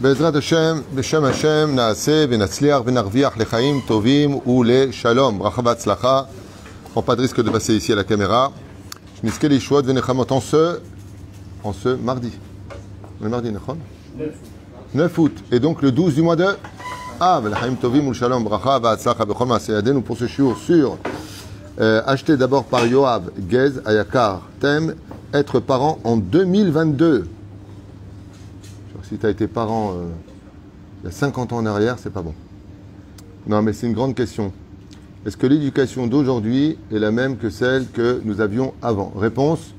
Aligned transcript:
בעזרת 0.00 0.34
השם, 0.36 0.80
בשם 0.94 1.24
השם, 1.24 1.70
נעשה 1.74 2.24
ונצליח 2.28 2.80
ונרוויח 2.84 3.36
לחיים 3.36 3.80
טובים 3.86 4.34
ולשלום. 4.48 5.38
ברכה 5.38 5.62
והצלחה. 5.64 6.22
Prends 6.94 7.02
pas 7.02 7.16
de 7.16 7.20
risque 7.20 7.40
de 7.40 7.50
passer 7.50 7.74
ici 7.76 7.92
à 7.92 7.96
la 7.96 8.04
caméra. 8.04 8.48
שנזכה 9.20 9.48
לישועות 9.48 9.84
ונחמות 9.86 10.30
en 10.32 10.40
ce, 10.40 10.78
en 11.64 11.72
ce 11.72 11.88
mardi. 12.04 12.30
Le 13.20 13.28
mardi, 13.28 13.50
נכון? 13.50 13.78
9 14.94 15.18
août. 15.18 15.32
Et 15.52 15.60
donc 15.60 15.82
le 15.82 15.90
12 15.90 16.14
du 16.14 16.22
mois 16.22 16.36
de 16.36 16.46
Av, 17.20 17.48
לחיים 17.48 17.74
טובים 17.76 18.06
ולשלום. 18.06 18.44
ברכה 18.44 18.78
והצלחה 18.82 19.24
בכל 19.24 19.46
מעשה 19.46 19.78
ידינו 19.78 20.02
pour 20.04 20.16
ce 20.16 20.26
shiur 20.26 20.56
sur 20.56 20.96
euh, 21.80 22.02
acheté 22.06 22.36
d'abord 22.36 22.64
par 22.64 22.86
Yoav 22.86 23.22
Gez 23.50 23.72
Ayakar. 23.84 24.42
Thème 24.60 24.94
être 25.34 25.60
parent 25.60 25.98
en 26.04 26.16
2022. 26.16 27.26
Si 29.03 29.17
tu 29.17 29.25
as 29.25 29.29
été 29.29 29.47
parent 29.47 29.91
euh, 29.91 30.05
il 31.03 31.07
y 31.07 31.09
a 31.09 31.11
50 31.11 31.51
ans 31.51 31.57
en 31.57 31.65
arrière, 31.65 31.97
c'est 31.99 32.13
pas 32.13 32.21
bon. 32.21 32.33
Non, 33.45 33.61
mais 33.61 33.73
c'est 33.73 33.87
une 33.87 33.93
grande 33.93 34.15
question. 34.15 34.53
Est-ce 35.25 35.35
que 35.35 35.47
l'éducation 35.47 36.07
d'aujourd'hui 36.07 36.77
est 36.91 36.99
la 36.99 37.11
même 37.11 37.37
que 37.37 37.49
celle 37.49 37.87
que 37.87 38.21
nous 38.23 38.39
avions 38.39 38.73
avant? 38.81 39.11
Réponse 39.17 39.73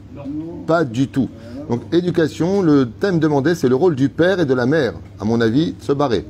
Pas 0.66 0.84
du 0.84 1.09
tout. 1.09 1.30
Donc, 1.70 1.82
éducation, 1.92 2.60
le 2.60 2.91
thème 2.91 3.18
demandé, 3.18 3.55
c'est 3.55 3.68
le 3.68 3.74
rôle 3.74 3.95
du 3.95 4.10
père 4.10 4.41
et 4.41 4.45
de 4.45 4.52
la 4.52 4.66
mère, 4.66 4.95
à 5.18 5.24
mon 5.24 5.41
avis, 5.41 5.74
se 5.80 5.93
barrer. 5.93 6.27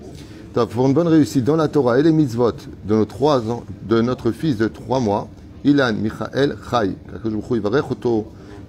Pour 0.71 0.87
une 0.87 0.95
bonne 0.95 1.09
réussite 1.09 1.43
dans 1.43 1.57
la 1.57 1.67
Torah 1.67 1.99
et 1.99 2.05
les 2.05 2.13
mitzvot 2.13 2.53
de, 2.85 2.95
nos 2.95 3.05
trois 3.05 3.51
ans, 3.51 3.65
de 3.89 4.01
notre 4.01 4.31
fils 4.31 4.57
de 4.57 4.69
trois 4.69 5.01
mois, 5.01 5.29
Ilan 5.65 5.95
Michael 5.95 6.57
Chai, 6.71 6.97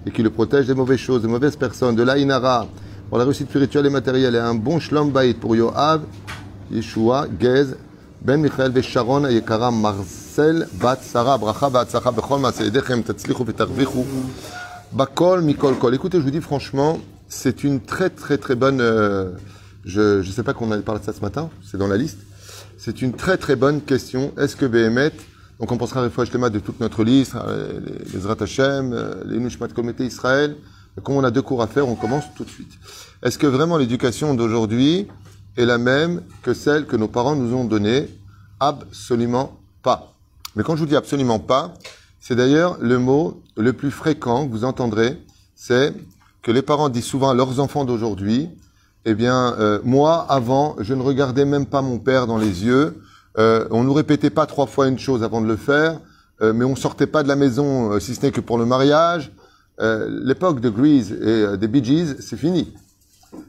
et 0.06 0.10
qui 0.10 0.22
le 0.24 0.30
protège 0.30 0.66
des 0.66 0.74
mauvaises 0.74 0.98
choses, 0.98 1.22
des 1.22 1.28
mauvaises 1.28 1.54
personnes, 1.54 1.94
de 1.94 2.02
l'Ainara, 2.02 2.66
pour 3.08 3.18
la 3.18 3.24
réussite 3.24 3.48
spirituelle 3.48 3.86
et 3.86 3.90
matérielle, 3.90 4.34
et 4.34 4.38
un 4.38 4.54
bon 4.54 4.80
shalom 4.80 5.10
bayit 5.10 5.34
pour 5.34 5.54
Yoav, 5.54 6.02
Yeshua, 6.70 7.26
Gez, 7.38 7.66
Ben 8.20 8.40
Michael 8.40 8.72
Vesharon, 8.72 9.28
Yekara, 9.28 9.70
Marcel, 9.70 10.66
Bat 10.80 10.98
Sarah, 11.02 11.38
Bracha, 11.38 11.70
Bat 11.70 11.86
Sarah, 11.88 12.10
Bechol, 12.10 12.40
Maseedechem, 12.40 13.04
Tatzlichu, 13.04 13.44
Vetarvichu, 13.44 14.04
Bakol, 14.92 15.42
Mikol, 15.42 15.76
Kol. 15.76 15.94
Écoutez, 15.94 16.18
je 16.18 16.24
vous 16.24 16.30
dis 16.30 16.40
franchement, 16.40 16.98
c'est 17.28 17.62
une 17.62 17.80
très 17.80 18.10
très 18.10 18.38
très 18.38 18.56
bonne. 18.56 18.80
euh, 18.80 19.32
je 19.84 20.18
ne 20.18 20.22
sais 20.24 20.42
pas 20.42 20.52
qu'on 20.52 20.72
avait 20.72 20.82
parlé 20.82 21.00
de 21.00 21.04
ça 21.04 21.12
ce 21.12 21.20
matin, 21.20 21.48
c'est 21.62 21.78
dans 21.78 21.86
la 21.86 21.96
liste. 21.96 22.18
C'est 22.76 23.02
une 23.02 23.12
très 23.12 23.36
très 23.36 23.54
bonne 23.54 23.80
question. 23.82 24.32
Est-ce 24.36 24.56
que 24.56 24.66
Behemet, 24.66 25.12
donc 25.60 25.70
on 25.70 25.76
pensera 25.76 26.04
à 26.04 26.10
fois 26.10 26.24
de 26.24 26.58
toute 26.58 26.80
notre 26.80 27.04
liste, 27.04 27.34
euh, 27.36 27.80
les, 28.12 28.18
Zrat 28.18 28.36
Hashem, 28.40 28.92
euh, 28.92 29.14
les 29.26 29.38
Nushmat 29.38 29.68
Comité 29.68 30.04
Israël. 30.04 30.56
Comme 31.02 31.16
on 31.16 31.24
a 31.24 31.30
deux 31.30 31.42
cours 31.42 31.62
à 31.62 31.66
faire, 31.66 31.88
on 31.88 31.94
commence 31.94 32.24
tout 32.34 32.44
de 32.44 32.50
suite. 32.50 32.72
Est-ce 33.22 33.38
que 33.38 33.46
vraiment 33.46 33.76
l'éducation 33.76 34.34
d'aujourd'hui 34.34 35.06
est 35.56 35.64
la 35.64 35.78
même 35.78 36.22
que 36.42 36.54
celle 36.54 36.86
que 36.86 36.96
nos 36.96 37.08
parents 37.08 37.36
nous 37.36 37.54
ont 37.54 37.64
donnée? 37.64 38.08
Absolument 38.60 39.58
pas. 39.82 40.12
Mais 40.54 40.62
quand 40.62 40.74
je 40.74 40.80
vous 40.80 40.86
dis 40.86 40.96
absolument 40.96 41.38
pas, 41.38 41.74
c'est 42.20 42.34
d'ailleurs 42.34 42.78
le 42.80 42.98
mot 42.98 43.42
le 43.56 43.72
plus 43.72 43.90
fréquent 43.90 44.46
que 44.46 44.52
vous 44.52 44.64
entendrez, 44.64 45.18
c'est 45.54 45.94
que 46.42 46.50
les 46.50 46.62
parents 46.62 46.88
disent 46.88 47.04
souvent 47.04 47.30
à 47.30 47.34
leurs 47.34 47.60
enfants 47.60 47.84
d'aujourd'hui, 47.84 48.48
eh 49.04 49.14
bien, 49.14 49.54
euh, 49.58 49.80
moi, 49.84 50.26
avant, 50.28 50.76
je 50.80 50.94
ne 50.94 51.02
regardais 51.02 51.44
même 51.44 51.66
pas 51.66 51.82
mon 51.82 51.98
père 51.98 52.26
dans 52.26 52.38
les 52.38 52.64
yeux, 52.64 53.00
euh, 53.38 53.66
on 53.70 53.84
nous 53.84 53.92
répétait 53.92 54.30
pas 54.30 54.46
trois 54.46 54.66
fois 54.66 54.88
une 54.88 54.98
chose 54.98 55.22
avant 55.22 55.40
de 55.40 55.46
le 55.46 55.56
faire, 55.56 56.00
euh, 56.40 56.52
mais 56.52 56.64
on 56.64 56.74
sortait 56.74 57.06
pas 57.06 57.22
de 57.22 57.28
la 57.28 57.36
maison, 57.36 57.92
euh, 57.92 58.00
si 58.00 58.14
ce 58.14 58.22
n'est 58.22 58.32
que 58.32 58.40
pour 58.40 58.58
le 58.58 58.64
mariage. 58.64 59.30
Euh, 59.80 60.08
L'époque 60.24 60.60
de 60.60 60.70
Grease 60.70 61.12
et 61.12 61.16
euh, 61.24 61.56
des 61.56 61.68
Bee 61.68 61.84
Gees, 61.84 62.16
c'est 62.20 62.36
fini. 62.36 62.72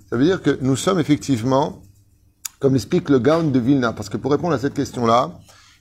Ça 0.09 0.17
veut 0.17 0.25
dire 0.25 0.41
que 0.41 0.57
nous 0.61 0.75
sommes 0.75 0.99
effectivement, 0.99 1.81
comme 2.59 2.73
l'explique 2.73 3.09
le 3.09 3.19
Gaon 3.19 3.49
de 3.49 3.59
Vilna, 3.59 3.93
parce 3.93 4.09
que 4.09 4.17
pour 4.17 4.31
répondre 4.31 4.53
à 4.53 4.59
cette 4.59 4.73
question-là, 4.73 5.31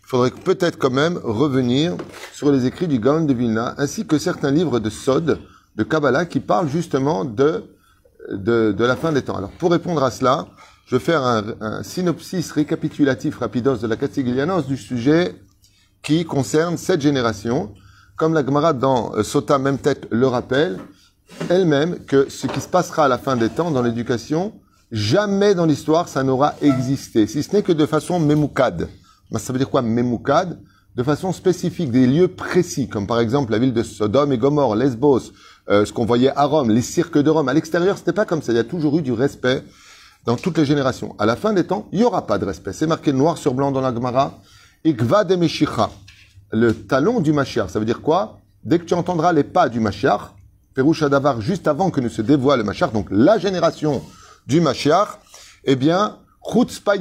il 0.02 0.08
faudrait 0.08 0.30
peut-être 0.30 0.78
quand 0.78 0.90
même 0.90 1.18
revenir 1.22 1.96
sur 2.32 2.52
les 2.52 2.64
écrits 2.66 2.86
du 2.86 3.00
Gaon 3.00 3.24
de 3.24 3.34
Vilna, 3.34 3.74
ainsi 3.78 4.06
que 4.06 4.18
certains 4.18 4.52
livres 4.52 4.78
de 4.78 4.88
Sod, 4.90 5.40
de 5.74 5.82
Kabbalah, 5.82 6.26
qui 6.26 6.38
parlent 6.38 6.68
justement 6.68 7.24
de, 7.24 7.64
de, 8.30 8.72
de 8.72 8.84
la 8.84 8.94
fin 8.94 9.10
des 9.12 9.22
temps. 9.22 9.36
Alors 9.36 9.50
pour 9.50 9.72
répondre 9.72 10.04
à 10.04 10.12
cela, 10.12 10.46
je 10.86 10.94
vais 10.94 11.02
faire 11.02 11.22
un, 11.26 11.42
un 11.60 11.82
synopsis 11.82 12.52
récapitulatif 12.52 13.38
rapidos 13.38 13.78
de 13.78 13.88
la 13.88 13.96
Castiglianos 13.96 14.62
du 14.62 14.76
sujet 14.76 15.34
qui 16.02 16.24
concerne 16.24 16.76
cette 16.76 17.00
génération, 17.00 17.74
comme 18.16 18.34
la 18.34 18.44
Gemara 18.44 18.72
dans 18.72 19.14
euh, 19.14 19.22
Sota 19.22 19.58
même 19.58 19.78
tête 19.78 20.06
le 20.10 20.26
rappelle, 20.26 20.78
elle-même 21.48 21.98
que 22.06 22.28
ce 22.30 22.46
qui 22.46 22.60
se 22.60 22.68
passera 22.68 23.04
à 23.04 23.08
la 23.08 23.18
fin 23.18 23.36
des 23.36 23.48
temps 23.48 23.70
dans 23.70 23.82
l'éducation, 23.82 24.52
jamais 24.90 25.54
dans 25.54 25.66
l'histoire 25.66 26.08
ça 26.08 26.22
n'aura 26.22 26.54
existé, 26.62 27.26
si 27.26 27.42
ce 27.42 27.54
n'est 27.54 27.62
que 27.62 27.72
de 27.72 27.86
façon 27.86 28.18
mémoukade. 28.18 28.88
Ben, 29.30 29.38
ça 29.38 29.52
veut 29.52 29.58
dire 29.58 29.70
quoi 29.70 29.82
mémoukade? 29.82 30.58
De 30.94 31.02
façon 31.02 31.32
spécifique, 31.32 31.90
des 31.90 32.06
lieux 32.06 32.28
précis, 32.28 32.88
comme 32.88 33.06
par 33.06 33.20
exemple 33.20 33.52
la 33.52 33.58
ville 33.58 33.74
de 33.74 33.82
Sodome 33.82 34.32
et 34.32 34.38
Gomorre, 34.38 34.76
Lesbos, 34.76 35.32
euh, 35.68 35.84
ce 35.84 35.92
qu'on 35.92 36.06
voyait 36.06 36.32
à 36.34 36.44
Rome, 36.44 36.70
les 36.70 36.80
cirques 36.80 37.18
de 37.18 37.28
Rome. 37.28 37.50
À 37.50 37.52
l'extérieur, 37.52 37.98
c'était 37.98 38.14
pas 38.14 38.24
comme 38.24 38.40
ça. 38.40 38.52
Il 38.52 38.56
y 38.56 38.60
a 38.60 38.64
toujours 38.64 38.98
eu 38.98 39.02
du 39.02 39.12
respect 39.12 39.62
dans 40.24 40.36
toutes 40.36 40.56
les 40.56 40.64
générations. 40.64 41.14
À 41.18 41.26
la 41.26 41.36
fin 41.36 41.52
des 41.52 41.64
temps, 41.64 41.86
il 41.92 42.00
y 42.00 42.04
aura 42.04 42.26
pas 42.26 42.38
de 42.38 42.46
respect. 42.46 42.72
C'est 42.72 42.86
marqué 42.86 43.12
noir 43.12 43.36
sur 43.36 43.52
blanc 43.52 43.72
dans 43.72 43.82
la 43.82 43.92
Gemara. 43.92 44.38
Ikva 44.86 45.24
de 45.24 45.36
Meshicha, 45.36 45.90
le 46.50 46.72
talon 46.74 47.20
du 47.20 47.32
Mashiach. 47.32 47.70
Ça 47.70 47.78
veut 47.78 47.84
dire 47.84 48.02
quoi? 48.02 48.38
Dès 48.64 48.78
que 48.78 48.84
tu 48.84 48.94
entendras 48.94 49.32
les 49.32 49.44
pas 49.44 49.68
du 49.68 49.80
Mashiach, 49.80 50.34
Perouche 50.74 51.02
Adavar, 51.02 51.40
juste 51.40 51.68
avant 51.68 51.90
que 51.90 52.00
ne 52.00 52.08
se 52.08 52.22
dévoile 52.22 52.58
le 52.58 52.64
Mashiach, 52.64 52.92
donc 52.92 53.06
la 53.10 53.38
génération 53.38 54.02
du 54.46 54.60
Mashiach, 54.60 55.18
eh 55.64 55.76
bien, 55.76 56.18
Chutzpah 56.52 56.96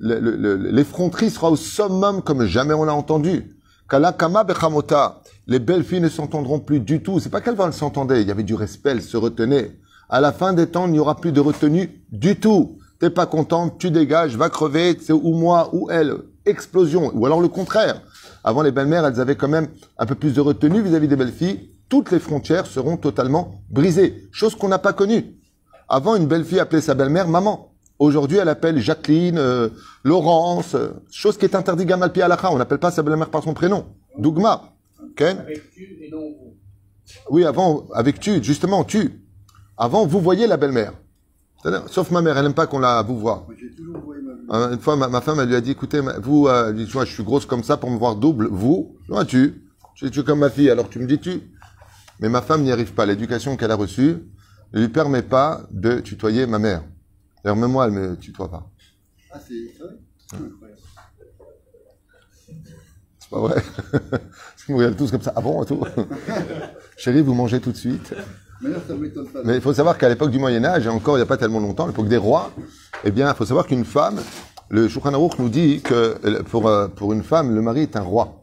l'effronterie 0.00 1.30
sera 1.30 1.50
au 1.50 1.56
summum 1.56 2.22
comme 2.22 2.44
jamais 2.44 2.74
on 2.74 2.84
l'a 2.84 2.94
entendu. 2.94 3.56
Kalakama 3.88 4.44
Bechamota, 4.44 5.22
les 5.46 5.58
belles 5.58 5.84
filles 5.84 6.02
ne 6.02 6.10
s'entendront 6.10 6.60
plus 6.60 6.80
du 6.80 7.02
tout. 7.02 7.20
C'est 7.20 7.30
pas 7.30 7.40
qu'elles 7.40 7.56
vont 7.56 7.72
s'entendre, 7.72 8.14
il 8.16 8.28
y 8.28 8.30
avait 8.30 8.42
du 8.42 8.54
respect, 8.54 8.90
elles 8.90 9.02
se 9.02 9.16
retenaient. 9.16 9.78
À 10.10 10.20
la 10.20 10.32
fin 10.32 10.52
des 10.52 10.66
temps, 10.66 10.86
il 10.86 10.92
n'y 10.92 10.98
aura 10.98 11.16
plus 11.16 11.32
de 11.32 11.40
retenue 11.40 12.02
du 12.10 12.36
tout. 12.36 12.78
T'es 12.98 13.10
pas 13.10 13.26
contente, 13.26 13.78
tu 13.78 13.90
dégages, 13.90 14.36
va 14.36 14.50
crever, 14.50 14.98
c'est 15.00 15.12
ou 15.12 15.34
moi 15.34 15.70
ou 15.72 15.90
elle. 15.90 16.16
Explosion. 16.44 17.12
Ou 17.14 17.24
alors 17.24 17.40
le 17.40 17.48
contraire. 17.48 18.02
Avant, 18.48 18.62
les 18.62 18.72
belles-mères, 18.72 19.04
elles 19.04 19.20
avaient 19.20 19.36
quand 19.36 19.46
même 19.46 19.68
un 19.98 20.06
peu 20.06 20.14
plus 20.14 20.32
de 20.32 20.40
retenue 20.40 20.80
vis-à-vis 20.80 21.06
des 21.06 21.16
belles 21.16 21.34
filles. 21.34 21.68
Toutes 21.90 22.10
les 22.10 22.18
frontières 22.18 22.64
seront 22.64 22.96
totalement 22.96 23.60
brisées. 23.68 24.26
Chose 24.32 24.54
qu'on 24.54 24.68
n'a 24.68 24.78
pas 24.78 24.94
connue. 24.94 25.36
Avant, 25.86 26.16
une 26.16 26.26
belle 26.26 26.46
fille 26.46 26.58
appelait 26.58 26.80
sa 26.80 26.94
belle-mère 26.94 27.28
maman. 27.28 27.74
Aujourd'hui, 27.98 28.38
elle 28.38 28.48
appelle 28.48 28.78
Jacqueline, 28.78 29.36
euh, 29.36 29.68
Laurence, 30.02 30.74
euh, 30.76 30.94
chose 31.10 31.36
qui 31.36 31.44
est 31.44 31.54
interdite 31.54 31.86
gamal 31.86 32.10
pi 32.10 32.22
halakha. 32.22 32.50
On 32.50 32.56
n'appelle 32.56 32.78
pas 32.78 32.90
sa 32.90 33.02
belle-mère 33.02 33.28
par 33.28 33.42
son 33.42 33.52
prénom. 33.52 33.84
Dougma. 34.16 34.72
Ok 35.02 35.20
Avec 35.20 35.70
tu 35.74 35.98
et 36.00 36.10
non 36.10 36.20
vous. 36.20 36.54
Oui, 37.28 37.44
avant, 37.44 37.84
avec 37.92 38.18
tu, 38.18 38.42
justement, 38.42 38.82
tu. 38.82 39.26
Avant, 39.76 40.06
vous 40.06 40.22
voyez 40.22 40.46
la 40.46 40.56
belle-mère. 40.56 40.94
Sauf 41.88 42.10
ma 42.10 42.22
mère, 42.22 42.38
elle 42.38 42.44
n'aime 42.44 42.54
pas 42.54 42.66
qu'on 42.66 42.78
la 42.78 43.02
vous 43.02 43.18
voit. 43.18 43.46
Moi, 43.46 44.07
Une 44.50 44.80
fois, 44.80 44.96
ma, 44.96 45.08
ma 45.08 45.20
femme, 45.20 45.40
elle 45.40 45.48
lui 45.48 45.56
a 45.56 45.60
dit, 45.60 45.72
écoutez, 45.72 46.00
vous, 46.22 46.48
euh, 46.48 46.72
dit, 46.72 46.86
je 46.86 47.04
suis 47.04 47.22
grosse 47.22 47.44
comme 47.44 47.62
ça 47.62 47.76
pour 47.76 47.90
me 47.90 47.98
voir 47.98 48.16
double. 48.16 48.48
Vous, 48.50 48.96
moi, 49.08 49.24
tu. 49.24 49.62
Tu 49.94 50.10
tu 50.10 50.20
es 50.20 50.22
comme 50.22 50.38
ma 50.38 50.50
fille, 50.50 50.70
alors 50.70 50.88
tu 50.88 51.00
me 51.00 51.06
dis 51.06 51.18
tu. 51.18 51.40
Mais 52.20 52.28
ma 52.28 52.40
femme 52.40 52.62
n'y 52.62 52.70
arrive 52.70 52.94
pas. 52.94 53.04
L'éducation 53.04 53.56
qu'elle 53.56 53.72
a 53.72 53.74
reçue 53.74 54.18
ne 54.72 54.80
lui 54.80 54.88
permet 54.88 55.22
pas 55.22 55.62
de 55.70 56.00
tutoyer 56.00 56.46
ma 56.46 56.58
mère. 56.58 56.84
D'ailleurs, 57.42 57.56
même 57.56 57.72
moi, 57.72 57.86
elle 57.86 57.92
me 57.92 58.16
tutoie 58.16 58.50
pas. 58.50 58.70
Ah, 59.32 59.40
c'est 59.40 59.54
vrai? 59.78 59.96
C'est 63.18 63.30
pas 63.30 63.40
vrai. 63.40 63.62
Vous 64.68 64.76
regardez 64.76 64.96
tous 64.96 65.10
comme 65.10 65.22
ça. 65.22 65.32
Ah 65.34 65.40
bon, 65.40 65.64
tout? 65.64 65.84
Chérie, 66.96 67.22
vous 67.22 67.34
mangez 67.34 67.60
tout 67.60 67.72
de 67.72 67.76
suite. 67.76 68.14
Mais 69.44 69.54
il 69.56 69.60
faut 69.60 69.72
savoir 69.72 69.98
qu'à 69.98 70.08
l'époque 70.08 70.30
du 70.30 70.38
Moyen 70.38 70.64
Âge, 70.64 70.86
et 70.86 70.88
encore 70.88 71.16
il 71.16 71.20
n'y 71.20 71.22
a 71.22 71.26
pas 71.26 71.36
tellement 71.36 71.60
longtemps, 71.60 71.86
l'époque 71.86 72.08
des 72.08 72.16
rois, 72.16 72.50
eh 73.04 73.10
bien, 73.10 73.30
il 73.30 73.36
faut 73.36 73.44
savoir 73.44 73.66
qu'une 73.66 73.84
femme, 73.84 74.20
le 74.70 74.88
Shulchan 74.88 75.14
Aruch 75.14 75.38
nous 75.38 75.48
dit 75.48 75.80
que 75.80 76.16
euh, 76.24 76.42
pour, 76.42 76.66
euh, 76.68 76.88
pour 76.88 77.12
une 77.12 77.22
femme, 77.22 77.54
le 77.54 77.62
mari 77.62 77.82
est 77.82 77.96
un 77.96 78.02
roi. 78.02 78.34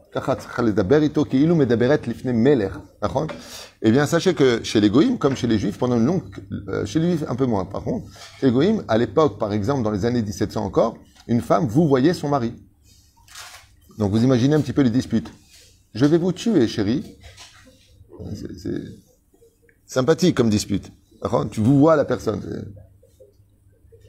Eh 3.82 3.90
bien, 3.90 4.06
sachez 4.06 4.32
que 4.34 4.64
chez 4.64 4.80
les 4.80 4.88
Goïms, 4.88 5.18
comme 5.18 5.36
chez 5.36 5.46
les 5.46 5.58
Juifs, 5.58 5.76
pendant 5.76 5.96
une 5.96 6.06
longue, 6.06 6.22
euh, 6.68 6.86
chez 6.86 6.98
les 7.00 7.10
Juifs 7.10 7.24
un 7.28 7.34
peu 7.34 7.44
moins, 7.44 7.66
par 7.66 7.82
contre, 7.82 8.06
chez 8.40 8.46
les 8.46 8.52
Goïms, 8.52 8.82
à 8.88 8.96
l'époque, 8.96 9.38
par 9.38 9.52
exemple, 9.52 9.82
dans 9.82 9.90
les 9.90 10.06
années 10.06 10.22
1700 10.22 10.64
encore, 10.64 10.96
une 11.28 11.42
femme, 11.42 11.66
vous 11.66 11.86
voyez 11.86 12.14
son 12.14 12.28
mari. 12.28 12.54
Donc, 13.98 14.10
vous 14.10 14.24
imaginez 14.24 14.54
un 14.54 14.60
petit 14.60 14.72
peu 14.72 14.82
les 14.82 14.90
disputes. 14.90 15.30
Je 15.94 16.06
vais 16.06 16.18
vous 16.18 16.32
tuer, 16.32 16.66
chérie. 16.66 17.04
Sympathique 19.86 20.36
comme 20.36 20.50
dispute. 20.50 20.90
Tu 21.50 21.60
vous 21.60 21.78
vois 21.78 21.96
la 21.96 22.04
personne. 22.04 22.66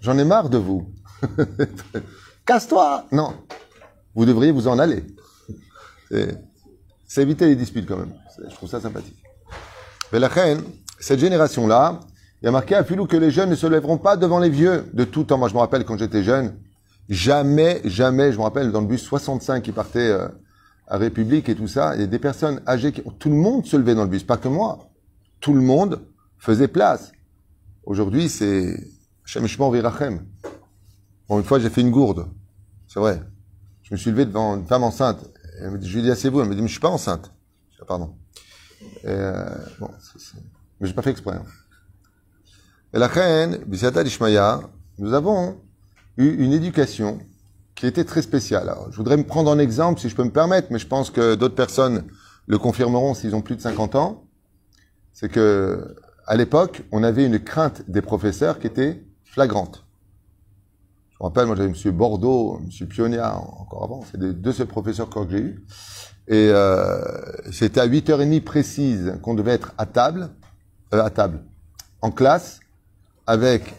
J'en 0.02 0.18
ai 0.18 0.26
marre 0.26 0.50
de 0.50 0.58
vous. 0.58 0.92
Casse-toi 2.46 3.06
Non. 3.12 3.34
Vous 4.16 4.26
devriez 4.26 4.52
vous 4.52 4.68
en 4.68 4.80
aller. 4.80 5.04
C'est 6.10 7.22
éviter 7.22 7.48
les 7.48 7.56
disputes 7.56 7.88
quand 7.88 7.98
même. 7.98 8.14
Je 8.50 8.54
trouve 8.56 8.70
ça 8.70 8.80
sympathique. 8.80 9.18
Mais 10.12 10.20
la 10.20 10.28
reine, 10.28 10.62
cette 11.00 11.20
génération-là, 11.20 12.00
Il 12.42 12.46
y 12.46 12.48
a 12.48 12.52
marqué 12.52 12.76
à 12.76 12.84
Filou 12.84 13.08
que 13.08 13.18
les 13.18 13.32
jeunes 13.32 13.50
ne 13.50 13.56
se 13.56 13.66
lèveront 13.66 13.98
pas 13.98 14.16
devant 14.16 14.38
les 14.38 14.52
vieux 14.52 14.86
de 14.94 15.04
tout 15.06 15.24
temps. 15.24 15.40
Moi, 15.40 15.50
je 15.50 15.56
me 15.56 15.60
rappelle 15.60 15.84
quand 15.86 15.98
j'étais 15.98 16.22
jeune, 16.22 16.56
jamais, 17.10 17.82
jamais, 17.84 18.32
je 18.32 18.38
me 18.38 18.44
rappelle 18.44 18.72
dans 18.72 18.82
le 18.82 18.86
bus 18.86 19.02
65 19.02 19.64
qui 19.64 19.72
partait 19.72 20.12
euh, 20.12 20.28
à 20.88 20.98
République 20.98 21.50
et 21.50 21.56
tout 21.56 21.68
ça, 21.68 21.96
il 21.96 22.02
y 22.02 22.04
a 22.04 22.08
des 22.08 22.20
personnes 22.20 22.62
âgées 22.68 22.92
qui, 22.92 23.02
tout 23.18 23.30
le 23.30 23.36
monde 23.36 23.66
se 23.66 23.76
levait 23.76 23.96
dans 23.96 24.04
le 24.04 24.10
bus, 24.10 24.24
pas 24.24 24.38
que 24.38 24.48
moi. 24.48 24.87
Tout 25.40 25.54
le 25.54 25.62
monde 25.62 26.06
faisait 26.38 26.68
place. 26.68 27.12
Aujourd'hui, 27.84 28.30
c'est 28.30 28.78
Shemishmor 29.24 29.72
Virachem. 29.72 30.26
Bon, 31.30 31.40
une 31.40 31.46
fois, 31.46 31.60
j'ai 31.60 31.70
fait 31.70 31.82
une 31.82 31.92
gourde. 31.92 32.28
C'est 32.88 33.00
vrai. 33.00 33.22
Je 33.84 33.94
me 33.94 33.98
suis 33.98 34.12
levé 34.12 34.26
devant 34.26 34.56
une 34.58 34.66
femme 34.66 34.84
enceinte. 34.84 35.20
Elle 35.62 35.72
me 35.72 35.78
dit, 35.78 35.88
je 35.88 35.94
lui 35.94 36.00
ai 36.02 36.04
dit, 36.04 36.12
asseyez-vous. 36.12 36.42
Elle 36.42 36.50
me 36.50 36.56
dit, 36.56 36.62
mais 36.62 36.68
je 36.68 36.74
suis 36.74 36.82
pas 36.82 36.90
enceinte. 36.90 37.32
Je 37.72 37.78
ah, 37.82 37.86
pardon. 37.86 38.16
Et, 39.04 39.08
euh, 39.08 39.50
bon, 39.80 39.90
c'est- 40.00 40.20
c'est- 40.20 40.38
mais 40.80 40.88
j'ai 40.88 40.94
pas 40.94 41.02
fait 41.02 41.12
exprès. 41.12 41.36
hein. 41.36 41.46
Et 42.94 43.00
la 43.00 43.08
reine, 43.08 43.60
nous 45.00 45.14
avons 45.14 45.58
eu 46.18 46.30
une 46.44 46.52
éducation 46.54 47.20
qui 47.76 47.86
était 47.86 48.06
très 48.06 48.22
spéciale. 48.22 48.74
Je 48.92 48.98
voudrais 48.98 49.18
me 49.18 49.24
prendre 49.26 49.52
en 49.52 49.60
exemple, 49.60 50.00
si 50.00 50.10
je 50.10 50.16
peux 50.16 50.24
me 50.24 50.32
permettre, 50.32 50.70
mais 50.72 50.80
je 50.80 50.88
pense 50.88 51.12
que 51.12 51.36
d'autres 51.36 51.56
personnes 51.56 52.06
le 52.48 52.58
confirmeront 52.58 53.14
s'ils 53.14 53.36
ont 53.36 53.42
plus 53.42 53.56
de 53.56 53.62
50 53.62 53.96
ans. 53.96 54.27
C'est 55.20 55.30
que, 55.30 55.96
à 56.28 56.36
l'époque, 56.36 56.84
on 56.92 57.02
avait 57.02 57.26
une 57.26 57.40
crainte 57.40 57.82
des 57.90 58.04
professeurs 58.04 58.60
qui 58.60 58.68
était 58.68 59.04
flagrante. 59.24 59.84
Je 61.10 61.16
me 61.20 61.24
rappelle, 61.24 61.48
moi 61.48 61.56
j'avais 61.56 61.70
M. 61.70 61.92
Bordeaux, 61.92 62.62
M. 62.62 62.88
Pionia, 62.88 63.36
encore 63.36 63.84
avant, 63.84 64.04
c'est 64.12 64.20
des 64.20 64.32
deux 64.32 64.52
seuls 64.52 64.68
professeurs 64.68 65.10
que 65.10 65.20
j'ai 65.28 65.40
eu. 65.40 65.66
Et 66.28 66.52
euh, 66.52 67.02
c'était 67.52 67.80
à 67.80 67.88
8h30 67.88 68.44
précise 68.44 69.18
qu'on 69.24 69.34
devait 69.34 69.54
être 69.54 69.74
à 69.80 69.88
table, 69.88 70.30
euh, 70.94 71.04
à 71.04 71.10
table, 71.10 71.40
en 72.04 72.12
classe, 72.12 72.60
avec 73.26 73.74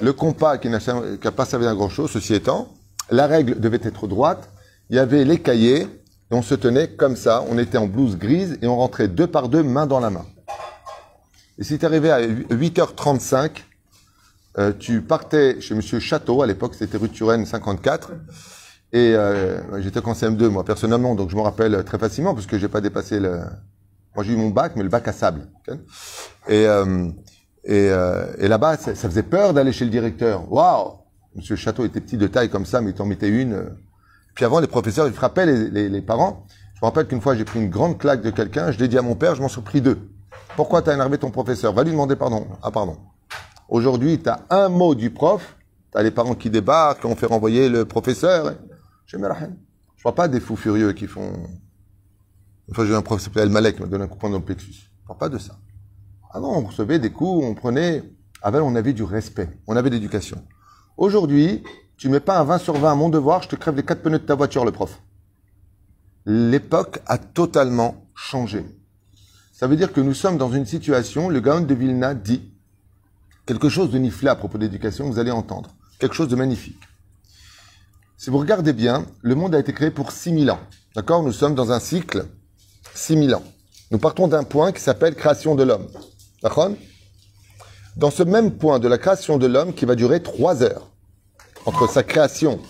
le 0.00 0.12
compas 0.12 0.56
qui 0.58 0.68
n'a 0.68 0.78
pas 0.78 1.46
servi 1.46 1.66
à 1.66 1.74
grand 1.74 1.88
chose, 1.88 2.12
ceci 2.12 2.32
étant, 2.32 2.68
la 3.10 3.26
règle 3.26 3.58
devait 3.58 3.80
être 3.82 4.06
droite, 4.06 4.48
il 4.88 4.94
y 4.94 5.00
avait 5.00 5.24
les 5.24 5.40
cahiers, 5.40 5.82
et 5.82 6.34
on 6.34 6.42
se 6.42 6.54
tenait 6.54 6.92
comme 6.92 7.16
ça, 7.16 7.44
on 7.50 7.58
était 7.58 7.76
en 7.76 7.88
blouse 7.88 8.16
grise, 8.16 8.56
et 8.62 8.68
on 8.68 8.76
rentrait 8.76 9.08
deux 9.08 9.26
par 9.26 9.48
deux, 9.48 9.64
main 9.64 9.88
dans 9.88 9.98
la 9.98 10.10
main. 10.10 10.26
Et 11.60 11.64
si 11.64 11.78
tu 11.78 11.84
arrivais 11.84 12.10
à 12.10 12.20
8h35, 12.26 13.50
euh, 14.58 14.72
tu 14.78 15.02
partais 15.02 15.60
chez 15.60 15.74
Monsieur 15.74 16.00
Château, 16.00 16.40
à 16.42 16.46
l'époque 16.46 16.74
c'était 16.74 16.96
rue 16.96 17.10
Turenne 17.10 17.44
54, 17.44 18.12
et 18.92 19.14
euh, 19.14 19.80
j'étais 19.82 20.00
qu'en 20.00 20.14
CM2 20.14 20.48
moi 20.48 20.64
personnellement, 20.64 21.14
donc 21.14 21.30
je 21.30 21.36
me 21.36 21.42
rappelle 21.42 21.84
très 21.84 21.98
facilement 21.98 22.34
parce 22.34 22.46
que 22.46 22.58
j'ai 22.58 22.68
pas 22.68 22.80
dépassé 22.80 23.20
le. 23.20 23.40
Moi 24.16 24.24
j'ai 24.24 24.32
eu 24.32 24.36
mon 24.36 24.48
bac, 24.48 24.72
mais 24.74 24.82
le 24.82 24.88
bac 24.88 25.06
à 25.06 25.12
sable. 25.12 25.46
et 26.48 26.66
euh, 26.66 27.10
et, 27.64 27.90
euh, 27.90 28.24
et 28.38 28.48
là-bas, 28.48 28.78
ça, 28.78 28.94
ça 28.94 29.08
faisait 29.08 29.22
peur 29.22 29.52
d'aller 29.52 29.72
chez 29.72 29.84
le 29.84 29.90
directeur. 29.90 30.50
Waouh 30.50 30.94
Monsieur 31.36 31.56
Château 31.56 31.84
était 31.84 32.00
petit 32.00 32.16
de 32.16 32.26
taille 32.26 32.48
comme 32.48 32.64
ça, 32.64 32.80
mais 32.80 32.90
il 32.90 32.94
t'en 32.94 33.04
mettait 33.04 33.28
une. 33.28 33.52
euh. 33.52 33.70
Puis 34.34 34.46
avant, 34.46 34.60
les 34.60 34.66
professeurs, 34.66 35.06
ils 35.06 35.12
frappaient 35.12 35.44
les, 35.44 35.68
les, 35.68 35.88
les 35.90 36.00
parents. 36.00 36.46
Je 36.74 36.80
me 36.80 36.86
rappelle 36.86 37.06
qu'une 37.06 37.20
fois, 37.20 37.34
j'ai 37.36 37.44
pris 37.44 37.60
une 37.60 37.68
grande 37.68 37.98
claque 37.98 38.22
de 38.22 38.30
quelqu'un. 38.30 38.72
Je 38.72 38.78
l'ai 38.78 38.88
dit 38.88 38.96
à 38.96 39.02
mon 39.02 39.14
père, 39.14 39.34
je 39.34 39.42
m'en 39.42 39.48
suis 39.48 39.60
pris 39.60 39.82
deux. 39.82 39.98
Pourquoi 40.56 40.82
t'as 40.82 40.94
énervé 40.94 41.18
ton 41.18 41.30
professeur? 41.30 41.72
Va 41.72 41.84
lui 41.84 41.92
demander 41.92 42.16
pardon. 42.16 42.46
Ah 42.62 42.70
pardon. 42.70 42.98
Aujourd'hui, 43.68 44.18
t'as 44.18 44.40
un 44.50 44.68
mot 44.68 44.94
du 44.94 45.10
prof. 45.10 45.56
T'as 45.92 46.02
les 46.02 46.10
parents 46.10 46.34
qui 46.34 46.50
débarquent, 46.50 47.04
on 47.04 47.16
fait 47.16 47.26
renvoyer 47.26 47.68
le 47.68 47.84
professeur. 47.84 48.54
Je. 49.06 49.16
Je 49.16 50.02
vois 50.02 50.14
pas 50.14 50.28
des 50.28 50.40
fous 50.40 50.56
furieux 50.56 50.92
qui 50.92 51.06
font. 51.06 51.32
Une 52.68 52.74
fois, 52.74 52.86
j'ai 52.86 52.92
eu 52.92 52.96
un 52.96 53.02
prof 53.02 53.18
qui 53.18 53.24
s'appelait 53.24 53.42
El 53.42 53.50
Malek, 53.50 53.76
qui 53.76 53.82
m'a 53.82 53.88
donné 53.88 54.04
un 54.04 54.06
coup 54.06 54.16
de 54.16 54.32
dans 54.32 54.38
le 54.38 54.44
plexus. 54.44 54.92
Je 55.02 55.06
vois 55.06 55.18
pas 55.18 55.28
de 55.28 55.38
ça. 55.38 55.58
Avant, 56.32 56.56
on 56.56 56.64
recevait 56.64 56.98
des 57.00 57.10
coups, 57.10 57.44
on 57.44 57.54
prenait. 57.54 58.04
Avant, 58.42 58.60
on 58.60 58.76
avait 58.76 58.92
du 58.92 59.02
respect, 59.02 59.50
on 59.66 59.76
avait 59.76 59.90
de 59.90 59.96
l'éducation. 59.96 60.42
Aujourd'hui, 60.96 61.64
tu 61.96 62.08
mets 62.08 62.20
pas 62.20 62.38
un 62.38 62.44
20 62.44 62.58
sur 62.58 62.74
20 62.74 62.92
à 62.92 62.94
mon 62.94 63.08
devoir, 63.08 63.42
je 63.42 63.48
te 63.48 63.56
crève 63.56 63.76
les 63.76 63.82
quatre 63.82 64.02
pneus 64.02 64.20
de 64.20 64.24
ta 64.24 64.34
voiture, 64.34 64.64
le 64.64 64.72
prof. 64.72 65.02
L'époque 66.24 67.00
a 67.06 67.18
totalement 67.18 68.06
changé. 68.14 68.64
Ça 69.60 69.66
veut 69.66 69.76
dire 69.76 69.92
que 69.92 70.00
nous 70.00 70.14
sommes 70.14 70.38
dans 70.38 70.50
une 70.50 70.64
situation, 70.64 71.28
le 71.28 71.38
Gaon 71.38 71.60
de 71.60 71.74
Vilna 71.74 72.14
dit 72.14 72.50
quelque 73.44 73.68
chose 73.68 73.90
de 73.90 73.98
niflé 73.98 74.30
à 74.30 74.34
propos 74.34 74.56
d'éducation, 74.56 75.10
vous 75.10 75.18
allez 75.18 75.30
entendre. 75.30 75.68
Quelque 75.98 76.14
chose 76.14 76.28
de 76.28 76.34
magnifique. 76.34 76.80
Si 78.16 78.30
vous 78.30 78.38
regardez 78.38 78.72
bien, 78.72 79.04
le 79.20 79.34
monde 79.34 79.54
a 79.54 79.58
été 79.58 79.74
créé 79.74 79.90
pour 79.90 80.12
6000 80.12 80.50
ans. 80.50 80.60
D'accord? 80.96 81.22
Nous 81.22 81.32
sommes 81.32 81.54
dans 81.54 81.72
un 81.72 81.78
cycle 81.78 82.24
6000 82.94 83.34
ans. 83.34 83.42
Nous 83.90 83.98
partons 83.98 84.28
d'un 84.28 84.44
point 84.44 84.72
qui 84.72 84.80
s'appelle 84.80 85.14
création 85.14 85.54
de 85.54 85.62
l'homme. 85.62 85.88
D'accord? 86.42 86.70
Dans 87.98 88.10
ce 88.10 88.22
même 88.22 88.52
point 88.52 88.78
de 88.78 88.88
la 88.88 88.96
création 88.96 89.36
de 89.36 89.46
l'homme 89.46 89.74
qui 89.74 89.84
va 89.84 89.94
durer 89.94 90.22
3 90.22 90.62
heures, 90.62 90.88
entre 91.66 91.86
sa 91.86 92.02
création 92.02 92.60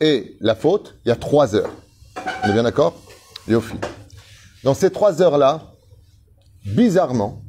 et 0.00 0.36
la 0.40 0.56
faute, 0.56 0.96
il 1.04 1.10
y 1.10 1.12
a 1.12 1.16
3 1.16 1.54
heures. 1.54 1.70
On 2.42 2.48
est 2.48 2.52
bien 2.52 2.64
d'accord? 2.64 2.96
Yofi. 3.46 3.76
Dans 4.64 4.74
ces 4.74 4.90
3 4.90 5.22
heures-là, 5.22 5.75
bizarrement, 6.66 7.42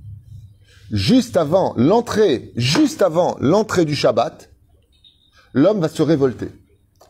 juste 0.92 1.38
avant 1.38 1.74
l'entrée, 1.76 2.52
juste 2.56 3.02
avant 3.02 3.36
l'entrée 3.40 3.86
du 3.86 3.96
Shabbat, 3.96 4.50
l'homme 5.54 5.80
va 5.80 5.90
se 5.90 6.02
révolter. 6.02 6.52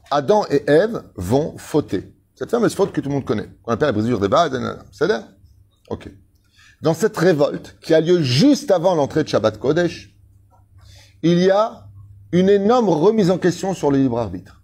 Adam 0.10 0.46
et 0.50 0.64
Ève 0.68 1.04
vont 1.16 1.58
fauter. 1.58 2.14
Cette 2.36 2.52
fameuse 2.52 2.76
faute 2.76 2.94
que 2.94 3.02
tout 3.02 3.10
le 3.10 3.16
monde 3.16 3.26
connaît. 3.26 3.50
On 3.66 3.74
appelle 3.74 3.88
la 3.88 3.92
brisure 3.92 4.20
des 4.20 4.28
bas. 4.28 4.50
C'est 4.92 5.08
là 5.08 5.28
Ok. 5.90 6.10
Dans 6.82 6.94
cette 6.94 7.18
révolte 7.18 7.78
qui 7.82 7.94
a 7.94 8.00
lieu 8.00 8.22
juste 8.22 8.72
avant 8.72 8.94
l'entrée 8.94 9.24
de 9.24 9.28
Shabbat 9.28 9.58
Kodesh, 9.60 10.16
il 11.24 11.40
y 11.40 11.50
a 11.50 11.88
une 12.32 12.50
énorme 12.50 12.90
remise 12.90 13.32
en 13.32 13.38
question 13.38 13.74
sur 13.74 13.90
le 13.90 13.98
libre 13.98 14.20
arbitre. 14.20 14.62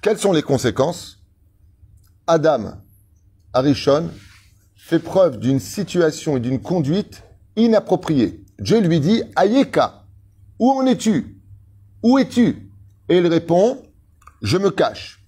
Quelles 0.00 0.18
sont 0.18 0.32
les 0.32 0.42
conséquences? 0.42 1.18
Adam, 2.26 2.80
Arishon, 3.52 4.08
fait 4.84 4.98
preuve 4.98 5.38
d'une 5.38 5.60
situation 5.60 6.36
et 6.36 6.40
d'une 6.40 6.60
conduite 6.60 7.22
inappropriée. 7.54 8.44
Dieu 8.58 8.80
lui 8.80 8.98
dit, 8.98 9.22
Ayeka, 9.36 10.06
où 10.58 10.72
en 10.72 10.84
es-tu? 10.86 11.40
Où 12.02 12.18
es-tu? 12.18 12.68
Et 13.08 13.18
il 13.18 13.26
répond, 13.28 13.80
je 14.42 14.58
me 14.58 14.70
cache. 14.70 15.24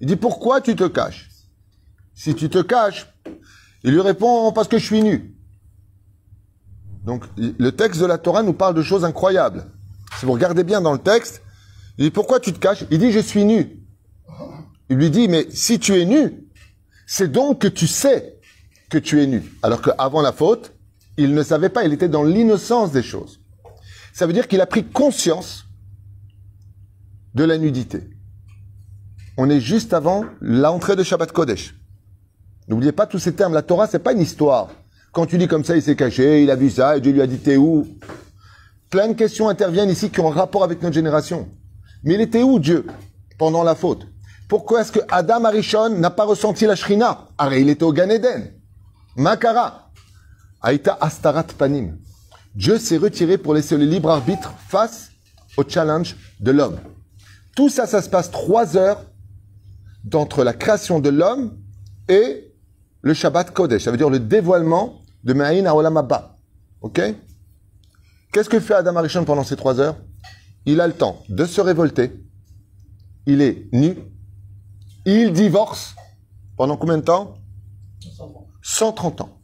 Il 0.00 0.08
dit, 0.08 0.16
pourquoi 0.16 0.60
tu 0.60 0.76
te 0.76 0.86
caches? 0.86 1.30
Si 2.14 2.34
tu 2.34 2.50
te 2.50 2.60
caches, 2.60 3.06
il 3.82 3.92
lui 3.92 4.02
répond, 4.02 4.52
parce 4.52 4.68
que 4.68 4.76
je 4.76 4.84
suis 4.84 5.02
nu. 5.02 5.34
Donc, 7.02 7.24
le 7.38 7.70
texte 7.70 8.02
de 8.02 8.06
la 8.06 8.18
Torah 8.18 8.42
nous 8.42 8.52
parle 8.52 8.74
de 8.74 8.82
choses 8.82 9.06
incroyables. 9.06 9.64
Si 10.20 10.26
vous 10.26 10.32
regardez 10.32 10.64
bien 10.64 10.82
dans 10.82 10.92
le 10.92 10.98
texte, 10.98 11.40
il 11.96 12.04
dit, 12.04 12.10
pourquoi 12.10 12.40
tu 12.40 12.52
te 12.52 12.58
caches? 12.58 12.84
Il 12.90 12.98
dit, 12.98 13.10
je 13.10 13.20
suis 13.20 13.46
nu. 13.46 13.80
Il 14.90 14.98
lui 14.98 15.10
dit, 15.10 15.28
mais 15.28 15.46
si 15.50 15.78
tu 15.78 15.98
es 15.98 16.04
nu, 16.04 16.46
c'est 17.06 17.32
donc 17.32 17.62
que 17.62 17.68
tu 17.68 17.86
sais 17.86 18.37
que 18.88 18.98
tu 18.98 19.22
es 19.22 19.26
nu. 19.26 19.42
Alors 19.62 19.82
qu'avant 19.82 20.22
la 20.22 20.32
faute, 20.32 20.72
il 21.16 21.34
ne 21.34 21.42
savait 21.42 21.68
pas, 21.68 21.84
il 21.84 21.92
était 21.92 22.08
dans 22.08 22.22
l'innocence 22.22 22.92
des 22.92 23.02
choses. 23.02 23.40
Ça 24.12 24.26
veut 24.26 24.32
dire 24.32 24.48
qu'il 24.48 24.60
a 24.60 24.66
pris 24.66 24.84
conscience 24.84 25.64
de 27.34 27.44
la 27.44 27.58
nudité. 27.58 28.10
On 29.36 29.48
est 29.50 29.60
juste 29.60 29.92
avant 29.92 30.24
l'entrée 30.40 30.96
de 30.96 31.02
Shabbat 31.02 31.32
Kodesh. 31.32 31.74
N'oubliez 32.68 32.92
pas 32.92 33.06
tous 33.06 33.18
ces 33.18 33.32
termes. 33.32 33.54
La 33.54 33.62
Torah, 33.62 33.86
c'est 33.86 33.98
pas 33.98 34.12
une 34.12 34.20
histoire. 34.20 34.70
Quand 35.12 35.26
tu 35.26 35.38
dis 35.38 35.48
comme 35.48 35.64
ça, 35.64 35.76
il 35.76 35.82
s'est 35.82 35.96
caché, 35.96 36.42
il 36.42 36.50
a 36.50 36.56
vu 36.56 36.70
ça, 36.70 36.96
et 36.96 37.00
Dieu 37.00 37.12
lui 37.12 37.22
a 37.22 37.26
dit 37.26 37.38
t'es 37.38 37.56
où? 37.56 37.86
Plein 38.90 39.08
de 39.08 39.14
questions 39.14 39.48
interviennent 39.48 39.90
ici 39.90 40.10
qui 40.10 40.20
ont 40.20 40.28
rapport 40.28 40.64
avec 40.64 40.82
notre 40.82 40.94
génération. 40.94 41.48
Mais 42.04 42.14
il 42.14 42.20
était 42.20 42.42
où 42.42 42.58
Dieu 42.58 42.86
pendant 43.38 43.62
la 43.62 43.74
faute? 43.74 44.06
Pourquoi 44.48 44.80
est-ce 44.80 44.92
que 44.92 45.00
Adam 45.08 45.44
Arishon 45.44 45.90
n'a 45.90 46.10
pas 46.10 46.24
ressenti 46.24 46.66
la 46.66 46.74
shrina 46.74 47.28
Ah, 47.36 47.50
il 47.56 47.68
était 47.68 47.84
au 47.84 47.92
Gan 47.92 48.08
Eden. 48.08 48.50
Makara. 49.16 49.90
Aïta 50.60 50.96
Astarat 51.00 51.44
Panim. 51.56 51.98
Dieu 52.54 52.78
s'est 52.78 52.96
retiré 52.96 53.38
pour 53.38 53.54
laisser 53.54 53.76
le 53.76 53.84
libre 53.84 54.10
arbitre 54.10 54.52
face 54.68 55.10
au 55.56 55.64
challenge 55.68 56.16
de 56.40 56.50
l'homme. 56.50 56.78
Tout 57.54 57.68
ça, 57.68 57.86
ça 57.86 58.02
se 58.02 58.08
passe 58.08 58.30
trois 58.30 58.76
heures 58.76 59.04
d'entre 60.04 60.44
la 60.44 60.52
création 60.52 61.00
de 61.00 61.08
l'homme 61.08 61.58
et 62.08 62.52
le 63.02 63.14
Shabbat 63.14 63.52
Kodesh. 63.52 63.84
Ça 63.84 63.90
veut 63.90 63.96
dire 63.96 64.10
le 64.10 64.20
dévoilement 64.20 65.00
de 65.24 65.32
Ma'in 65.32 65.66
Olam 65.72 65.96
Abba. 65.96 66.36
Ok? 66.80 67.00
Qu'est-ce 68.32 68.48
que 68.48 68.60
fait 68.60 68.74
Adam 68.74 68.96
Arishon 68.96 69.24
pendant 69.24 69.44
ces 69.44 69.56
trois 69.56 69.80
heures? 69.80 69.96
Il 70.66 70.80
a 70.80 70.86
le 70.86 70.92
temps 70.92 71.22
de 71.28 71.44
se 71.44 71.60
révolter. 71.60 72.12
Il 73.26 73.40
est 73.42 73.68
nu. 73.72 73.96
Il 75.04 75.32
divorce. 75.32 75.94
Pendant 76.56 76.76
combien 76.76 76.98
de 76.98 77.02
temps? 77.02 77.34
130 78.70 79.22
ans. 79.22 79.40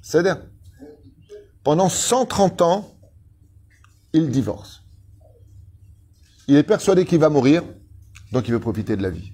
C'est 0.00 0.22
dire 0.22 0.38
Pendant 1.62 1.90
130 1.90 2.62
ans, 2.62 2.96
il 4.14 4.30
divorce. 4.30 4.82
Il 6.48 6.56
est 6.56 6.62
persuadé 6.62 7.04
qu'il 7.04 7.18
va 7.18 7.28
mourir, 7.28 7.62
donc 8.32 8.48
il 8.48 8.52
veut 8.52 8.60
profiter 8.60 8.96
de 8.96 9.02
la 9.02 9.10
vie. 9.10 9.32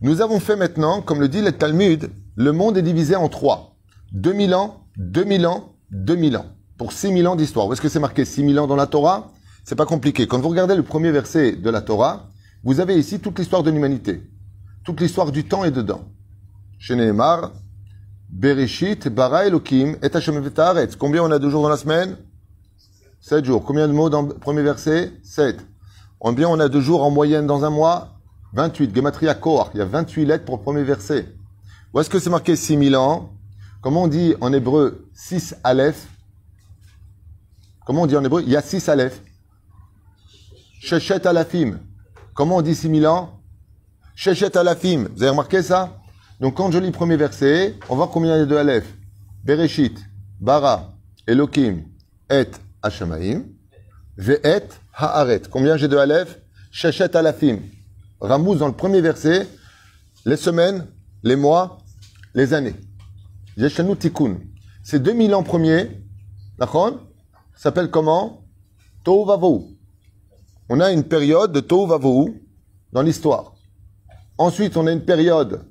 Nous 0.00 0.20
avons 0.20 0.38
fait 0.38 0.56
maintenant, 0.56 1.02
comme 1.02 1.20
le 1.20 1.28
dit 1.28 1.42
le 1.42 1.52
Talmud, 1.52 2.10
le 2.36 2.52
monde 2.52 2.78
est 2.78 2.82
divisé 2.82 3.16
en 3.16 3.28
trois. 3.28 3.76
2000 4.12 4.54
ans, 4.54 4.86
2000 4.96 5.46
ans 5.46 5.76
2000 5.90 6.36
ans. 6.36 6.46
Pour 6.78 6.92
6000 6.92 7.26
ans 7.26 7.34
d'histoire. 7.34 7.66
Où 7.66 7.72
est-ce 7.72 7.80
que 7.80 7.88
c'est 7.88 7.98
marqué 7.98 8.24
6000 8.24 8.60
ans 8.60 8.68
dans 8.68 8.76
la 8.76 8.86
Torah? 8.86 9.32
C'est 9.64 9.74
pas 9.74 9.86
compliqué. 9.86 10.28
Quand 10.28 10.38
vous 10.38 10.48
regardez 10.48 10.76
le 10.76 10.84
premier 10.84 11.10
verset 11.10 11.56
de 11.56 11.68
la 11.68 11.82
Torah, 11.82 12.30
vous 12.62 12.78
avez 12.78 12.96
ici 12.96 13.18
toute 13.18 13.40
l'histoire 13.40 13.64
de 13.64 13.72
l'humanité. 13.72 14.22
Toute 14.84 15.00
l'histoire 15.00 15.32
du 15.32 15.44
temps 15.44 15.64
est 15.64 15.72
dedans. 15.72 16.08
Chez 16.80 16.96
Nehemar, 16.96 17.52
Bereshit, 18.30 19.06
Bara 19.08 19.46
et 19.46 19.52
Hashem. 20.14 20.50
Combien 20.98 21.22
on 21.22 21.30
a 21.30 21.38
de 21.38 21.50
jours 21.50 21.62
dans 21.62 21.68
la 21.68 21.76
semaine? 21.76 22.16
7 23.20 23.44
jours. 23.44 23.62
Combien 23.66 23.86
de 23.86 23.92
mots 23.92 24.08
dans 24.08 24.22
le 24.22 24.32
premier 24.32 24.62
verset? 24.62 25.12
7. 25.22 25.58
Combien 26.18 26.48
on 26.48 26.58
a 26.58 26.70
de 26.70 26.80
jours 26.80 27.02
en 27.02 27.10
moyenne 27.10 27.46
dans 27.46 27.66
un 27.66 27.70
mois? 27.70 28.16
28. 28.54 28.96
Gematria 28.96 29.34
Koach. 29.34 29.68
Il 29.74 29.78
y 29.78 29.82
a 29.82 29.84
28 29.84 30.24
lettres 30.24 30.46
pour 30.46 30.56
le 30.56 30.62
premier 30.62 30.82
verset. 30.82 31.28
Où 31.92 32.00
est-ce 32.00 32.08
que 32.08 32.18
c'est 32.18 32.30
marqué 32.30 32.56
6000 32.56 32.96
ans? 32.96 33.30
Comment 33.82 34.04
on 34.04 34.08
dit 34.08 34.34
en 34.40 34.50
hébreu 34.50 35.06
6 35.12 35.56
Aleph? 35.62 36.08
Comment 37.84 38.02
on 38.02 38.06
dit 38.06 38.16
en 38.16 38.24
hébreu? 38.24 38.42
Il 38.42 38.48
y 38.48 38.56
a 38.56 38.62
6 38.62 38.88
Aleph. 38.88 39.20
Shechet 40.80 41.26
Alafim. 41.26 41.78
Comment 42.32 42.56
on 42.56 42.62
dit 42.62 42.74
6000 42.74 43.06
ans? 43.06 43.38
Shechet 44.14 44.56
Alafim. 44.56 45.08
Vous 45.14 45.22
avez 45.22 45.30
remarqué 45.30 45.62
ça? 45.62 45.99
Donc 46.40 46.56
quand 46.56 46.70
je 46.70 46.78
lis 46.78 46.90
premier 46.90 47.16
verset, 47.16 47.76
on 47.88 47.92
va 47.92 47.96
voir 47.96 48.10
combien 48.10 48.34
il 48.36 48.40
y 48.40 48.42
a 48.42 48.46
de 48.46 48.56
Aleph. 48.56 48.86
Bereshit, 49.44 49.98
Bara, 50.40 50.94
Elohim, 51.26 51.82
Et, 52.30 52.48
Hashemaim, 52.82 53.44
Ve'et, 54.16 54.68
Haaret. 54.94 55.42
Combien 55.50 55.76
j'ai 55.76 55.88
de 55.88 55.98
Aleph? 55.98 56.38
Shechet 56.70 57.14
Alafim. 57.14 57.58
Ramouz 58.20 58.58
dans 58.58 58.68
le 58.68 58.72
premier 58.72 59.02
verset, 59.02 59.46
les 60.24 60.36
semaines, 60.36 60.86
les 61.22 61.36
mois, 61.36 61.78
les 62.34 62.54
années. 62.54 62.74
Yeshanu 63.58 63.96
Tikkun. 63.96 64.38
Ces 64.82 64.98
2000 64.98 65.34
ans 65.34 65.42
premiers, 65.42 65.90
d'accord 66.58 67.00
s'appelle 67.54 67.90
comment? 67.90 68.44
Tohu. 69.04 69.76
On 70.70 70.80
a 70.80 70.90
une 70.90 71.04
période 71.04 71.52
de 71.52 71.60
Tohu 71.60 72.42
dans 72.92 73.02
l'histoire. 73.02 73.54
Ensuite, 74.38 74.78
on 74.78 74.86
a 74.86 74.92
une 74.92 75.04
période 75.04 75.69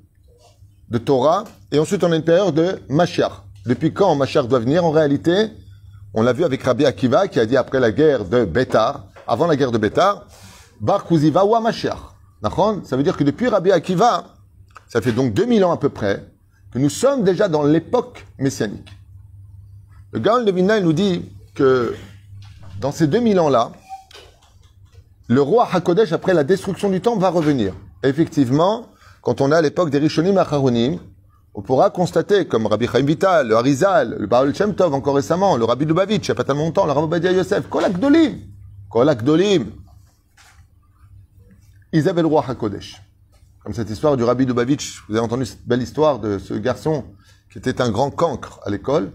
de 0.90 0.98
Torah 0.98 1.44
et 1.72 1.78
ensuite 1.78 2.02
on 2.04 2.12
a 2.12 2.16
une 2.16 2.24
période 2.24 2.54
de 2.54 2.80
Mashiach. 2.88 3.32
Depuis 3.66 3.92
quand 3.92 4.14
Mashiach 4.14 4.46
doit 4.48 4.58
venir 4.58 4.84
En 4.84 4.90
réalité, 4.90 5.50
on 6.14 6.22
l'a 6.22 6.32
vu 6.32 6.44
avec 6.44 6.62
Rabbi 6.62 6.84
Akiva 6.86 7.28
qui 7.28 7.38
a 7.38 7.46
dit 7.46 7.56
après 7.56 7.80
la 7.80 7.92
guerre 7.92 8.24
de 8.24 8.44
Bétar, 8.44 9.06
avant 9.26 9.46
la 9.46 9.56
guerre 9.56 9.70
de 9.70 9.78
Bétar, 9.78 10.26
Bar 10.80 11.04
Kuziva 11.04 11.44
wa 11.44 11.60
Mashiach. 11.60 11.98
Ça 12.84 12.96
veut 12.96 13.02
dire 13.02 13.16
que 13.16 13.24
depuis 13.24 13.48
Rabbi 13.48 13.70
Akiva, 13.70 14.24
ça 14.88 15.00
fait 15.00 15.12
donc 15.12 15.34
2000 15.34 15.64
ans 15.64 15.72
à 15.72 15.76
peu 15.76 15.90
près, 15.90 16.24
que 16.72 16.78
nous 16.78 16.88
sommes 16.88 17.22
déjà 17.22 17.48
dans 17.48 17.62
l'époque 17.62 18.26
messianique. 18.38 18.88
Le 20.12 20.20
Gaon 20.20 20.42
de 20.42 20.50
Vilna, 20.50 20.78
il 20.78 20.84
nous 20.84 20.92
dit 20.92 21.22
que 21.54 21.94
dans 22.80 22.90
ces 22.90 23.06
2000 23.06 23.38
ans-là, 23.38 23.72
le 25.28 25.42
roi 25.42 25.68
Hakodesh, 25.70 26.12
après 26.12 26.34
la 26.34 26.42
destruction 26.42 26.88
du 26.90 27.00
temple, 27.00 27.20
va 27.20 27.28
revenir. 27.28 27.74
Effectivement, 28.02 28.88
quand 29.22 29.40
on 29.40 29.52
est 29.52 29.54
à 29.54 29.62
l'époque 29.62 29.90
des 29.90 29.98
Rishonim 29.98 30.36
Acharonim, 30.38 30.98
on 31.54 31.62
pourra 31.62 31.90
constater, 31.90 32.46
comme 32.46 32.66
Rabbi 32.66 32.86
Chaim 32.86 33.04
Vital, 33.04 33.48
le 33.48 33.56
Harizal, 33.56 34.16
le 34.18 34.26
Baal 34.26 34.54
Shem 34.54 34.74
Tov 34.74 34.94
encore 34.94 35.16
récemment, 35.16 35.56
le 35.56 35.64
Rabbi 35.64 35.84
Lubavitch, 35.84 36.28
il 36.28 36.30
n'y 36.30 36.32
a 36.32 36.34
pas 36.36 36.44
tellement 36.44 36.64
longtemps, 36.64 36.86
le 36.86 36.92
Rabbi 36.92 37.08
Badia 37.08 37.32
Yosef, 37.32 37.68
Kolak 37.68 37.98
Dolim, 37.98 38.38
Kolak 38.88 39.24
Dolim, 39.24 39.66
ils 41.92 42.08
avaient 42.08 42.22
le 42.22 42.28
roi 42.28 42.44
Hakodesh. 42.46 43.02
Comme 43.64 43.74
cette 43.74 43.90
histoire 43.90 44.16
du 44.16 44.22
Rabbi 44.22 44.46
Lubavitch, 44.46 45.02
vous 45.08 45.16
avez 45.16 45.24
entendu 45.24 45.44
cette 45.44 45.66
belle 45.66 45.82
histoire 45.82 46.18
de 46.18 46.38
ce 46.38 46.54
garçon 46.54 47.04
qui 47.52 47.58
était 47.58 47.82
un 47.82 47.90
grand 47.90 48.10
cancre 48.10 48.60
à 48.64 48.70
l'école, 48.70 49.10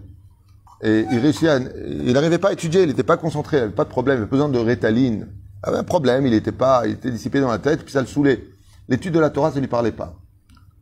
et 0.82 1.06
il 1.10 1.18
réussit 1.18 1.48
à, 1.48 1.56
il 1.58 2.12
n'arrivait 2.12 2.38
pas 2.38 2.50
à 2.50 2.52
étudier, 2.52 2.82
il 2.82 2.88
n'était 2.88 3.02
pas 3.02 3.16
concentré, 3.16 3.56
il 3.56 3.60
n'avait 3.60 3.72
pas 3.72 3.84
de 3.84 3.88
problème, 3.88 4.18
il 4.18 4.20
avait 4.22 4.30
besoin 4.30 4.50
de 4.50 4.58
rétaline. 4.58 5.26
Il 5.64 5.68
avait 5.70 5.78
un 5.78 5.84
problème, 5.84 6.26
il 6.26 6.34
était 6.34 6.52
pas, 6.52 6.86
il 6.86 6.92
était 6.92 7.10
dissipé 7.10 7.40
dans 7.40 7.50
la 7.50 7.58
tête, 7.58 7.82
puis 7.82 7.92
ça 7.92 8.02
le 8.02 8.06
saoulait. 8.06 8.44
L'étude 8.88 9.14
de 9.14 9.18
la 9.18 9.30
Torah, 9.30 9.52
ça 9.52 9.60
lui 9.60 9.66
parlait 9.66 9.92
pas. 9.92 10.14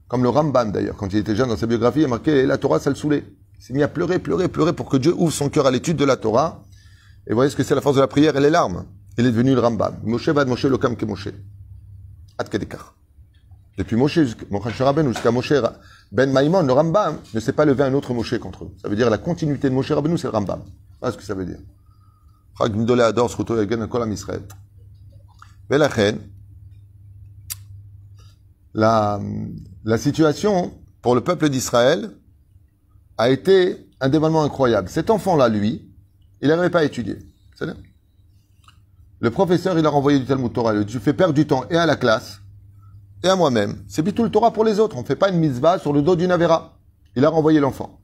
Comme 0.09 0.23
le 0.23 0.29
Ramban 0.29 0.67
d'ailleurs, 0.67 0.97
quand 0.97 1.13
il 1.13 1.19
était 1.19 1.35
jeune 1.35 1.49
dans 1.49 1.57
sa 1.57 1.67
biographie, 1.67 2.01
il 2.01 2.05
a 2.05 2.09
marqué 2.09 2.47
la 2.47 2.59
Torah, 2.59 2.79
ça 2.79 2.91
le 2.91 2.97
saoulait. 2.97 3.25
Il 3.59 3.65
s'est 3.65 3.73
mis 3.73 3.83
à 3.83 3.89
pleurer, 3.89 4.19
pleurer, 4.19 4.49
pleurer 4.49 4.73
pour 4.73 4.89
que 4.89 4.97
Dieu 4.97 5.15
ouvre 5.17 5.33
son 5.33 5.49
cœur 5.49 5.67
à 5.67 5.71
l'étude 5.71 5.97
de 5.97 6.05
la 6.05 6.17
Torah. 6.17 6.63
Et 7.27 7.33
voyez 7.33 7.51
ce 7.51 7.57
que 7.57 7.63
c'est 7.63 7.75
la 7.75 7.81
force 7.81 7.97
de 7.97 8.01
la 8.01 8.09
prière 8.09 8.37
et 8.37 8.41
les 8.41 8.51
larmes. 8.51 8.85
Il 9.17 9.27
est 9.27 9.31
devenu 9.31 9.55
le 9.55 9.61
Ramban. 9.61 9.93
Moshe 10.03 10.29
va 10.29 10.45
de 10.45 10.51
Moshe 10.51 10.65
Lokam 10.65 10.97
ke 10.97 11.05
Moshe. 11.05 11.29
Ad 12.37 12.49
Kedekar. 12.49 12.95
Depuis 13.77 13.97
Moshe 13.97 14.21
jusqu'à 14.21 15.31
Moshe 15.31 15.53
Ben 16.13 16.31
Maïmon, 16.31 16.63
le 16.63 16.73
Rambam 16.73 17.19
ne 17.33 17.41
s'est 17.41 17.53
pas 17.53 17.65
levé 17.65 17.83
un 17.83 17.93
autre 17.93 18.15
Moshe 18.15 18.39
contre 18.39 18.65
eux. 18.65 18.71
Ça 18.81 18.89
veut 18.89 18.95
dire 18.95 19.11
la 19.11 19.19
continuité 19.19 19.69
de 19.69 19.75
Moshe 19.75 19.91
Rabbeinu, 19.91 20.17
c'est 20.17 20.29
le 20.29 20.33
Rambam. 20.33 20.63
Voilà 21.01 21.13
ce 21.13 21.19
que 21.19 21.25
ça 21.25 21.35
veut 21.35 21.45
dire. 21.45 21.59
La, 28.75 29.21
la 29.85 29.99
situation 29.99 30.73
pour 31.00 31.14
le 31.14 31.21
peuple 31.21 31.49
d'Israël 31.49 32.11
a 33.16 33.31
été 33.31 33.88
un 34.00 34.09
développement 34.09 34.43
incroyable. 34.43 34.88
Cet 34.88 35.11
enfant-là, 35.11 35.49
lui, 35.49 35.88
il 36.40 36.49
n'arrivait 36.49 36.71
pas 36.71 36.81
à 36.81 36.85
étudier. 36.85 37.19
Le 39.21 39.31
professeur, 39.31 39.78
il 39.78 39.87
a 39.87 39.88
renvoyé 39.88 40.19
du 40.19 40.26
Talmud 40.26 40.52
Torah. 40.52 40.75
Il 40.75 40.87
fait 40.87 41.14
perdre 41.14 41.35
du 41.35 41.47
temps 41.47 41.64
et 41.71 41.76
à 41.76 41.87
la 41.87 41.97
classe 41.97 42.40
et 43.23 43.28
à 43.28 43.37
moi-même. 43.37 43.83
C'est 43.88 44.02
tout 44.12 44.23
le 44.23 44.31
Torah 44.31 44.52
pour 44.52 44.64
les 44.64 44.81
autres. 44.81 44.97
On 44.97 45.02
ne 45.02 45.07
fait 45.07 45.16
pas 45.16 45.31
une 45.31 45.38
mitzvah 45.38 45.78
sur 45.78 45.93
le 45.93 46.02
dos 46.02 46.16
d'une 46.16 46.31
Avera. 46.31 46.78
Il 47.16 47.25
a 47.25 47.31
renvoyé 47.31 47.61
l'enfant. 47.61 48.00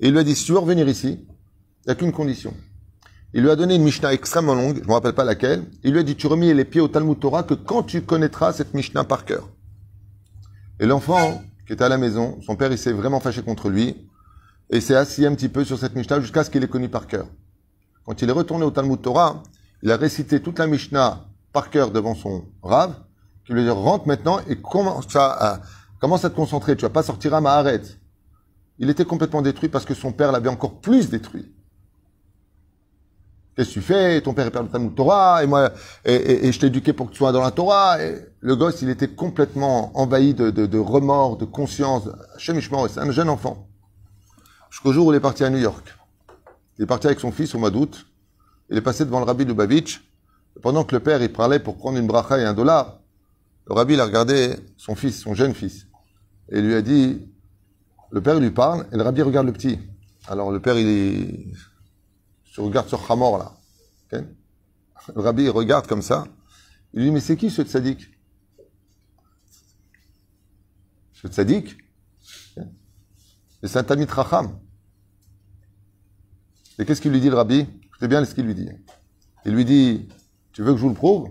Et 0.00 0.08
il 0.08 0.12
lui 0.12 0.18
a 0.18 0.24
dit, 0.24 0.34
si 0.34 0.44
tu 0.44 0.52
veux 0.52 0.58
revenir 0.58 0.88
ici, 0.88 1.20
il 1.24 1.86
n'y 1.86 1.92
a 1.92 1.94
qu'une 1.94 2.12
condition. 2.12 2.52
Il 3.34 3.42
lui 3.42 3.50
a 3.50 3.56
donné 3.56 3.76
une 3.76 3.82
Mishnah 3.82 4.12
extrêmement 4.12 4.54
longue, 4.54 4.76
je 4.76 4.82
ne 4.82 4.86
me 4.88 4.92
rappelle 4.92 5.14
pas 5.14 5.24
laquelle. 5.24 5.64
Il 5.84 5.92
lui 5.92 6.00
a 6.00 6.02
dit, 6.02 6.16
tu 6.16 6.26
remets 6.26 6.52
les 6.52 6.66
pieds 6.66 6.82
au 6.82 6.88
Talmud 6.88 7.18
Torah 7.18 7.44
que 7.44 7.54
quand 7.54 7.84
tu 7.84 8.02
connaîtras 8.02 8.52
cette 8.52 8.74
Mishnah 8.74 9.04
par 9.04 9.24
cœur. 9.24 9.48
Et 10.82 10.86
l'enfant, 10.86 11.40
qui 11.64 11.74
était 11.74 11.84
à 11.84 11.88
la 11.88 11.96
maison, 11.96 12.40
son 12.44 12.56
père, 12.56 12.72
il 12.72 12.76
s'est 12.76 12.90
vraiment 12.90 13.20
fâché 13.20 13.40
contre 13.40 13.68
lui, 13.70 13.96
et 14.68 14.80
s'est 14.80 14.96
assis 14.96 15.24
un 15.24 15.32
petit 15.36 15.48
peu 15.48 15.64
sur 15.64 15.78
cette 15.78 15.94
Mishnah 15.94 16.20
jusqu'à 16.20 16.42
ce 16.42 16.50
qu'il 16.50 16.64
ait 16.64 16.68
connu 16.68 16.88
par 16.88 17.06
cœur. 17.06 17.28
Quand 18.04 18.20
il 18.20 18.28
est 18.28 18.32
retourné 18.32 18.64
au 18.64 18.72
Talmud 18.72 19.00
Torah, 19.00 19.44
il 19.84 19.92
a 19.92 19.96
récité 19.96 20.42
toute 20.42 20.58
la 20.58 20.66
Mishnah 20.66 21.24
par 21.52 21.70
cœur 21.70 21.92
devant 21.92 22.16
son 22.16 22.46
Rav, 22.64 22.94
qui 23.46 23.52
lui 23.52 23.62
dit 23.62 23.70
rentre 23.70 24.08
maintenant 24.08 24.40
et 24.48 24.60
commence 24.60 25.14
à, 25.14 25.60
commence 26.00 26.24
à 26.24 26.30
te 26.30 26.34
concentrer. 26.34 26.74
Tu 26.74 26.82
vas 26.82 26.90
pas 26.90 27.04
sortir 27.04 27.32
à 27.32 27.40
ma 27.40 27.52
arrête. 27.52 28.00
Il 28.80 28.90
était 28.90 29.04
complètement 29.04 29.40
détruit 29.40 29.68
parce 29.68 29.84
que 29.84 29.94
son 29.94 30.10
père 30.10 30.32
l'avait 30.32 30.48
encore 30.48 30.80
plus 30.80 31.10
détruit. 31.10 31.54
Qu'est-ce 33.54 33.68
que 33.68 33.74
tu 33.74 33.80
fais? 33.82 34.20
Ton 34.22 34.32
père 34.32 34.46
est 34.46 34.50
père 34.50 34.64
de 34.64 34.68
Talmud 34.68 34.94
Torah 34.94 35.44
et 35.44 35.46
moi 35.46 35.72
et, 36.04 36.50
je 36.50 36.58
t'ai 36.58 36.68
éduqué 36.68 36.92
pour 36.92 37.06
que 37.06 37.12
tu 37.12 37.18
sois 37.18 37.32
dans 37.32 37.42
la 37.42 37.50
Torah. 37.50 38.02
Et 38.02 38.16
le 38.40 38.56
gosse, 38.56 38.80
il 38.82 38.88
était 38.88 39.08
complètement 39.08 39.96
envahi 39.98 40.34
de, 40.34 40.78
remords, 40.78 41.36
de 41.36 41.44
conscience. 41.44 42.08
C'est 42.38 42.98
un 42.98 43.10
jeune 43.10 43.28
enfant. 43.28 43.68
Jusqu'au 44.70 44.92
jour 44.92 45.08
où 45.08 45.12
il 45.12 45.16
est 45.16 45.20
parti 45.20 45.44
à 45.44 45.50
New 45.50 45.58
York. 45.58 45.94
Il 46.78 46.84
est 46.84 46.86
parti 46.86 47.06
avec 47.06 47.20
son 47.20 47.30
fils 47.30 47.54
au 47.54 47.58
mois 47.58 47.70
d'août. 47.70 48.06
Il 48.70 48.78
est 48.78 48.82
passé 48.82 49.04
devant 49.04 49.18
le 49.18 49.26
rabbi 49.26 49.44
Lubavitch. 49.44 50.02
Pendant 50.62 50.84
que 50.84 50.94
le 50.94 51.00
père 51.00 51.22
il 51.22 51.32
parlait 51.32 51.58
pour 51.58 51.76
prendre 51.76 51.98
une 51.98 52.06
bracha 52.06 52.38
et 52.38 52.44
un 52.44 52.54
dollar, 52.54 53.00
le 53.66 53.74
rabbi 53.74 53.98
a 53.98 54.04
regardé 54.04 54.56
son 54.76 54.94
fils, 54.94 55.20
son 55.20 55.34
jeune 55.34 55.54
fils, 55.54 55.86
et 56.50 56.60
lui 56.60 56.74
a 56.74 56.82
dit, 56.82 57.28
le 58.10 58.20
père 58.20 58.38
lui 58.38 58.50
parle, 58.50 58.86
et 58.92 58.96
le 58.96 59.02
rabbi 59.02 59.22
regarde 59.22 59.46
le 59.46 59.52
petit. 59.52 59.78
Alors 60.28 60.50
le 60.50 60.60
père, 60.60 60.76
il, 60.76 61.54
se 62.52 62.60
regarde 62.60 62.86
sur 62.86 63.10
Hamor, 63.10 63.38
là. 63.38 63.56
Le 64.12 65.20
rabbi 65.20 65.48
regarde 65.48 65.86
comme 65.86 66.02
ça. 66.02 66.26
Il 66.92 67.00
lui 67.00 67.06
dit, 67.06 67.12
mais 67.12 67.20
c'est 67.20 67.36
qui 67.36 67.50
ce 67.50 67.62
tzaddik? 67.62 68.10
Ce 71.14 71.28
tzaddik? 71.28 71.78
C'est 73.64 73.76
un 73.76 73.84
Tamit 73.84 74.04
Racham. 74.04 74.58
Et 76.78 76.84
qu'est-ce 76.84 77.00
qu'il 77.00 77.10
lui 77.10 77.20
dit, 77.20 77.30
le 77.30 77.36
rabbi? 77.36 77.66
Écoutez 77.86 78.06
bien 78.06 78.22
ce 78.24 78.34
qu'il 78.34 78.44
lui 78.44 78.54
dit. 78.54 78.68
Il 79.46 79.54
lui 79.54 79.64
dit, 79.64 80.08
tu 80.52 80.62
veux 80.62 80.72
que 80.72 80.76
je 80.76 80.82
vous 80.82 80.90
le 80.90 80.94
prouve? 80.94 81.30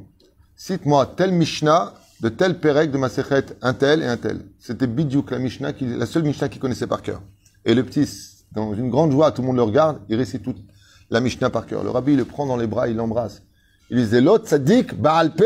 Cite-moi 0.56 1.06
tel 1.06 1.32
Mishnah 1.34 1.94
de 2.22 2.30
tel 2.30 2.60
Pérec 2.60 2.90
de 2.90 2.98
Maserhet, 2.98 3.46
un 3.62 3.76
tel 3.76 4.02
et 4.02 4.08
un 4.08 4.18
tel. 4.18 4.50
C'était 4.60 4.88
Bidiouk, 4.88 5.30
la 5.30 5.40
Mishnah, 5.40 5.74
la 5.80 6.06
seule 6.08 6.24
Mishnah 6.24 6.50
qu'il 6.50 6.60
connaissait 6.60 6.88
par 6.88 7.04
cœur. 7.04 7.22
Et 7.64 7.76
le 7.76 7.86
petit, 7.86 8.10
dans 8.52 8.74
une 8.74 8.90
grande 8.90 9.12
joie, 9.12 9.32
tout 9.32 9.42
le 9.42 9.48
monde 9.48 9.58
le 9.58 9.64
regarde, 9.64 10.02
il 10.10 10.16
récite 10.16 10.42
toute 10.42 10.71
la 11.12 11.20
Mishnah 11.20 11.50
par 11.50 11.68
cœur. 11.68 11.84
Le 11.84 11.92
rabbi, 11.92 12.16
le 12.16 12.26
prend 12.26 12.48
dans 12.48 12.58
les 12.58 12.68
bras, 12.68 12.88
il 12.88 12.96
l'embrasse. 12.96 13.44
Il 13.90 13.98
lui 13.98 14.04
disait, 14.04 14.22
l'autre 14.22 14.48
tzaddik, 14.48 14.96
Baalpe, 14.96 15.44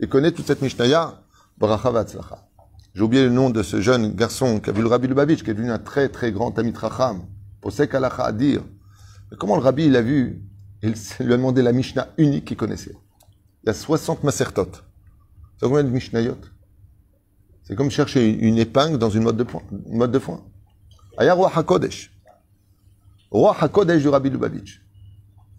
il 0.00 0.08
connaît 0.08 0.32
toute 0.32 0.46
cette 0.46 0.62
Mishnah, 0.62 1.22
Bracha 1.58 2.04
J'ai 2.94 3.02
oublié 3.02 3.24
le 3.24 3.30
nom 3.30 3.50
de 3.50 3.62
ce 3.62 3.80
jeune 3.80 4.14
garçon 4.14 4.58
qui 4.58 4.70
a 4.70 4.72
vu 4.72 4.82
le 4.82 4.88
rabbi 4.88 5.06
Lubavitch, 5.06 5.44
qui 5.44 5.50
est 5.50 5.54
devenu 5.54 5.70
un 5.70 5.78
très 5.78 6.08
très 6.08 6.32
grand 6.32 6.50
Tamit 6.50 6.72
Racham, 6.74 7.26
Posek 7.60 7.94
Alacha 7.94 8.24
à 8.24 8.32
dire. 8.32 8.62
Comment 9.38 9.56
le 9.56 9.62
rabbi, 9.62 9.86
il 9.86 9.96
a 9.96 10.02
vu, 10.02 10.42
il 10.82 10.94
lui 11.20 11.32
a 11.32 11.36
demandé 11.36 11.62
la 11.62 11.72
Mishnah 11.72 12.08
unique 12.16 12.46
qu'il 12.46 12.56
connaissait? 12.56 12.96
Il 13.62 13.66
y 13.66 13.70
a 13.70 13.74
60 13.74 14.24
masertot. 14.24 14.70
C'est 15.58 15.66
combien 15.66 15.84
de 15.84 15.90
Mishnayot? 15.90 16.38
C'est 17.64 17.74
comme 17.74 17.90
chercher 17.90 18.30
une 18.30 18.58
épingle 18.58 18.96
dans 18.96 19.10
une 19.10 19.24
mode 19.24 19.36
de, 19.36 20.18
foin. 20.18 20.42
Ayarwa 21.18 21.50
HaKodesh. 21.54 22.12
roi 23.30 23.56
HaKodesh 23.58 24.02
du 24.02 24.08
Rabbi 24.08 24.30
Lubavitch. 24.30 24.85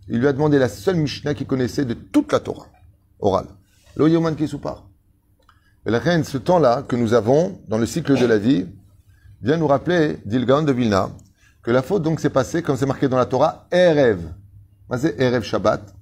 Il 0.09 0.19
lui 0.19 0.27
a 0.27 0.33
demandé 0.33 0.57
la 0.57 0.69
seule 0.69 0.95
Mishnah 0.95 1.33
qu'il 1.33 1.47
connaissait 1.47 1.85
de 1.85 1.93
toute 1.93 2.31
la 2.31 2.39
Torah, 2.39 2.67
orale. 3.19 3.47
Lo 3.95 4.07
Yoman 4.07 4.35
Kisupar. 4.35 4.85
Et 5.85 5.91
la 5.91 5.99
reine, 5.99 6.23
ce 6.23 6.37
temps-là 6.37 6.83
que 6.83 6.95
nous 6.95 7.13
avons 7.13 7.59
dans 7.67 7.77
le 7.77 7.85
cycle 7.85 8.17
de 8.19 8.25
la 8.25 8.37
vie, 8.37 8.65
vient 9.41 9.57
nous 9.57 9.67
rappeler, 9.67 10.19
dit 10.25 10.37
de 10.37 10.71
Vilna, 10.71 11.09
que 11.63 11.71
la 11.71 11.81
faute 11.81 12.03
donc 12.03 12.19
s'est 12.19 12.29
passée, 12.29 12.61
comme 12.61 12.77
c'est 12.77 12.85
marqué 12.85 13.07
dans 13.07 13.17
la 13.17 13.25
Torah, 13.25 13.67
Erev. 13.71 14.19
C'est 14.97 15.19
Erev 15.19 15.43
Shabbat. 15.43 15.93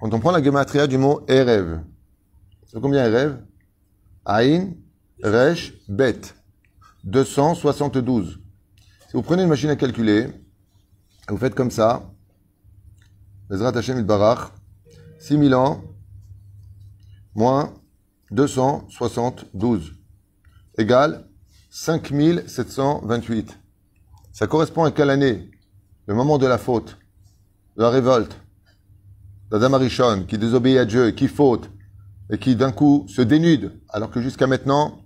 Quand 0.00 0.12
on 0.12 0.20
prend 0.20 0.30
la 0.30 0.42
gematria 0.42 0.86
du 0.86 0.98
mot 0.98 1.24
Erev, 1.28 1.80
c'est 2.66 2.80
combien 2.80 3.04
Erev? 3.04 3.36
Aïn, 4.24 4.74
Resh, 5.22 5.74
Bet. 5.88 6.20
272. 7.04 8.40
Si 9.08 9.12
vous 9.14 9.22
prenez 9.22 9.42
une 9.42 9.48
machine 9.48 9.70
à 9.70 9.76
calculer, 9.76 10.28
vous 11.28 11.36
faites 11.36 11.54
comme 11.54 11.70
ça, 11.70 12.10
Bezrat 13.48 13.76
Hashem 13.76 14.02
Barach, 14.02 14.52
6000 15.18 15.54
ans, 15.54 15.84
moins 17.34 17.74
272, 18.30 19.92
égale 20.78 21.28
5728. 21.70 23.58
Ça 24.32 24.46
correspond 24.46 24.84
à 24.84 24.90
quelle 24.90 25.10
année? 25.10 25.50
Le 26.06 26.14
moment 26.14 26.38
de 26.38 26.46
la 26.46 26.56
faute, 26.56 26.96
de 27.76 27.82
la 27.82 27.90
révolte, 27.90 28.36
d'Adam 29.50 29.74
Arishon, 29.74 30.24
qui 30.26 30.38
désobéit 30.38 30.78
à 30.78 30.86
Dieu, 30.86 31.10
qui 31.10 31.28
faute, 31.28 31.70
et 32.30 32.38
qui 32.38 32.56
d'un 32.56 32.72
coup 32.72 33.04
se 33.08 33.20
dénude, 33.20 33.78
alors 33.90 34.10
que 34.10 34.22
jusqu'à 34.22 34.46
maintenant, 34.46 35.04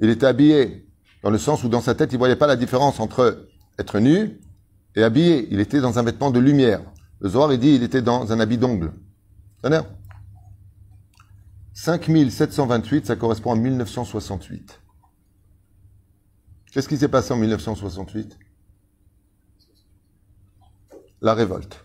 il 0.00 0.10
était 0.10 0.26
habillé, 0.26 0.88
dans 1.22 1.30
le 1.30 1.38
sens 1.38 1.62
où 1.62 1.68
dans 1.68 1.80
sa 1.80 1.94
tête, 1.94 2.12
il 2.12 2.18
voyait 2.18 2.36
pas 2.36 2.48
la 2.48 2.56
différence 2.56 2.98
entre 2.98 3.46
être 3.78 4.00
nu 4.00 4.40
et 4.94 5.02
habillé. 5.02 5.48
Il 5.50 5.60
était 5.60 5.80
dans 5.80 5.98
un 5.98 6.02
vêtement 6.02 6.30
de 6.30 6.40
lumière. 6.40 6.80
Le 7.20 7.28
Zohar, 7.28 7.52
il 7.52 7.58
dit, 7.58 7.74
il 7.74 7.82
était 7.82 8.02
dans 8.02 8.32
un 8.32 8.40
habit 8.40 8.58
d'ongle. 8.58 8.92
C'est 9.62 9.70
5728, 11.72 13.06
ça 13.06 13.16
correspond 13.16 13.52
à 13.52 13.56
1968. 13.56 14.80
Qu'est-ce 16.72 16.88
qui 16.88 16.96
s'est 16.96 17.08
passé 17.08 17.32
en 17.32 17.36
1968 17.36 18.38
La 21.22 21.34
révolte. 21.34 21.84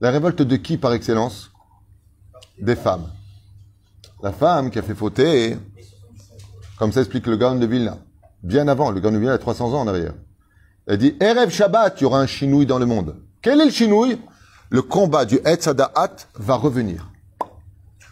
La 0.00 0.10
révolte 0.10 0.42
de 0.42 0.56
qui 0.56 0.78
par 0.78 0.92
excellence? 0.92 1.50
Des 2.60 2.76
femmes. 2.76 3.10
La 4.22 4.32
femme 4.32 4.70
qui 4.70 4.78
a 4.78 4.82
fait 4.82 4.94
fauter, 4.94 5.56
comme 6.78 6.92
ça 6.92 7.00
explique 7.00 7.26
le 7.26 7.36
Gaon 7.36 7.58
de 7.58 7.66
Vilna, 7.66 7.98
bien 8.42 8.68
avant, 8.68 8.90
le 8.90 9.00
Gaon 9.00 9.12
de 9.12 9.18
Vilna 9.18 9.32
a 9.32 9.38
300 9.38 9.74
ans 9.74 9.80
en 9.80 9.88
arrière. 9.88 10.14
Elle 10.86 10.98
dit, 10.98 11.16
Erev 11.20 11.50
Shabbat, 11.50 12.00
il 12.00 12.02
y 12.02 12.06
aura 12.06 12.20
un 12.20 12.26
chinouille 12.26 12.66
dans 12.66 12.78
le 12.78 12.86
monde. 12.86 13.16
Quel 13.42 13.60
est 13.60 13.66
le 13.66 13.70
chinouille? 13.70 14.18
Le 14.70 14.82
combat 14.82 15.24
du 15.24 15.40
Etzadaat 15.44 16.16
va 16.36 16.54
revenir. 16.54 17.10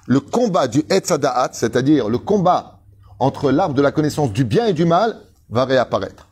Le 0.06 0.20
combat 0.20 0.66
du 0.66 0.82
Etzadaat, 0.90 1.50
c'est-à-dire 1.52 2.08
le 2.08 2.18
combat 2.18 2.80
entre 3.20 3.50
l'arbre 3.50 3.74
de 3.74 3.82
la 3.82 3.92
connaissance 3.92 4.32
du 4.32 4.44
bien 4.44 4.66
et 4.66 4.72
du 4.72 4.84
mal, 4.84 5.16
va 5.48 5.64
réapparaître. 5.64 6.28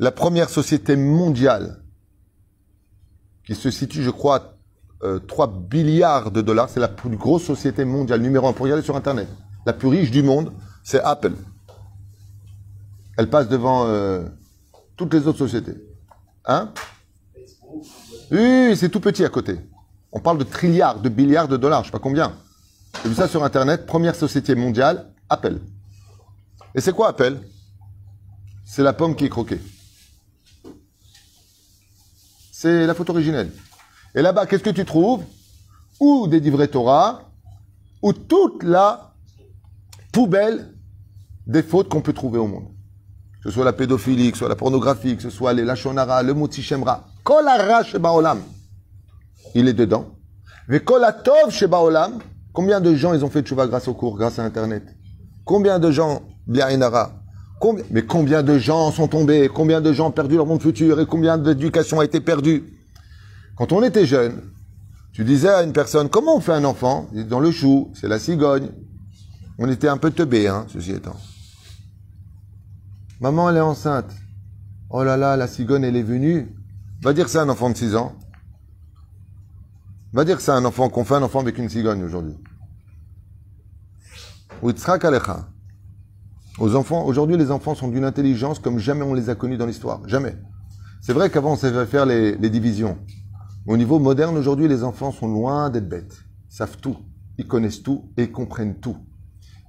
La 0.00 0.10
première 0.10 0.50
société 0.50 0.96
mondiale 0.96 1.82
qui 3.46 3.54
se 3.54 3.70
situe, 3.70 4.02
je 4.02 4.10
crois, 4.10 4.56
euh, 5.04 5.20
3 5.20 5.52
milliards 5.72 6.30
de 6.30 6.40
dollars, 6.40 6.68
c'est 6.68 6.80
la 6.80 6.88
plus 6.88 7.16
grosse 7.16 7.44
société 7.44 7.84
mondiale, 7.84 8.20
numéro 8.20 8.48
un, 8.48 8.52
pour 8.52 8.66
y 8.66 8.72
aller 8.72 8.82
sur 8.82 8.96
Internet. 8.96 9.28
La 9.66 9.72
plus 9.72 9.88
riche 9.88 10.10
du 10.10 10.22
monde, 10.22 10.52
c'est 10.82 11.00
Apple. 11.00 11.34
Elle 13.16 13.30
passe 13.30 13.48
devant 13.48 13.86
euh, 13.86 14.24
toutes 14.96 15.14
les 15.14 15.26
autres 15.26 15.38
sociétés. 15.38 15.76
Hein? 16.46 16.72
Oui, 18.30 18.76
c'est 18.76 18.88
tout 18.88 19.00
petit 19.00 19.24
à 19.24 19.28
côté. 19.28 19.58
On 20.12 20.20
parle 20.20 20.38
de 20.38 20.44
trilliards, 20.44 21.00
de 21.00 21.08
milliards 21.08 21.48
de 21.48 21.56
dollars, 21.56 21.82
je 21.82 21.88
sais 21.88 21.92
pas 21.92 21.98
combien. 21.98 22.32
J'ai 23.02 23.08
vu 23.08 23.14
ça 23.14 23.28
sur 23.28 23.44
Internet, 23.44 23.86
première 23.86 24.14
société 24.14 24.54
mondiale, 24.54 25.12
Apple. 25.28 25.58
Et 26.74 26.80
c'est 26.80 26.92
quoi 26.92 27.08
Apple? 27.08 27.38
C'est 28.64 28.82
la 28.82 28.92
pomme 28.92 29.14
qui 29.14 29.26
est 29.26 29.28
croquée. 29.28 29.60
C'est 32.52 32.86
la 32.86 32.94
photo 32.94 33.12
originelle. 33.12 33.52
Et 34.14 34.22
là-bas, 34.22 34.46
qu'est-ce 34.46 34.62
que 34.62 34.70
tu 34.70 34.84
trouves? 34.84 35.22
Ou 36.00 36.26
des 36.28 36.40
livrets 36.40 36.68
Torah, 36.68 37.30
ou 38.02 38.12
toute 38.12 38.62
la 38.62 39.14
poubelle 40.12 40.72
des 41.46 41.62
fautes 41.62 41.88
qu'on 41.88 42.00
peut 42.00 42.12
trouver 42.12 42.38
au 42.38 42.46
monde. 42.46 42.68
Que 43.42 43.50
ce 43.50 43.54
soit 43.54 43.64
la 43.64 43.72
pédophilie, 43.72 44.30
que 44.30 44.36
ce 44.36 44.40
soit 44.40 44.48
la 44.48 44.56
pornographie, 44.56 45.16
que 45.16 45.22
ce 45.22 45.30
soit 45.30 45.52
les 45.52 45.64
lachonara, 45.64 46.22
le 46.22 46.32
moutishemra. 47.24 47.82
Kolara 47.82 47.98
Baolam. 47.98 48.38
Il 49.54 49.68
est 49.68 49.74
dedans. 49.74 50.14
Mais 50.68 50.80
kolatov 50.80 51.52
Baolam. 51.68 52.18
Combien 52.52 52.80
de 52.80 52.94
gens 52.94 53.12
ils 53.14 53.24
ont 53.24 53.30
fait 53.30 53.42
tchouva 53.42 53.66
grâce 53.66 53.88
au 53.88 53.94
cours, 53.94 54.16
grâce 54.16 54.38
à 54.38 54.44
Internet? 54.44 54.84
Combien 55.44 55.80
de 55.80 55.90
gens, 55.90 56.22
Biarinara, 56.46 57.20
mais 57.90 58.04
combien 58.04 58.42
de 58.44 58.58
gens 58.58 58.92
sont 58.92 59.08
tombés, 59.08 59.48
combien 59.52 59.80
de 59.80 59.92
gens 59.92 60.08
ont 60.08 60.12
perdu 60.12 60.36
leur 60.36 60.46
monde 60.46 60.62
futur? 60.62 61.00
Et 61.00 61.06
combien 61.06 61.36
d'éducation 61.36 61.98
a 61.98 62.04
été 62.04 62.20
perdue? 62.20 62.62
Quand 63.56 63.72
on 63.72 63.82
était 63.82 64.06
jeune, 64.06 64.40
tu 65.12 65.24
disais 65.24 65.48
à 65.48 65.62
une 65.64 65.72
personne, 65.72 66.08
comment 66.08 66.36
on 66.36 66.40
fait 66.40 66.52
un 66.52 66.64
enfant? 66.64 67.08
Dans 67.28 67.40
le 67.40 67.50
chou, 67.50 67.90
c'est 67.94 68.06
la 68.06 68.20
cigogne. 68.20 68.68
On 69.58 69.68
était 69.68 69.88
un 69.88 69.96
peu 69.96 70.12
teubé, 70.12 70.46
hein, 70.46 70.66
ceci 70.68 70.92
étant. 70.92 71.16
Maman, 73.20 73.50
elle 73.50 73.56
est 73.56 73.60
enceinte. 73.60 74.12
Oh 74.90 75.02
là 75.02 75.16
là, 75.16 75.36
la 75.36 75.48
cigogne, 75.48 75.84
elle 75.84 75.96
est 75.96 76.02
venue. 76.02 76.54
Va 77.04 77.12
dire 77.12 77.26
que 77.26 77.30
c'est 77.30 77.38
un 77.38 77.50
enfant 77.50 77.68
de 77.68 77.76
6 77.76 77.96
ans. 77.96 78.14
Va 80.14 80.24
dire 80.24 80.38
que 80.38 80.42
c'est 80.42 80.52
un 80.52 80.64
enfant 80.64 80.88
qu'on 80.88 81.04
fait 81.04 81.16
un 81.16 81.22
enfant 81.22 81.40
avec 81.40 81.58
une 81.58 81.68
cigogne 81.68 82.02
aujourd'hui. 82.02 82.34
Aux 86.58 86.74
enfants, 86.76 87.04
aujourd'hui, 87.04 87.36
les 87.36 87.50
enfants 87.50 87.74
sont 87.74 87.88
d'une 87.88 88.04
intelligence 88.04 88.58
comme 88.58 88.78
jamais 88.78 89.02
on 89.02 89.12
les 89.12 89.28
a 89.28 89.34
connus 89.34 89.58
dans 89.58 89.66
l'histoire. 89.66 90.00
Jamais. 90.08 90.34
C'est 91.02 91.12
vrai 91.12 91.28
qu'avant, 91.28 91.52
on 91.52 91.56
savait 91.56 91.84
faire 91.84 92.06
les, 92.06 92.36
divisions. 92.48 92.96
Au 93.66 93.76
niveau 93.76 93.98
moderne, 93.98 94.38
aujourd'hui, 94.38 94.66
les 94.66 94.82
enfants 94.82 95.12
sont 95.12 95.28
loin 95.28 95.68
d'être 95.68 95.88
bêtes. 95.88 96.24
Ils 96.50 96.56
savent 96.56 96.78
tout. 96.78 96.96
Ils 97.36 97.46
connaissent 97.46 97.82
tout 97.82 98.08
et 98.16 98.30
comprennent 98.30 98.76
tout. 98.76 98.96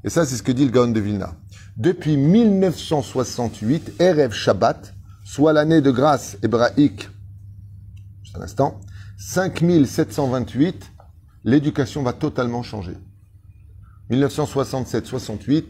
Et 0.05 0.09
ça, 0.09 0.25
c'est 0.25 0.37
ce 0.37 0.43
que 0.43 0.53
dit 0.53 0.63
le 0.63 0.71
Gaon 0.71 0.91
de 0.91 1.01
Vilna. 1.01 1.35
Depuis 1.75 2.15
1968, 2.15 3.99
Erev 3.99 4.31
Shabbat, 4.31 4.93
soit 5.25 5.51
l'année 5.51 5.81
de 5.81 5.91
grâce 5.91 6.37
hébraïque, 6.41 7.09
juste 8.35 8.39
un 8.39 8.43
instant, 8.43 8.81
5728, 9.17 10.91
l'éducation 11.43 12.03
va 12.03 12.13
totalement 12.13 12.63
changer. 12.63 12.97
1967-68, 14.11 15.63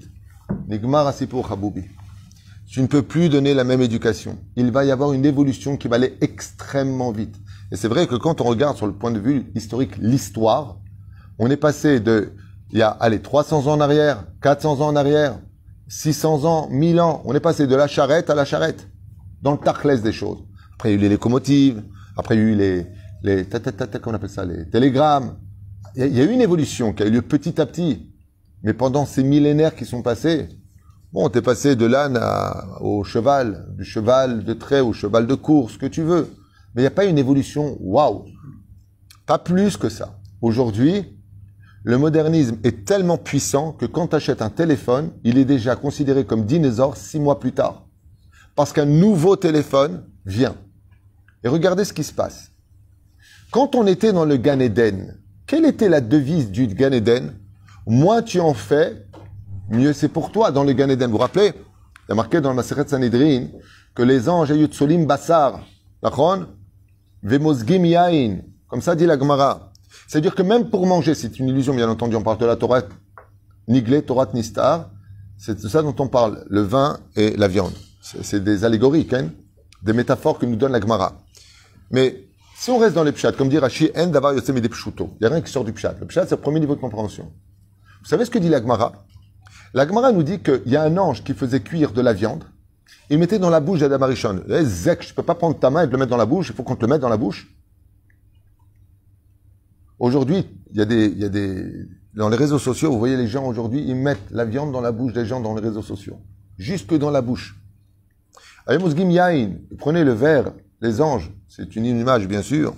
tu 2.67 2.81
ne 2.81 2.87
peux 2.87 3.01
plus 3.01 3.29
donner 3.29 3.53
la 3.53 3.63
même 3.63 3.81
éducation. 3.81 4.37
Il 4.55 4.71
va 4.71 4.83
y 4.85 4.91
avoir 4.91 5.13
une 5.13 5.25
évolution 5.25 5.77
qui 5.77 5.87
va 5.87 5.95
aller 5.95 6.17
extrêmement 6.21 7.11
vite. 7.11 7.35
Et 7.71 7.75
c'est 7.75 7.87
vrai 7.87 8.07
que 8.07 8.15
quand 8.15 8.41
on 8.41 8.45
regarde 8.45 8.77
sur 8.77 8.87
le 8.87 8.93
point 8.93 9.11
de 9.11 9.19
vue 9.19 9.51
historique 9.55 9.97
l'histoire, 9.97 10.79
on 11.39 11.49
est 11.49 11.57
passé 11.57 11.99
de, 11.99 12.33
il 12.71 12.79
y 12.79 12.81
a, 12.81 12.89
allez, 12.89 13.21
300 13.21 13.67
ans 13.67 13.73
en 13.73 13.81
arrière, 13.81 14.25
400 14.41 14.81
ans 14.81 14.87
en 14.87 14.95
arrière, 14.95 15.39
600 15.87 16.45
ans, 16.45 16.67
1000 16.69 16.99
ans, 16.99 17.21
on 17.25 17.33
est 17.33 17.39
passé 17.39 17.67
de 17.67 17.75
la 17.75 17.87
charrette 17.87 18.29
à 18.29 18.35
la 18.35 18.45
charrette, 18.45 18.87
dans 19.41 19.51
le 19.51 19.57
tachlès 19.57 20.01
des 20.01 20.11
choses. 20.11 20.39
Après, 20.73 20.89
il 20.89 20.91
y 20.93 20.95
a 20.95 20.97
eu 20.97 21.01
les 21.01 21.09
locomotives, 21.09 21.83
après, 22.17 22.35
il 22.35 22.39
y 22.39 22.41
a 22.41 22.47
eu 22.47 22.55
les, 22.55 22.87
les, 23.23 23.45
comment 23.45 24.13
on 24.13 24.13
appelle 24.13 24.29
ça, 24.29 24.45
les 24.45 24.69
télégrammes. 24.69 25.37
Il 25.95 26.15
y 26.15 26.21
a 26.21 26.23
eu 26.23 26.31
une 26.31 26.41
évolution 26.41 26.93
qui 26.93 27.03
a 27.03 27.07
eu 27.07 27.11
lieu 27.11 27.21
petit 27.21 27.59
à 27.59 27.65
petit. 27.65 28.11
Mais 28.63 28.73
pendant 28.73 29.05
ces 29.05 29.23
millénaires 29.23 29.75
qui 29.75 29.85
sont 29.85 30.01
passés, 30.01 30.49
bon, 31.13 31.29
t'es 31.29 31.41
passé 31.41 31.75
de 31.75 31.85
l'âne 31.85 32.19
au 32.81 33.03
cheval, 33.03 33.67
du 33.77 33.83
cheval 33.85 34.43
de 34.43 34.53
trait 34.53 34.81
au 34.81 34.93
cheval 34.93 35.27
de 35.27 35.35
course, 35.35 35.77
que 35.77 35.85
tu 35.85 36.01
veux. 36.01 36.33
Mais 36.73 36.81
il 36.81 36.83
n'y 36.83 36.87
a 36.87 36.91
pas 36.91 37.05
une 37.05 37.17
évolution, 37.17 37.77
waouh. 37.79 38.25
Pas 39.25 39.39
plus 39.39 39.77
que 39.77 39.89
ça. 39.89 40.19
Aujourd'hui, 40.41 41.17
le 41.83 41.97
modernisme 41.97 42.57
est 42.63 42.85
tellement 42.85 43.17
puissant 43.17 43.71
que 43.71 43.85
quand 43.85 44.07
tu 44.07 44.15
achètes 44.15 44.41
un 44.41 44.49
téléphone, 44.49 45.11
il 45.23 45.37
est 45.37 45.45
déjà 45.45 45.75
considéré 45.75 46.25
comme 46.25 46.45
dinosaure 46.45 46.97
six 46.97 47.19
mois 47.19 47.39
plus 47.39 47.51
tard. 47.51 47.87
Parce 48.55 48.73
qu'un 48.73 48.85
nouveau 48.85 49.35
téléphone 49.35 50.03
vient. 50.25 50.55
Et 51.45 51.47
regardez 51.47 51.85
ce 51.85 51.93
qui 51.93 52.03
se 52.03 52.11
passe. 52.11 52.51
Quand 53.51 53.75
on 53.75 53.85
était 53.85 54.11
dans 54.11 54.25
le 54.25 54.37
Gan 54.37 54.59
Eden, 54.59 55.15
quelle 55.45 55.65
était 55.65 55.89
la 55.89 56.01
devise 56.01 56.49
du 56.49 56.65
Gan 56.65 56.91
Eden? 56.91 57.35
Moins 57.85 58.23
tu 58.23 58.39
en 58.39 58.55
fais, 58.55 59.05
mieux 59.69 59.93
c'est 59.93 60.09
pour 60.09 60.31
toi 60.31 60.49
dans 60.51 60.63
le 60.63 60.73
Gan 60.73 60.89
Eden. 60.89 61.05
Vous 61.05 61.13
vous 61.13 61.19
rappelez? 61.19 61.53
Il 62.09 62.13
y 62.13 62.15
marqué 62.15 62.41
dans 62.41 62.49
le 62.49 62.55
Maseret 62.55 62.87
Sanhedrin 62.87 63.47
que 63.93 64.01
les 64.01 64.27
anges 64.27 64.53
Solim 64.71 65.05
Bassar, 65.05 65.61
Vemosgim 67.21 67.85
Yain, 67.85 68.39
comme 68.67 68.81
ça 68.81 68.95
dit 68.95 69.05
la 69.05 69.17
Gemara. 69.17 69.71
C'est-à-dire 70.07 70.33
que 70.33 70.41
même 70.41 70.71
pour 70.71 70.87
manger, 70.87 71.13
c'est 71.13 71.39
une 71.39 71.47
illusion, 71.49 71.75
bien 71.75 71.87
entendu, 71.87 72.15
on 72.15 72.23
parle 72.23 72.39
de 72.39 72.45
la 72.45 72.55
Torah 72.55 72.81
Niglé, 73.67 74.01
Torah 74.01 74.27
Nistar, 74.33 74.89
c'est 75.37 75.61
de 75.61 75.67
ça 75.67 75.83
dont 75.83 75.95
on 75.99 76.07
parle, 76.07 76.43
le 76.49 76.61
vin 76.61 76.99
et 77.15 77.37
la 77.37 77.47
viande. 77.47 77.73
C'est 78.01 78.43
des 78.43 78.65
allégories, 78.65 79.07
hein? 79.13 79.29
Des 79.83 79.93
métaphores 79.93 80.39
que 80.39 80.47
nous 80.47 80.55
donne 80.55 80.71
la 80.71 80.81
Gemara. 80.81 81.21
Mais 81.95 82.27
si 82.57 82.71
on 82.71 82.77
reste 82.77 82.93
dans 82.93 83.05
les 83.05 83.13
pshat, 83.13 83.31
comme 83.31 83.47
dit 83.47 83.57
Rashi, 83.57 83.89
en 83.95 84.07
d'avoir 84.07 84.33
yossem 84.33 84.59
des 84.59 84.67
il 84.67 85.05
n'y 85.21 85.27
a 85.27 85.29
rien 85.29 85.39
qui 85.39 85.49
sort 85.49 85.63
du 85.63 85.71
pshat. 85.71 85.95
Le 86.01 86.05
pshat, 86.05 86.27
c'est 86.27 86.35
le 86.35 86.41
premier 86.41 86.59
niveau 86.59 86.75
de 86.75 86.81
compréhension. 86.81 87.31
Vous 88.01 88.09
savez 88.09 88.25
ce 88.25 88.29
que 88.29 88.37
dit 88.37 88.49
la 88.49 88.59
Gemara? 88.59 89.05
La 89.73 89.87
Gemara 89.87 90.11
nous 90.11 90.23
dit 90.23 90.39
qu'il 90.39 90.63
y 90.65 90.75
a 90.75 90.83
un 90.83 90.97
ange 90.97 91.23
qui 91.23 91.33
faisait 91.33 91.61
cuire 91.61 91.93
de 91.93 92.01
la 92.01 92.11
viande, 92.11 92.43
il 93.09 93.17
mettait 93.17 93.39
dans 93.39 93.49
la 93.49 93.61
bouche 93.61 93.79
d'Adam 93.79 94.01
Arishon. 94.01 94.41
Eh, 94.49 94.65
Zek, 94.65 95.07
je 95.07 95.13
peux 95.13 95.23
pas 95.23 95.35
prendre 95.35 95.57
ta 95.57 95.69
main 95.69 95.83
et 95.83 95.87
te 95.87 95.93
le 95.93 95.97
mettre 95.97 96.09
dans 96.09 96.17
la 96.17 96.25
bouche, 96.25 96.49
il 96.49 96.55
faut 96.55 96.63
qu'on 96.63 96.75
te 96.75 96.81
le 96.81 96.89
mette 96.89 96.99
dans 96.99 97.07
la 97.07 97.15
bouche. 97.15 97.47
Aujourd'hui, 99.97 100.45
il 100.71 100.77
y 100.77 100.81
a 100.81 100.85
des, 100.85 101.07
y 101.11 101.23
a 101.23 101.29
des, 101.29 101.87
dans 102.13 102.27
les 102.27 102.35
réseaux 102.35 102.59
sociaux, 102.59 102.91
vous 102.91 102.99
voyez 102.99 103.15
les 103.15 103.27
gens 103.27 103.45
aujourd'hui, 103.45 103.81
ils 103.87 103.95
mettent 103.95 104.29
la 104.31 104.43
viande 104.43 104.73
dans 104.73 104.81
la 104.81 104.91
bouche 104.91 105.13
des 105.13 105.25
gens 105.25 105.39
dans 105.39 105.55
les 105.55 105.61
réseaux 105.61 105.81
sociaux. 105.81 106.19
Jusque 106.57 106.93
dans 106.97 107.11
la 107.11 107.21
bouche. 107.21 107.57
Prenaient 108.65 110.03
le 110.03 110.11
verre, 110.11 110.51
les 110.81 111.01
anges, 111.01 111.31
c'est 111.47 111.75
une 111.75 111.85
image 111.85 112.27
bien 112.27 112.41
sûr, 112.41 112.73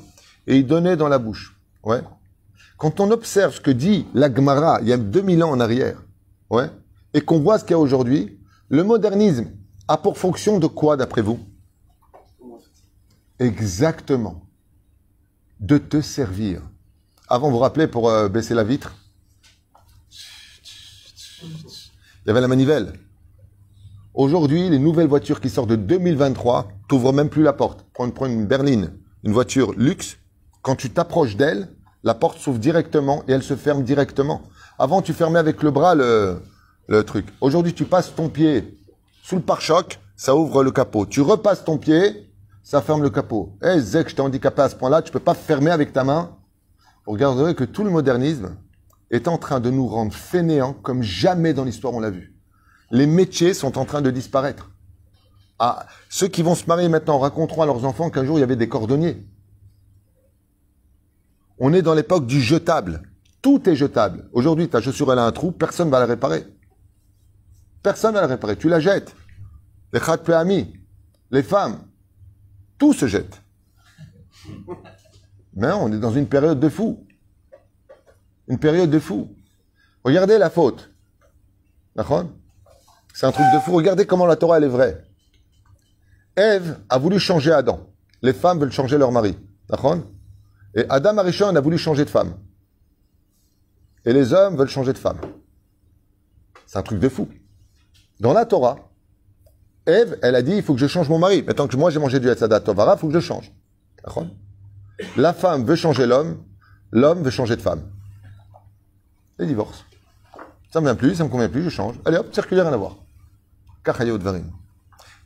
et 0.45 0.57
ils 0.57 0.65
donnaient 0.65 0.97
dans 0.97 1.07
la 1.07 1.19
bouche. 1.19 1.57
Ouais. 1.83 2.01
Quand 2.77 2.99
on 2.99 3.11
observe 3.11 3.55
ce 3.55 3.61
que 3.61 3.71
dit 3.71 4.05
la 4.13 4.33
Gemara 4.33 4.79
il 4.81 4.87
y 4.87 4.93
a 4.93 4.97
2000 4.97 5.43
ans 5.43 5.51
en 5.51 5.59
arrière, 5.59 6.01
ouais, 6.49 6.69
et 7.13 7.21
qu'on 7.21 7.39
voit 7.39 7.59
ce 7.59 7.63
qu'il 7.63 7.71
y 7.71 7.75
a 7.75 7.79
aujourd'hui, 7.79 8.39
le 8.69 8.83
modernisme 8.83 9.51
a 9.87 9.97
pour 9.97 10.17
fonction 10.17 10.59
de 10.59 10.67
quoi 10.67 10.97
d'après 10.97 11.21
vous? 11.21 11.39
Exactement. 13.39 14.43
De 15.59 15.77
te 15.77 16.01
servir. 16.01 16.61
Avant, 17.27 17.47
vous 17.47 17.55
vous 17.55 17.59
rappelez, 17.59 17.87
pour 17.87 18.09
euh, 18.09 18.29
baisser 18.29 18.53
la 18.53 18.63
vitre, 18.63 18.95
il 21.41 22.27
y 22.27 22.29
avait 22.29 22.41
la 22.41 22.47
manivelle. 22.47 22.93
Aujourd'hui, 24.17 24.67
les 24.67 24.79
nouvelles 24.79 25.07
voitures 25.07 25.39
qui 25.39 25.47
sortent 25.47 25.69
de 25.69 25.75
2023 25.75 26.69
t'ouvrent 26.89 27.13
même 27.13 27.29
plus 27.29 27.43
la 27.43 27.53
porte. 27.53 27.85
Prends, 27.93 28.09
prends 28.09 28.25
une 28.25 28.47
berline, 28.47 28.93
une 29.23 29.31
voiture 29.31 29.73
luxe. 29.77 30.17
Quand 30.63 30.75
tu 30.75 30.89
t'approches 30.89 31.35
d'elle, 31.35 31.69
la 32.01 32.15
porte 32.15 32.39
s'ouvre 32.39 32.57
directement 32.57 33.21
et 33.27 33.33
elle 33.33 33.43
se 33.43 33.55
ferme 33.55 33.83
directement. 33.83 34.41
Avant, 34.79 35.03
tu 35.03 35.13
fermais 35.13 35.37
avec 35.37 35.61
le 35.61 35.69
bras 35.69 35.93
le, 35.93 36.41
le 36.87 37.03
truc. 37.03 37.27
Aujourd'hui, 37.41 37.75
tu 37.75 37.85
passes 37.85 38.15
ton 38.15 38.27
pied 38.27 38.79
sous 39.21 39.35
le 39.35 39.43
pare-choc, 39.43 39.99
ça 40.15 40.35
ouvre 40.35 40.63
le 40.63 40.71
capot. 40.71 41.05
Tu 41.05 41.21
repasses 41.21 41.63
ton 41.63 41.77
pied, 41.77 42.27
ça 42.63 42.81
ferme 42.81 43.03
le 43.03 43.11
capot. 43.11 43.55
Eh, 43.63 43.79
Zek, 43.79 44.09
je 44.09 44.15
t'ai 44.15 44.21
handicapé 44.23 44.63
à 44.63 44.69
ce 44.69 44.75
point-là, 44.75 45.03
tu 45.03 45.11
peux 45.11 45.19
pas 45.19 45.35
fermer 45.35 45.69
avec 45.69 45.93
ta 45.93 46.03
main. 46.03 46.35
Vous 47.05 47.11
regarderez 47.11 47.53
que 47.53 47.65
tout 47.65 47.83
le 47.83 47.91
modernisme 47.91 48.55
est 49.11 49.27
en 49.27 49.37
train 49.37 49.59
de 49.59 49.69
nous 49.69 49.85
rendre 49.85 50.11
fainéants 50.11 50.73
comme 50.73 51.03
jamais 51.03 51.53
dans 51.53 51.65
l'histoire 51.65 51.93
on 51.93 51.99
l'a 51.99 52.09
vu. 52.09 52.36
Les 52.91 53.05
métiers 53.05 53.53
sont 53.53 53.77
en 53.77 53.85
train 53.85 54.01
de 54.01 54.11
disparaître. 54.11 54.71
Ah, 55.59 55.87
ceux 56.09 56.27
qui 56.27 56.43
vont 56.43 56.55
se 56.55 56.65
marier 56.67 56.87
maintenant 56.87 57.19
raconteront 57.19 57.63
à 57.63 57.65
leurs 57.65 57.85
enfants 57.85 58.09
qu'un 58.09 58.23
jour 58.23 58.37
il 58.37 58.41
y 58.41 58.43
avait 58.43 58.55
des 58.55 58.69
cordonniers. 58.69 59.25
On 61.59 61.73
est 61.73 61.81
dans 61.81 61.95
l'époque 61.95 62.27
du 62.27 62.41
jetable. 62.41 63.01
Tout 63.41 63.67
est 63.69 63.75
jetable. 63.75 64.29
Aujourd'hui, 64.33 64.69
ta 64.69 64.81
chaussure 64.81 65.11
elle 65.11 65.19
a 65.19 65.25
un 65.25 65.31
trou, 65.31 65.51
personne 65.51 65.89
va 65.89 65.99
la 65.99 66.05
réparer. 66.05 66.45
Personne 67.81 68.13
va 68.13 68.21
la 68.21 68.27
réparer. 68.27 68.57
Tu 68.57 68.69
la 68.69 68.79
jettes. 68.79 69.15
Les 69.93 69.99
khat 69.99 70.19
amis, 70.35 70.73
les 71.31 71.43
femmes, 71.43 71.79
tout 72.77 72.93
se 72.93 73.07
jette. 73.07 73.41
Mais 75.55 75.71
on 75.71 75.91
est 75.91 75.99
dans 75.99 76.11
une 76.11 76.27
période 76.27 76.59
de 76.59 76.69
fou. 76.69 77.05
Une 78.47 78.59
période 78.59 78.89
de 78.89 78.99
fou. 78.99 79.33
Regardez 80.03 80.37
la 80.37 80.49
faute. 80.49 80.91
D'accord? 81.95 82.25
C'est 83.17 83.25
un 83.25 83.31
truc 83.31 83.47
de 83.51 83.57
fou. 83.57 83.73
Regardez 83.73 84.05
comment 84.05 84.27
la 84.27 84.35
Torah, 84.35 84.57
elle 84.57 84.65
est 84.65 84.67
vraie. 84.67 85.03
Ève 86.35 86.77
a 86.87 86.99
voulu 86.99 87.17
changer 87.17 87.51
Adam. 87.51 87.79
Les 88.21 88.31
femmes 88.31 88.59
veulent 88.59 88.71
changer 88.71 88.99
leur 88.99 89.11
mari. 89.11 89.35
D'accord? 89.67 89.97
Et 90.75 90.85
Adam 90.87 91.17
Arishon 91.17 91.55
a 91.55 91.59
voulu 91.59 91.79
changer 91.79 92.05
de 92.05 92.11
femme. 92.11 92.35
Et 94.05 94.13
les 94.13 94.33
hommes 94.33 94.55
veulent 94.55 94.69
changer 94.69 94.93
de 94.93 94.99
femme. 94.99 95.17
C'est 96.67 96.77
un 96.77 96.83
truc 96.83 96.99
de 96.99 97.09
fou. 97.09 97.27
Dans 98.19 98.33
la 98.33 98.45
Torah, 98.45 98.91
Ève, 99.87 100.19
elle 100.21 100.35
a 100.35 100.43
dit, 100.43 100.53
il 100.57 100.61
faut 100.61 100.75
que 100.75 100.79
je 100.79 100.85
change 100.85 101.09
mon 101.09 101.17
mari. 101.17 101.41
Maintenant 101.41 101.67
que 101.67 101.75
moi 101.75 101.89
j'ai 101.89 101.97
mangé 101.97 102.19
du 102.19 102.29
Etzadat 102.29 102.59
Tovara, 102.59 102.97
il 102.97 102.99
faut 102.99 103.07
que 103.07 103.15
je 103.15 103.19
change. 103.19 103.51
D'accord? 104.05 104.27
La 105.15 105.33
femme 105.33 105.65
veut 105.65 105.75
changer 105.75 106.05
l'homme, 106.05 106.43
l'homme 106.91 107.23
veut 107.23 107.31
changer 107.31 107.55
de 107.55 107.61
femme. 107.63 107.81
Et 109.39 109.47
divorce. 109.47 109.85
Ça 110.69 110.81
me 110.81 110.85
vient 110.85 110.95
plus, 110.95 111.15
ça 111.15 111.23
me 111.23 111.29
convient 111.29 111.49
plus, 111.49 111.63
je 111.63 111.69
change. 111.69 111.95
Allez 112.05 112.17
hop, 112.17 112.31
circulaire, 112.31 112.65
rien 112.65 112.73
à 112.73 112.77
voir. 112.77 112.97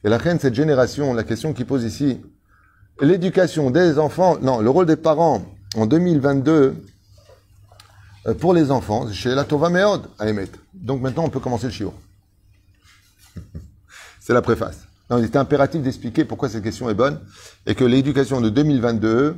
Et 0.04 0.10
la 0.10 0.18
reine, 0.18 0.40
cette 0.40 0.56
génération, 0.56 1.14
la 1.14 1.24
question 1.24 1.54
qui 1.54 1.64
pose 1.64 1.84
ici, 1.84 2.20
l'éducation 3.00 3.72
des 3.72 4.00
enfants, 4.00 4.38
non, 4.42 4.60
le 4.60 4.70
rôle 4.70 4.86
des 4.86 4.96
parents 4.96 5.44
en 5.76 5.86
2022, 5.86 6.76
euh, 8.28 8.34
pour 8.36 8.54
les 8.54 8.72
enfants, 8.72 9.12
chez 9.12 9.34
la 9.34 9.44
Tova 9.44 9.70
Meod, 9.70 10.04
à 10.20 10.30
émettre. 10.30 10.60
Donc 10.74 11.02
maintenant, 11.02 11.24
on 11.26 11.30
peut 11.30 11.40
commencer 11.40 11.66
le 11.66 11.72
chiot. 11.72 11.94
C'est 14.20 14.34
la 14.34 14.42
préface. 14.42 14.88
Non, 15.10 15.18
il 15.18 15.26
était 15.26 15.38
impératif 15.38 15.82
d'expliquer 15.82 16.26
pourquoi 16.26 16.50
cette 16.50 16.64
question 16.64 16.90
est 16.90 16.94
bonne 16.94 17.20
et 17.66 17.76
que 17.76 17.84
l'éducation 17.84 18.40
de 18.42 18.50
2022 18.50 19.36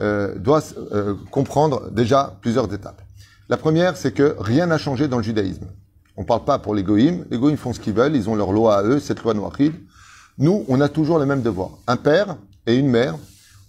euh, 0.00 0.38
doit 0.38 0.62
euh, 0.92 1.14
comprendre 1.30 1.90
déjà 1.90 2.36
plusieurs 2.40 2.72
étapes. 2.72 3.02
La 3.48 3.56
première, 3.56 3.96
c'est 3.96 4.12
que 4.12 4.36
rien 4.38 4.66
n'a 4.66 4.78
changé 4.78 5.08
dans 5.08 5.18
le 5.18 5.22
judaïsme. 5.22 5.66
On 6.16 6.22
ne 6.22 6.26
parle 6.26 6.44
pas 6.44 6.58
pour 6.58 6.74
les 6.74 6.82
goïms. 6.82 7.24
Les 7.30 7.56
font 7.56 7.72
ce 7.72 7.80
qu'ils 7.80 7.94
veulent, 7.94 8.16
ils 8.16 8.28
ont 8.28 8.34
leur 8.34 8.52
loi 8.52 8.76
à 8.76 8.82
eux, 8.82 9.00
cette 9.00 9.22
loi 9.22 9.34
noachide. 9.34 9.74
Nous, 10.38 10.64
on 10.68 10.80
a 10.80 10.88
toujours 10.88 11.18
les 11.18 11.26
mêmes 11.26 11.42
devoirs. 11.42 11.78
Un 11.86 11.96
père 11.96 12.36
et 12.66 12.76
une 12.76 12.88
mère 12.88 13.16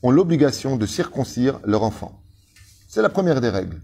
ont 0.02 0.12
l'obligation 0.12 0.76
de 0.76 0.86
circoncire 0.86 1.60
leur 1.64 1.84
enfant. 1.84 2.20
C'est 2.88 3.02
la 3.02 3.10
première 3.10 3.42
des 3.42 3.50
règles. 3.50 3.82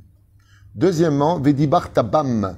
Deuxièmement, 0.75 1.39
Vedibar 1.39 1.91
Tabam. 1.91 2.57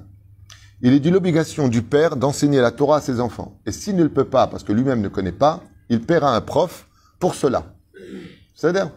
Il 0.81 0.93
est 0.93 0.99
de 0.99 1.09
l'obligation 1.11 1.67
du 1.67 1.83
père 1.83 2.15
d'enseigner 2.15 2.59
la 2.59 2.71
Torah 2.71 2.97
à 2.97 3.01
ses 3.01 3.19
enfants. 3.19 3.59
Et 3.65 3.71
s'il 3.71 3.95
ne 3.95 4.03
le 4.03 4.09
peut 4.09 4.25
pas, 4.25 4.47
parce 4.47 4.63
que 4.63 4.73
lui-même 4.73 5.01
ne 5.01 5.07
connaît 5.07 5.31
pas, 5.31 5.63
il 5.89 6.01
paiera 6.01 6.35
un 6.35 6.41
prof 6.41 6.87
pour 7.19 7.35
cela. 7.35 7.75
C'est-à-dire, 8.55 8.91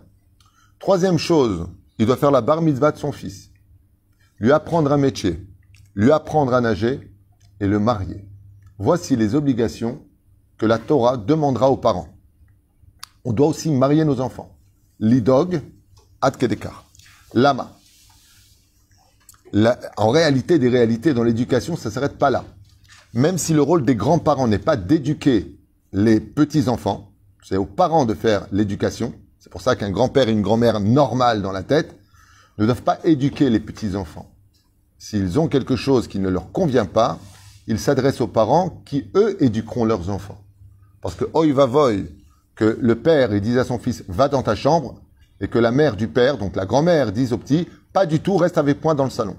troisième 0.78 1.18
chose, 1.18 1.66
il 1.98 2.06
doit 2.06 2.16
faire 2.16 2.30
la 2.30 2.40
bar 2.40 2.62
mitzvah 2.62 2.92
de 2.92 2.98
son 2.98 3.12
fils, 3.12 3.50
lui 4.38 4.50
apprendre 4.50 4.92
un 4.92 4.96
métier, 4.96 5.46
lui 5.94 6.11
apprendre 6.12 6.54
à 6.54 6.61
nager 6.61 7.11
et 7.61 7.66
le 7.66 7.78
marier. 7.78 8.24
Voici 8.78 9.16
les 9.16 9.35
obligations 9.35 10.02
que 10.59 10.66
la 10.66 10.78
Torah 10.78 11.16
demandera 11.16 11.70
aux 11.70 11.76
parents. 11.76 12.09
On 13.24 13.33
doit 13.33 13.46
aussi 13.46 13.70
marier 13.70 14.04
nos 14.04 14.20
enfants. 14.20 14.57
L'idog, 15.00 15.61
kedekar. 16.38 16.85
Lama. 17.33 17.76
La- 19.52 19.78
en 19.96 20.09
réalité 20.09 20.59
des 20.59 20.68
réalités 20.68 21.14
dans 21.14 21.22
l'éducation, 21.22 21.76
ça 21.76 21.88
ne 21.88 21.94
s'arrête 21.94 22.18
pas 22.18 22.30
là. 22.30 22.44
Même 23.12 23.38
si 23.38 23.52
le 23.52 23.62
rôle 23.62 23.85
des 23.85 23.94
grands-parents 23.94 24.48
n'est 24.48 24.59
pas 24.59 24.76
d'éduquer 24.76 25.57
les 25.92 26.18
petits-enfants, 26.20 27.12
c'est 27.44 27.57
aux 27.57 27.66
parents 27.66 28.04
de 28.04 28.14
faire 28.14 28.46
l'éducation. 28.50 29.14
C'est 29.38 29.50
pour 29.50 29.61
ça 29.61 29.76
qu'un 29.76 29.90
grand-père 29.90 30.28
et 30.28 30.33
une 30.33 30.42
grand-mère 30.42 30.80
normale 30.80 31.40
dans 31.42 31.52
la 31.52 31.62
tête 31.62 31.94
ne 32.59 32.64
doivent 32.66 32.83
pas 32.83 32.98
éduquer 33.04 33.50
les 33.50 33.61
petits-enfants. 33.61 34.34
S'ils 35.04 35.38
ont 35.38 35.48
quelque 35.48 35.76
chose 35.76 36.08
qui 36.08 36.18
ne 36.18 36.30
leur 36.30 36.50
convient 36.50 36.86
pas, 36.86 37.18
ils 37.66 37.78
s'adressent 37.78 38.22
aux 38.22 38.26
parents 38.26 38.70
qui, 38.86 39.10
eux, 39.14 39.36
éduqueront 39.44 39.84
leurs 39.84 40.08
enfants. 40.08 40.42
Parce 41.02 41.14
que 41.14 41.26
oi 41.34 41.52
va 41.52 41.66
voy, 41.66 42.08
que 42.54 42.78
le 42.80 42.94
père 42.94 43.34
il 43.34 43.42
dise 43.42 43.58
à 43.58 43.64
son 43.64 43.78
fils, 43.78 44.02
va 44.08 44.30
dans 44.30 44.42
ta 44.42 44.54
chambre, 44.54 45.02
et 45.42 45.48
que 45.48 45.58
la 45.58 45.72
mère 45.72 45.96
du 45.96 46.08
père, 46.08 46.38
donc 46.38 46.56
la 46.56 46.64
grand-mère, 46.64 47.12
dise 47.12 47.34
au 47.34 47.36
petit, 47.36 47.68
pas 47.92 48.06
du 48.06 48.20
tout, 48.20 48.38
reste 48.38 48.56
avec 48.56 48.82
moi 48.82 48.94
dans 48.94 49.04
le 49.04 49.10
salon. 49.10 49.36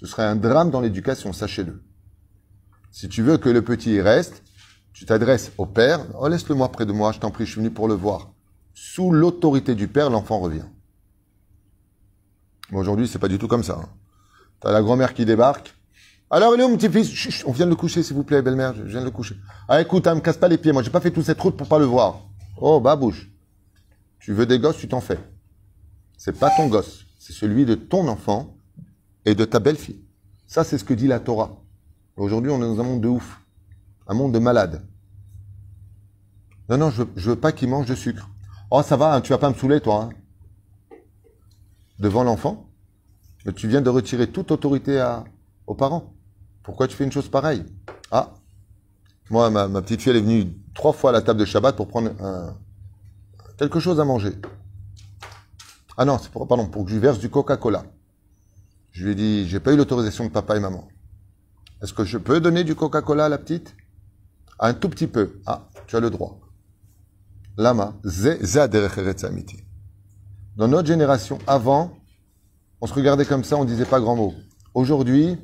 Ce 0.00 0.06
serait 0.06 0.24
un 0.24 0.36
drame 0.36 0.70
dans 0.70 0.80
l'éducation, 0.80 1.34
sachez-le. 1.34 1.82
Si 2.90 3.10
tu 3.10 3.22
veux 3.22 3.36
que 3.36 3.50
le 3.50 3.60
petit 3.60 3.92
y 3.92 4.00
reste, 4.00 4.42
tu 4.94 5.04
t'adresses 5.04 5.52
au 5.58 5.66
père, 5.66 6.06
oh, 6.18 6.28
laisse-le 6.28 6.54
moi 6.54 6.72
près 6.72 6.86
de 6.86 6.92
moi, 6.92 7.12
je 7.12 7.18
t'en 7.18 7.30
prie, 7.30 7.44
je 7.44 7.50
suis 7.50 7.60
venu 7.60 7.70
pour 7.70 7.86
le 7.86 7.94
voir. 7.94 8.32
Sous 8.72 9.12
l'autorité 9.12 9.74
du 9.74 9.88
père, 9.88 10.08
l'enfant 10.08 10.38
revient. 10.40 10.64
Aujourd'hui, 12.72 13.06
c'est 13.06 13.18
pas 13.18 13.28
du 13.28 13.38
tout 13.38 13.46
comme 13.46 13.62
ça. 13.62 13.78
hein. 13.78 13.88
T'as 14.62 14.72
la 14.72 14.82
grand-mère 14.82 15.12
qui 15.14 15.24
débarque. 15.24 15.74
Alors, 16.30 16.54
il 16.54 16.60
est 16.60 16.66
mon 16.66 16.76
petit-fils 16.76 17.44
On 17.46 17.52
vient 17.52 17.66
de 17.66 17.70
le 17.70 17.76
coucher, 17.76 18.02
s'il 18.02 18.16
vous 18.16 18.24
plaît, 18.24 18.40
belle-mère, 18.42 18.74
je 18.74 18.82
viens 18.84 19.00
de 19.00 19.04
le 19.04 19.10
coucher. 19.10 19.36
Ah, 19.68 19.80
écoute, 19.80 20.06
hein, 20.06 20.14
me 20.14 20.20
casse 20.20 20.36
pas 20.38 20.48
les 20.48 20.56
pieds, 20.58 20.72
moi, 20.72 20.82
j'ai 20.82 20.90
pas 20.90 21.00
fait 21.00 21.10
toute 21.10 21.24
cette 21.24 21.40
route 21.40 21.56
pour 21.56 21.68
pas 21.68 21.78
le 21.78 21.84
voir. 21.84 22.20
Oh, 22.56 22.80
babouche. 22.80 23.30
Tu 24.20 24.32
veux 24.32 24.46
des 24.46 24.58
gosses, 24.58 24.78
tu 24.78 24.88
t'en 24.88 25.00
fais. 25.00 25.18
C'est 26.16 26.38
pas 26.38 26.50
ton 26.56 26.68
gosse, 26.68 27.04
c'est 27.18 27.32
celui 27.32 27.64
de 27.66 27.74
ton 27.74 28.06
enfant 28.08 28.56
et 29.24 29.34
de 29.34 29.44
ta 29.44 29.58
belle-fille. 29.58 30.04
Ça, 30.46 30.62
c'est 30.64 30.78
ce 30.78 30.84
que 30.84 30.94
dit 30.94 31.08
la 31.08 31.18
Torah. 31.18 31.50
Aujourd'hui, 32.16 32.50
on 32.50 32.58
est 32.58 32.60
dans 32.60 32.80
un 32.80 32.84
monde 32.84 33.00
de 33.00 33.08
ouf. 33.08 33.40
Un 34.06 34.14
monde 34.14 34.32
de 34.32 34.38
malades. 34.38 34.86
Non, 36.68 36.78
non, 36.78 36.90
je, 36.90 37.02
je 37.16 37.30
veux 37.30 37.36
pas 37.36 37.52
qu'il 37.52 37.68
mange 37.68 37.86
de 37.86 37.94
sucre. 37.94 38.28
Oh, 38.70 38.82
ça 38.82 38.96
va, 38.96 39.14
hein, 39.14 39.20
tu 39.20 39.32
vas 39.32 39.38
pas 39.38 39.50
me 39.50 39.54
saouler, 39.54 39.80
toi. 39.80 40.08
hein. 40.10 40.96
Devant 41.98 42.22
l'enfant. 42.24 42.68
Mais 43.44 43.52
tu 43.52 43.68
viens 43.68 43.80
de 43.80 43.90
retirer 43.90 44.30
toute 44.30 44.50
autorité 44.50 45.00
à, 45.00 45.24
aux 45.66 45.74
parents. 45.74 46.14
Pourquoi 46.62 46.86
tu 46.88 46.96
fais 46.96 47.04
une 47.04 47.12
chose 47.12 47.28
pareille? 47.28 47.64
Ah, 48.10 48.34
moi, 49.30 49.50
ma, 49.50 49.68
ma 49.68 49.82
petite 49.82 50.02
fille, 50.02 50.10
elle 50.10 50.18
est 50.18 50.20
venue 50.20 50.54
trois 50.74 50.92
fois 50.92 51.10
à 51.10 51.12
la 51.12 51.22
table 51.22 51.40
de 51.40 51.44
Shabbat 51.44 51.76
pour 51.76 51.88
prendre 51.88 52.10
un- 52.22 52.56
quelque 53.58 53.80
chose 53.80 53.98
à 54.00 54.04
manger. 54.04 54.32
Ah 55.96 56.04
non, 56.04 56.18
c'est 56.18 56.30
pour, 56.30 56.46
pardon, 56.46 56.66
pour 56.68 56.84
que 56.84 56.90
je 56.90 56.94
lui 56.94 57.02
verse 57.02 57.18
du 57.18 57.30
Coca-Cola. 57.30 57.84
Je 58.92 59.04
lui 59.04 59.12
ai 59.12 59.14
dit, 59.14 59.48
j'ai 59.48 59.60
pas 59.60 59.72
eu 59.72 59.76
l'autorisation 59.76 60.24
de 60.24 60.30
papa 60.30 60.56
et 60.56 60.60
maman. 60.60 60.88
Est-ce 61.82 61.92
que 61.92 62.04
je 62.04 62.18
peux 62.18 62.40
donner 62.40 62.62
du 62.62 62.74
Coca-Cola 62.74 63.24
à 63.24 63.28
la 63.28 63.38
petite? 63.38 63.74
Un 64.60 64.74
tout 64.74 64.88
petit 64.88 65.06
peu. 65.06 65.40
Ah, 65.46 65.68
tu 65.86 65.96
as 65.96 66.00
le 66.00 66.10
droit. 66.10 66.38
Lama. 67.56 67.94
Dans 70.56 70.68
notre 70.68 70.86
génération, 70.86 71.38
avant, 71.46 71.96
on 72.82 72.86
se 72.88 72.94
regardait 72.94 73.24
comme 73.24 73.44
ça, 73.44 73.56
on 73.56 73.64
disait 73.64 73.84
pas 73.84 74.00
grand 74.00 74.16
mot. 74.16 74.34
Aujourd'hui, 74.74 75.38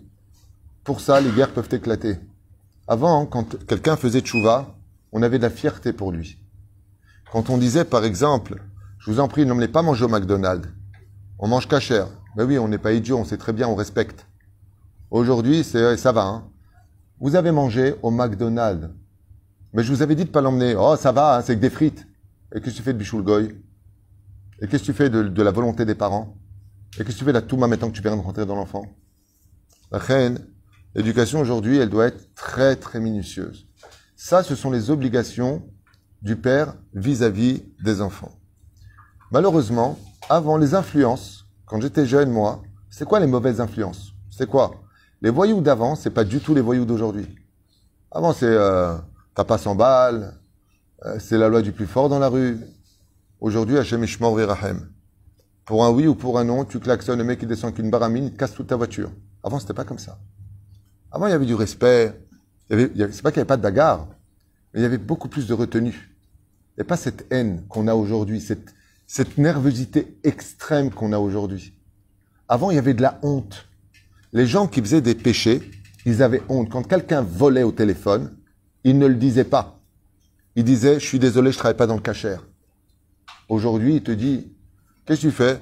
pour 0.82 1.00
ça, 1.00 1.20
les 1.20 1.30
guerres 1.30 1.52
peuvent 1.52 1.68
éclater. 1.70 2.16
Avant, 2.88 3.26
quand 3.26 3.64
quelqu'un 3.64 3.96
faisait 3.96 4.22
tchouva, 4.22 4.74
on 5.12 5.22
avait 5.22 5.38
de 5.38 5.44
la 5.44 5.50
fierté 5.50 5.92
pour 5.92 6.10
lui. 6.10 6.36
Quand 7.30 7.48
on 7.48 7.56
disait, 7.56 7.84
par 7.84 8.04
exemple, 8.04 8.60
je 8.98 9.12
vous 9.12 9.20
en 9.20 9.28
prie, 9.28 9.46
n'emmenez 9.46 9.68
pas 9.68 9.82
manger 9.82 10.04
au 10.04 10.08
McDonald's. 10.08 10.68
On 11.38 11.46
mange 11.46 11.68
cachère. 11.68 12.08
Mais 12.36 12.42
oui, 12.42 12.58
on 12.58 12.66
n'est 12.66 12.76
pas 12.76 12.92
idiot, 12.92 13.18
on 13.18 13.24
sait 13.24 13.38
très 13.38 13.52
bien, 13.52 13.68
on 13.68 13.76
respecte. 13.76 14.26
Aujourd'hui, 15.12 15.62
c'est, 15.62 15.96
ça 15.96 16.10
va, 16.10 16.24
hein. 16.24 16.44
Vous 17.20 17.36
avez 17.36 17.52
mangé 17.52 17.94
au 18.02 18.10
McDonald's. 18.10 18.88
Mais 19.72 19.84
je 19.84 19.92
vous 19.92 20.02
avais 20.02 20.16
dit 20.16 20.24
de 20.24 20.30
pas 20.30 20.40
l'emmener. 20.40 20.74
Oh, 20.74 20.96
ça 20.96 21.12
va, 21.12 21.36
hein, 21.36 21.42
c'est 21.42 21.54
que 21.54 21.60
des 21.60 21.70
frites. 21.70 22.04
Et 22.52 22.60
qu'est-ce 22.60 22.74
que 22.74 22.78
tu 22.78 22.82
fais 22.82 22.94
de 22.94 22.98
bichoul 22.98 23.22
goy 23.22 23.54
Et 24.60 24.66
qu'est-ce 24.66 24.82
que 24.82 24.86
tu 24.86 24.92
fais 24.92 25.08
de 25.08 25.42
la 25.42 25.52
volonté 25.52 25.84
des 25.84 25.94
parents? 25.94 26.34
Et 26.94 27.04
qu'est-ce 27.04 27.14
que 27.14 27.18
tu 27.18 27.24
fais 27.24 27.32
de 27.32 27.38
la 27.38 27.42
touma 27.42 27.66
maintenant 27.66 27.90
que 27.90 27.96
tu 27.96 28.02
viens 28.02 28.16
de 28.16 28.22
rentrer 28.22 28.46
dans 28.46 28.56
l'enfant? 28.56 28.86
La 29.90 29.98
reine, 29.98 30.46
l'éducation 30.94 31.40
aujourd'hui, 31.40 31.78
elle 31.78 31.90
doit 31.90 32.06
être 32.06 32.34
très, 32.34 32.76
très 32.76 33.00
minutieuse. 33.00 33.66
Ça, 34.16 34.42
ce 34.42 34.54
sont 34.54 34.70
les 34.70 34.90
obligations 34.90 35.62
du 36.22 36.36
père 36.36 36.74
vis-à-vis 36.94 37.62
des 37.82 38.00
enfants. 38.00 38.32
Malheureusement, 39.30 39.98
avant 40.28 40.56
les 40.56 40.74
influences, 40.74 41.46
quand 41.66 41.80
j'étais 41.80 42.06
jeune, 42.06 42.30
moi, 42.30 42.62
c'est 42.90 43.04
quoi 43.04 43.20
les 43.20 43.26
mauvaises 43.26 43.60
influences? 43.60 44.12
C'est 44.30 44.48
quoi? 44.48 44.82
Les 45.20 45.30
voyous 45.30 45.60
d'avant, 45.60 45.94
c'est 45.94 46.10
pas 46.10 46.24
du 46.24 46.40
tout 46.40 46.54
les 46.54 46.60
voyous 46.60 46.84
d'aujourd'hui. 46.84 47.26
Avant, 48.10 48.32
c'est 48.32 48.46
euh, 48.46 48.96
t'as 49.34 49.44
pas 49.44 49.58
100 49.58 49.74
balles, 49.74 50.34
euh, 51.04 51.18
c'est 51.20 51.38
la 51.38 51.48
loi 51.48 51.62
du 51.62 51.72
plus 51.72 51.86
fort 51.86 52.08
dans 52.08 52.18
la 52.18 52.28
rue. 52.28 52.58
Aujourd'hui, 53.40 53.78
Hachem 53.78 54.02
Ishmor 54.02 54.36
Rahem. 54.36 54.88
Pour 55.68 55.84
un 55.84 55.90
oui 55.90 56.06
ou 56.06 56.14
pour 56.14 56.38
un 56.38 56.44
non, 56.44 56.64
tu 56.64 56.80
klaxonnes, 56.80 57.18
le 57.18 57.24
mec 57.24 57.40
qui 57.40 57.46
descend 57.46 57.74
qu'une 57.74 57.90
baramine, 57.90 58.24
il 58.24 58.34
casse 58.34 58.54
toute 58.54 58.68
ta 58.68 58.76
voiture. 58.76 59.12
Avant, 59.42 59.58
c'était 59.58 59.74
pas 59.74 59.84
comme 59.84 59.98
ça. 59.98 60.18
Avant, 61.12 61.26
il 61.26 61.30
y 61.30 61.34
avait 61.34 61.44
du 61.44 61.54
respect. 61.54 62.18
Il 62.70 62.72
y 62.72 62.80
avait, 62.80 62.92
il 62.94 63.02
avait- 63.02 63.12
c'est 63.12 63.20
pas 63.20 63.30
qu'il 63.30 63.36
n'y 63.36 63.42
avait 63.42 63.48
pas 63.48 63.58
de 63.58 63.62
bagarre, 63.62 64.08
mais 64.72 64.80
il 64.80 64.82
y 64.82 64.86
avait 64.86 64.96
beaucoup 64.96 65.28
plus 65.28 65.46
de 65.46 65.52
retenue. 65.52 66.16
Et 66.78 66.84
pas 66.84 66.96
cette 66.96 67.26
haine 67.30 67.66
qu'on 67.68 67.86
a 67.86 67.94
aujourd'hui, 67.94 68.40
cette, 68.40 68.74
cette 69.06 69.36
nervosité 69.36 70.16
extrême 70.24 70.90
qu'on 70.90 71.12
a 71.12 71.18
aujourd'hui. 71.18 71.74
Avant, 72.48 72.70
il 72.70 72.76
y 72.76 72.78
avait 72.78 72.94
de 72.94 73.02
la 73.02 73.18
honte. 73.22 73.66
Les 74.32 74.46
gens 74.46 74.68
qui 74.68 74.80
faisaient 74.80 75.02
des 75.02 75.14
péchés, 75.14 75.70
ils 76.06 76.22
avaient 76.22 76.42
honte. 76.48 76.70
Quand 76.70 76.82
quelqu'un 76.82 77.20
volait 77.20 77.62
au 77.62 77.72
téléphone, 77.72 78.34
ils 78.84 78.98
ne 78.98 79.06
le 79.06 79.16
disaient 79.16 79.44
pas. 79.44 79.82
Il 80.56 80.64
disait, 80.64 80.98
je 80.98 81.04
suis 81.04 81.18
désolé, 81.18 81.52
je 81.52 81.58
travaille 81.58 81.76
pas 81.76 81.86
dans 81.86 81.96
le 81.96 82.00
cachère. 82.00 82.46
Aujourd'hui, 83.50 83.96
il 83.96 84.02
te 84.02 84.12
dit, 84.12 84.50
qu'est-ce 85.08 85.22
que 85.22 85.28
tu 85.28 85.32
fais? 85.32 85.60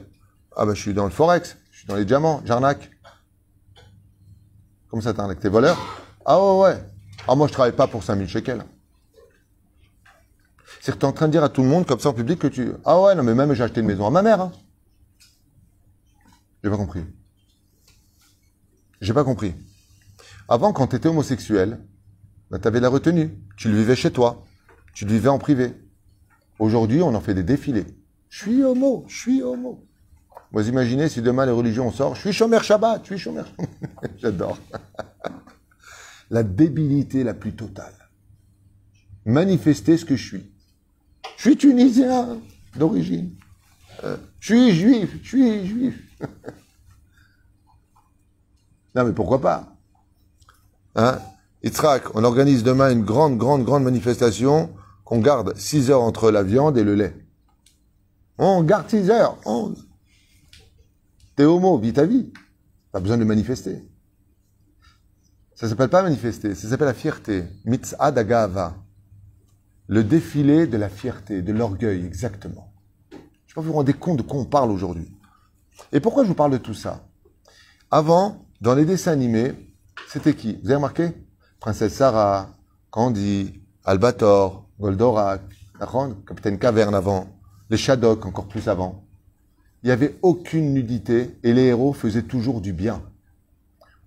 Ah 0.56 0.66
ben, 0.66 0.74
je 0.74 0.80
suis 0.80 0.92
dans 0.92 1.04
le 1.04 1.10
forex, 1.10 1.56
je 1.70 1.78
suis 1.78 1.86
dans 1.86 1.94
les 1.94 2.04
diamants, 2.04 2.42
j'arnaque. 2.44 2.90
Comme 4.90 5.00
ça, 5.00 5.14
t'arnaques? 5.14 5.40
Tes 5.40 5.48
voleurs 5.48 5.78
Ah 6.24 6.42
ouais, 6.42 6.62
ouais. 6.62 6.84
Ah, 7.28 7.34
moi, 7.36 7.46
je 7.46 7.52
travaille 7.52 7.76
pas 7.76 7.86
pour 7.86 8.02
5000 8.02 8.28
shekels. 8.28 8.64
C'est 10.80 10.92
que 10.92 10.98
tu 10.98 11.02
es 11.02 11.08
en 11.08 11.12
train 11.12 11.26
de 11.26 11.32
dire 11.32 11.44
à 11.44 11.48
tout 11.48 11.62
le 11.62 11.68
monde, 11.68 11.86
comme 11.86 12.00
ça 12.00 12.08
en 12.08 12.12
public, 12.12 12.40
que 12.40 12.46
tu. 12.48 12.72
Ah 12.84 13.00
ouais, 13.00 13.14
non, 13.14 13.22
mais 13.22 13.34
même 13.34 13.52
j'ai 13.54 13.62
acheté 13.62 13.80
une 13.80 13.86
maison 13.86 14.06
à 14.06 14.10
ma 14.10 14.22
mère. 14.22 14.40
Hein. 14.40 14.52
J'ai 16.62 16.70
pas 16.70 16.76
compris. 16.76 17.04
J'ai 19.00 19.12
pas 19.12 19.24
compris. 19.24 19.54
Avant, 20.48 20.72
quand 20.72 20.88
tu 20.88 20.96
étais 20.96 21.08
homosexuel, 21.08 21.80
ben, 22.50 22.58
tu 22.58 22.66
avais 22.66 22.80
la 22.80 22.88
retenue. 22.88 23.38
Tu 23.56 23.68
le 23.68 23.76
vivais 23.76 23.96
chez 23.96 24.10
toi. 24.10 24.44
Tu 24.92 25.04
le 25.04 25.12
vivais 25.12 25.28
en 25.28 25.38
privé. 25.38 25.72
Aujourd'hui, 26.58 27.02
on 27.02 27.14
en 27.14 27.20
fait 27.20 27.34
des 27.34 27.42
défilés. 27.42 27.86
Je 28.36 28.42
suis 28.42 28.62
homo, 28.62 29.06
je 29.08 29.18
suis 29.18 29.42
homo. 29.42 29.82
Vous 30.52 30.68
imaginez 30.68 31.08
si 31.08 31.22
demain 31.22 31.46
les 31.46 31.52
religions 31.52 31.90
sortent, 31.90 32.16
je 32.16 32.20
suis 32.20 32.34
chômeur 32.34 32.62
Shabbat, 32.62 33.00
je 33.04 33.14
suis 33.14 33.18
chômeur. 33.18 33.46
J'adore. 34.18 34.58
la 36.30 36.42
débilité 36.42 37.24
la 37.24 37.32
plus 37.32 37.54
totale. 37.54 37.94
Manifester 39.24 39.96
ce 39.96 40.04
que 40.04 40.16
je 40.16 40.22
suis. 40.22 40.52
Je 41.38 41.42
suis 41.44 41.56
tunisien 41.56 42.38
d'origine. 42.76 43.30
Euh, 44.04 44.18
je 44.40 44.54
suis 44.54 44.74
juif, 44.74 45.16
je 45.22 45.28
suis 45.28 45.66
juif. 45.66 45.98
non 48.94 49.04
mais 49.04 49.12
pourquoi 49.12 49.40
pas? 49.40 49.78
Hein? 50.94 51.20
Yitzhak, 51.62 52.14
on 52.14 52.22
organise 52.22 52.64
demain 52.64 52.92
une 52.92 53.02
grande, 53.02 53.38
grande, 53.38 53.64
grande 53.64 53.84
manifestation 53.84 54.68
qu'on 55.06 55.20
garde 55.20 55.56
6 55.56 55.90
heures 55.90 56.02
entre 56.02 56.30
la 56.30 56.42
viande 56.42 56.76
et 56.76 56.84
le 56.84 56.96
lait. 56.96 57.25
On 58.38 58.62
garde 58.62 58.88
6 58.88 59.10
heures. 59.10 59.38
On... 59.44 59.74
T'es 61.34 61.44
homo, 61.44 61.78
vis 61.78 61.92
ta 61.92 62.06
vie. 62.06 62.32
Pas 62.92 63.00
besoin 63.00 63.18
de 63.18 63.24
manifester. 63.24 63.84
Ça 65.54 65.68
s'appelle 65.68 65.88
pas 65.88 66.02
manifester, 66.02 66.54
ça 66.54 66.68
s'appelle 66.68 66.88
la 66.88 66.94
fierté. 66.94 67.44
Mitzah 67.64 68.12
d'agava. 68.12 68.76
Le 69.86 70.04
défilé 70.04 70.66
de 70.66 70.76
la 70.76 70.90
fierté, 70.90 71.42
de 71.42 71.52
l'orgueil, 71.52 72.04
exactement. 72.04 72.74
Je 73.10 73.16
ne 73.16 73.20
sais 73.20 73.54
pas 73.54 73.60
vous 73.62 73.68
vous 73.68 73.72
rendez 73.72 73.94
compte 73.94 74.18
de 74.18 74.22
quoi 74.22 74.38
on 74.38 74.44
parle 74.44 74.70
aujourd'hui. 74.70 75.16
Et 75.92 76.00
pourquoi 76.00 76.24
je 76.24 76.28
vous 76.28 76.34
parle 76.34 76.52
de 76.52 76.58
tout 76.58 76.74
ça? 76.74 77.06
Avant, 77.90 78.46
dans 78.60 78.74
les 78.74 78.84
dessins 78.84 79.12
animés, 79.12 79.54
c'était 80.08 80.34
qui? 80.34 80.58
Vous 80.62 80.66
avez 80.66 80.76
remarqué? 80.76 81.12
Princesse 81.60 81.94
Sarah, 81.94 82.54
Candy, 82.90 83.62
Albator, 83.84 84.68
Goldorak, 84.78 85.42
Capitaine 86.26 86.58
Caverne 86.58 86.94
avant, 86.94 87.28
les 87.70 87.76
Shadok 87.76 88.26
encore 88.26 88.46
plus 88.46 88.68
avant. 88.68 89.04
Il 89.82 89.86
n'y 89.86 89.92
avait 89.92 90.16
aucune 90.22 90.72
nudité 90.72 91.38
et 91.42 91.52
les 91.52 91.64
héros 91.64 91.92
faisaient 91.92 92.22
toujours 92.22 92.60
du 92.60 92.72
bien. 92.72 93.02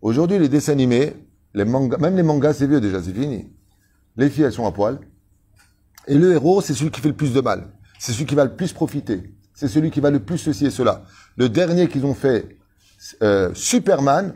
Aujourd'hui, 0.02 0.40
les 0.40 0.50
dessins 0.50 0.74
animés, 0.74 1.14
les 1.54 1.66
mangas, 1.66 1.98
même 1.98 2.16
les 2.16 2.24
mangas, 2.24 2.54
c'est 2.54 2.68
vieux 2.68 2.82
déjà, 2.82 3.02
c'est 3.02 3.14
fini. 3.14 3.50
Les 4.18 4.30
filles, 4.30 4.44
elles 4.46 4.54
sont 4.54 4.66
à 4.66 4.72
poil. 4.72 5.00
Et 6.08 6.16
le 6.16 6.34
héros, 6.34 6.62
c'est 6.62 6.74
celui 6.74 6.92
qui 6.92 7.02
fait 7.02 7.10
le 7.10 7.16
plus 7.16 7.34
de 7.34 7.42
mal. 7.42 7.68
C'est 8.00 8.14
celui 8.14 8.26
qui 8.26 8.36
va 8.36 8.46
le 8.46 8.56
plus 8.56 8.74
profiter. 8.74 9.34
C'est 9.54 9.68
celui 9.68 9.92
qui 9.92 10.00
va 10.00 10.10
le 10.10 10.20
plus 10.20 10.38
ceci 10.38 10.66
et 10.66 10.72
cela. 10.72 11.04
Le 11.36 11.50
dernier 11.50 11.88
qu'ils 11.90 12.06
ont 12.06 12.14
fait, 12.14 12.58
euh, 13.22 13.52
Superman, 13.54 14.36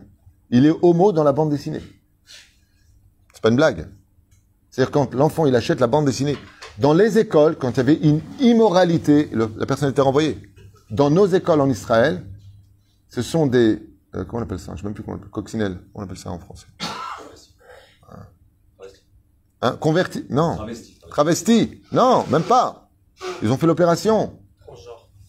il 0.49 0.65
est 0.65 0.73
homo 0.81 1.11
dans 1.11 1.23
la 1.23 1.31
bande 1.31 1.49
dessinée. 1.49 1.81
C'est 3.33 3.41
pas 3.41 3.49
une 3.49 3.55
blague. 3.55 3.87
C'est-à-dire 4.69 4.91
quand 4.91 5.13
l'enfant 5.13 5.45
il 5.45 5.55
achète 5.55 5.79
la 5.79 5.87
bande 5.87 6.05
dessinée, 6.05 6.37
dans 6.79 6.93
les 6.93 7.17
écoles, 7.19 7.57
quand 7.57 7.71
il 7.71 7.77
y 7.77 7.79
avait 7.81 7.95
une 7.95 8.21
immoralité, 8.39 9.29
le- 9.31 9.51
la 9.57 9.65
personne 9.65 9.89
était 9.89 10.01
renvoyée. 10.01 10.41
Dans 10.89 11.09
nos 11.09 11.25
écoles 11.27 11.61
en 11.61 11.69
Israël, 11.69 12.25
ce 13.09 13.21
sont 13.21 13.47
des 13.47 13.81
euh, 14.15 14.23
comment 14.25 14.41
on 14.41 14.43
appelle 14.43 14.59
ça? 14.59 14.67
Je 14.67 14.71
ne 14.73 14.77
sais 14.77 14.83
même 14.83 14.93
plus 14.93 15.03
comment 15.03 15.15
on 15.15 15.19
appelle 15.19 15.31
coccinelle. 15.31 15.79
On 15.95 16.03
appelle 16.03 16.17
ça 16.17 16.29
en 16.31 16.37
français 16.39 16.67
Hein? 19.61 19.77
Converti 19.79 20.25
Non. 20.29 20.55
Travesti. 20.55 20.99
Travestis 21.09 21.81
Non, 21.91 22.25
même 22.29 22.43
pas. 22.43 22.89
Ils 23.41 23.49
ont 23.51 23.57
fait 23.57 23.65
l'opération. 23.67 24.37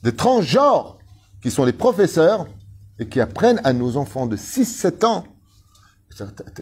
Des 0.03 0.15
transgenres 0.15 0.99
qui 1.41 1.51
sont 1.51 1.65
les 1.65 1.73
professeurs 1.73 2.47
et 2.99 3.09
qui 3.09 3.21
apprennent 3.21 3.61
à 3.65 3.73
nos 3.73 3.97
enfants 3.97 4.27
de 4.27 4.37
6-7 4.37 5.05
ans. 5.05 5.25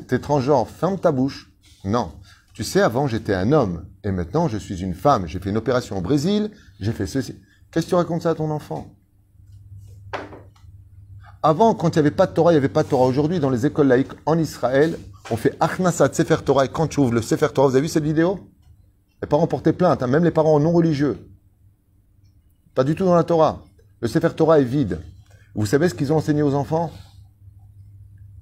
T'es 0.08 0.18
transgenre, 0.18 0.68
ferme 0.68 0.98
ta 0.98 1.12
bouche. 1.12 1.50
Non. 1.84 2.12
Tu 2.54 2.62
sais, 2.64 2.80
avant 2.82 3.06
j'étais 3.06 3.34
un 3.34 3.52
homme 3.52 3.86
et 4.04 4.10
maintenant 4.10 4.48
je 4.48 4.58
suis 4.58 4.82
une 4.82 4.94
femme. 4.94 5.26
J'ai 5.26 5.38
fait 5.38 5.50
une 5.50 5.56
opération 5.56 5.98
au 5.98 6.00
Brésil, 6.00 6.50
j'ai 6.80 6.92
fait 6.92 7.06
ceci. 7.06 7.36
Qu'est-ce 7.70 7.86
que 7.86 7.90
tu 7.90 7.94
racontes 7.94 8.22
ça 8.22 8.30
à 8.30 8.34
ton 8.34 8.50
enfant? 8.50 8.94
Avant, 11.42 11.74
quand 11.74 11.88
il 11.88 11.98
n'y 11.98 12.06
avait 12.06 12.10
pas 12.12 12.26
de 12.26 12.32
Torah, 12.32 12.52
il 12.52 12.54
n'y 12.54 12.58
avait 12.58 12.68
pas 12.68 12.84
de 12.84 12.88
Torah. 12.88 13.04
Aujourd'hui, 13.04 13.40
dans 13.40 13.50
les 13.50 13.66
écoles 13.66 13.88
laïques 13.88 14.12
en 14.26 14.38
Israël, 14.38 14.96
on 15.30 15.36
fait 15.36 15.56
Achnasat 15.58 16.12
Sefer 16.12 16.36
Torah 16.44 16.66
et 16.66 16.68
quand 16.68 16.86
tu 16.86 17.00
ouvres 17.00 17.14
le 17.14 17.22
Sefer 17.22 17.48
Torah, 17.52 17.68
vous 17.68 17.74
avez 17.74 17.82
vu 17.82 17.88
cette 17.88 18.04
vidéo? 18.04 18.48
Les 19.20 19.28
parents 19.28 19.46
portaient 19.46 19.72
plainte, 19.72 20.02
hein, 20.02 20.06
même 20.06 20.24
les 20.24 20.30
parents 20.30 20.60
non 20.60 20.72
religieux. 20.72 21.28
Pas 22.74 22.84
du 22.84 22.94
tout 22.94 23.04
dans 23.04 23.14
la 23.14 23.24
Torah. 23.24 23.64
Le 24.00 24.08
Sefer 24.08 24.30
Torah 24.36 24.60
est 24.60 24.64
vide. 24.64 25.00
Vous 25.54 25.66
savez 25.66 25.88
ce 25.88 25.94
qu'ils 25.94 26.12
ont 26.12 26.16
enseigné 26.16 26.42
aux 26.42 26.54
enfants? 26.54 26.92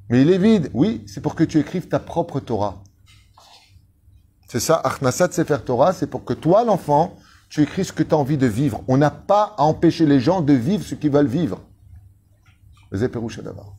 Mais 0.08 0.22
il 0.22 0.30
est 0.30 0.38
vide. 0.38 0.70
Oui, 0.74 1.02
c'est 1.06 1.20
pour 1.20 1.34
que 1.34 1.44
tu 1.44 1.58
écrives 1.58 1.88
ta 1.88 2.00
propre 2.00 2.38
Torah. 2.40 2.82
C'est 4.50 4.58
ça, 4.58 4.80
Achnasat 4.82 5.30
Sefer 5.30 5.58
Torah, 5.64 5.92
c'est 5.92 6.08
pour 6.08 6.24
que 6.24 6.32
toi, 6.32 6.64
l'enfant, 6.64 7.16
tu 7.48 7.62
écris 7.62 7.84
ce 7.84 7.92
que 7.92 8.02
tu 8.02 8.12
as 8.12 8.18
envie 8.18 8.36
de 8.36 8.48
vivre. 8.48 8.82
On 8.88 8.96
n'a 8.96 9.12
pas 9.12 9.54
à 9.56 9.62
empêcher 9.62 10.06
les 10.06 10.18
gens 10.18 10.40
de 10.40 10.52
vivre 10.52 10.82
ce 10.82 10.96
qu'ils 10.96 11.12
veulent 11.12 11.28
vivre. 11.28 11.60
Les 12.90 12.98
d'abord. 12.98 13.76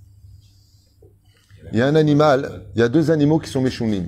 Il 1.74 1.78
y 1.78 1.82
a 1.82 1.88
un 1.88 1.96
animal, 1.96 2.70
il 2.74 2.80
y 2.80 2.84
a 2.84 2.88
deux 2.88 3.12
animaux 3.12 3.40
qui 3.40 3.50
sont 3.50 3.60
méchounim. 3.60 4.08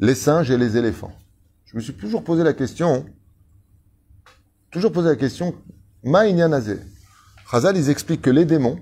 Les 0.00 0.14
singes 0.14 0.50
et 0.50 0.58
les 0.58 0.76
éléphants. 0.76 1.12
je 1.64 1.74
me 1.78 1.80
suis 1.80 1.94
toujours 1.94 2.24
posé 2.24 2.44
la 2.44 2.52
question, 2.52 3.06
toujours 4.70 4.92
posé 4.92 5.08
la 5.08 5.16
question, 5.16 5.54
Maïnyanazé. 6.04 6.78
Chazal, 7.50 7.78
ils 7.78 7.88
expliquent 7.88 8.20
que 8.20 8.28
les 8.28 8.44
démons 8.44 8.78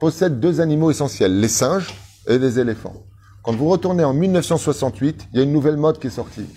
possèdent 0.00 0.40
deux 0.40 0.60
animaux 0.60 0.90
essentiels, 0.90 1.38
les 1.38 1.46
singes 1.46 1.94
et 2.26 2.36
les 2.36 2.58
éléphants. 2.58 3.06
Quand 3.46 3.54
vous 3.54 3.68
retournez 3.68 4.02
en 4.02 4.12
1968, 4.12 5.28
il 5.32 5.36
y 5.36 5.40
a 5.40 5.44
une 5.44 5.52
nouvelle 5.52 5.76
mode 5.76 6.00
qui 6.00 6.08
est 6.08 6.10
sortie. 6.10 6.48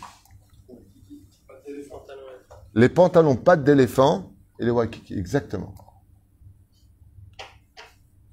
Les 2.74 2.90
pantalons 2.90 3.36
pattes 3.36 3.64
d'éléphant 3.64 4.32
et 4.58 4.66
les 4.66 4.72
waikiki, 4.72 5.14
exactement. 5.14 5.76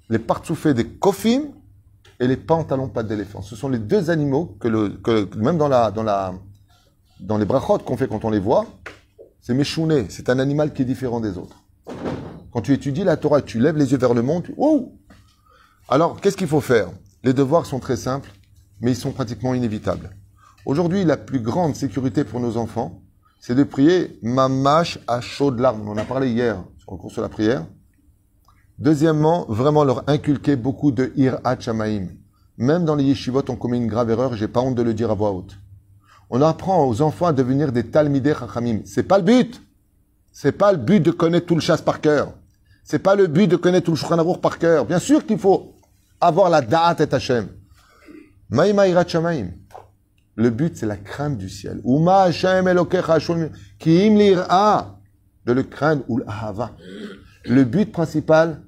Les 0.09 0.19
partsoufés 0.19 0.73
des 0.73 0.87
kofim 0.87 1.49
et 2.19 2.27
les 2.27 2.39
pantalons 2.39 2.89
pattes 2.89 3.09
d'éléphant. 3.09 3.43
Ce 3.43 3.57
sont 3.57 3.69
les 3.69 3.79
deux 3.79 4.09
animaux 4.09 4.57
que, 4.59 5.37
même 5.37 5.59
dans, 5.59 5.69
les 7.37 7.45
brachot 7.45 7.79
qu'on 7.81 7.99
fait 7.99 8.09
quand 8.09 8.25
on 8.25 8.31
les 8.31 8.41
voit, 8.41 8.65
c'est 9.43 9.53
méchouné, 9.53 10.07
c'est 10.09 10.31
un 10.31 10.39
animal 10.39 10.73
qui 10.73 10.81
est 10.81 10.87
différent 10.87 11.21
des 11.21 11.37
autres. 11.37 11.63
Quand 12.53 12.63
tu 12.63 12.73
étudies 12.73 13.05
la 13.05 13.19
Torah, 13.19 13.43
tu 13.43 13.61
lèves 13.61 13.77
les 13.77 13.93
yeux 13.93 13.99
vers 13.99 14.15
le 14.15 14.23
monde, 14.23 14.45
tu... 14.45 14.55
Ouh 14.57 14.99
Alors, 15.91 16.19
qu'est-ce 16.23 16.39
qu'il 16.39 16.49
faut 16.49 16.63
faire? 16.63 16.89
Les 17.23 17.35
devoirs 17.35 17.67
sont 17.67 17.81
très 17.81 17.97
simples, 17.97 18.31
mais 18.81 18.93
ils 18.93 18.97
sont 18.97 19.13
pratiquement 19.13 19.55
inévitables. 19.55 20.11
Aujourd'hui, 20.65 21.05
la 21.05 21.17
plus 21.17 21.41
grande 21.41 21.75
sécurité 21.75 22.25
pour 22.25 22.41
nos 22.41 22.57
enfants, 22.57 23.01
c'est 23.41 23.55
de 23.55 23.63
prier 23.63 24.19
mamash 24.23 24.99
à 25.07 25.21
chaudes 25.21 25.61
larmes. 25.61 25.89
On 25.89 25.93
en 25.93 25.97
a 25.97 26.05
parlé 26.05 26.31
hier 26.31 26.63
sur 26.79 26.93
le 26.93 26.99
cours 26.99 27.13
sur 27.13 27.23
la 27.23 27.29
prière. 27.29 27.65
Deuxièmement, 28.79 29.47
vraiment 29.49 29.85
leur 29.85 30.09
inculquer 30.09 30.57
beaucoup 30.57 30.91
de 30.91 31.13
irat 31.17 31.59
shamaim. 31.59 32.09
Même 32.59 32.85
dans 32.85 32.95
les 32.95 33.05
yeshivot, 33.05 33.45
on 33.49 33.57
commet 33.57 33.77
une 33.77 33.87
grave 33.87 34.11
erreur, 34.11 34.35
j'ai 34.35 34.49
pas 34.49 34.61
honte 34.61 34.75
de 34.75 34.83
le 34.83 34.95
dire 34.95 35.11
à 35.11 35.15
voix 35.15 35.31
haute. 35.31 35.57
On 36.31 36.43
apprend 36.43 36.87
aux 36.87 37.03
enfants 37.03 37.27
à 37.27 37.33
devenir 37.33 37.71
des 37.71 37.85
talmidei 37.85 38.35
chachamim. 38.35 38.81
C'est 38.85 39.05
pas 39.05 39.19
le 39.19 39.25
but. 39.25 39.63
C'est 40.33 40.53
pas 40.53 40.73
le 40.73 40.79
but 40.79 41.01
de 41.01 41.11
connaître 41.11 41.47
tout 41.47 41.55
le 41.55 41.61
chasse 41.61 41.81
par 41.81 42.01
cœur. 42.01 42.35
C'est 42.85 42.99
pas 42.99 43.15
le 43.15 43.27
but 43.27 43.49
de 43.49 43.57
connaître 43.57 43.87
tout 43.87 43.93
le 43.93 43.97
Shulchan 43.97 44.35
par 44.35 44.59
cœur. 44.59 44.85
Bien 44.85 44.99
sûr 44.99 45.25
qu'il 45.27 45.39
faut 45.39 45.75
avoir 46.21 46.51
la 46.51 46.61
da'at 46.61 46.97
et 47.01 47.15
Hashem. 47.15 47.49
Le 48.51 50.51
but, 50.51 50.77
c'est 50.77 50.87
la 50.87 50.97
crainte 50.97 51.39
du 51.39 51.49
ciel. 51.49 51.81
Uma 51.85 52.23
Hashem. 52.23 52.65
De 55.45 55.53
le 55.53 55.63
craindre 55.63 56.03
ou 56.09 56.19
l'ahava. 56.19 56.73
Le 57.45 57.65
but 57.65 57.93
principal, 57.93 58.63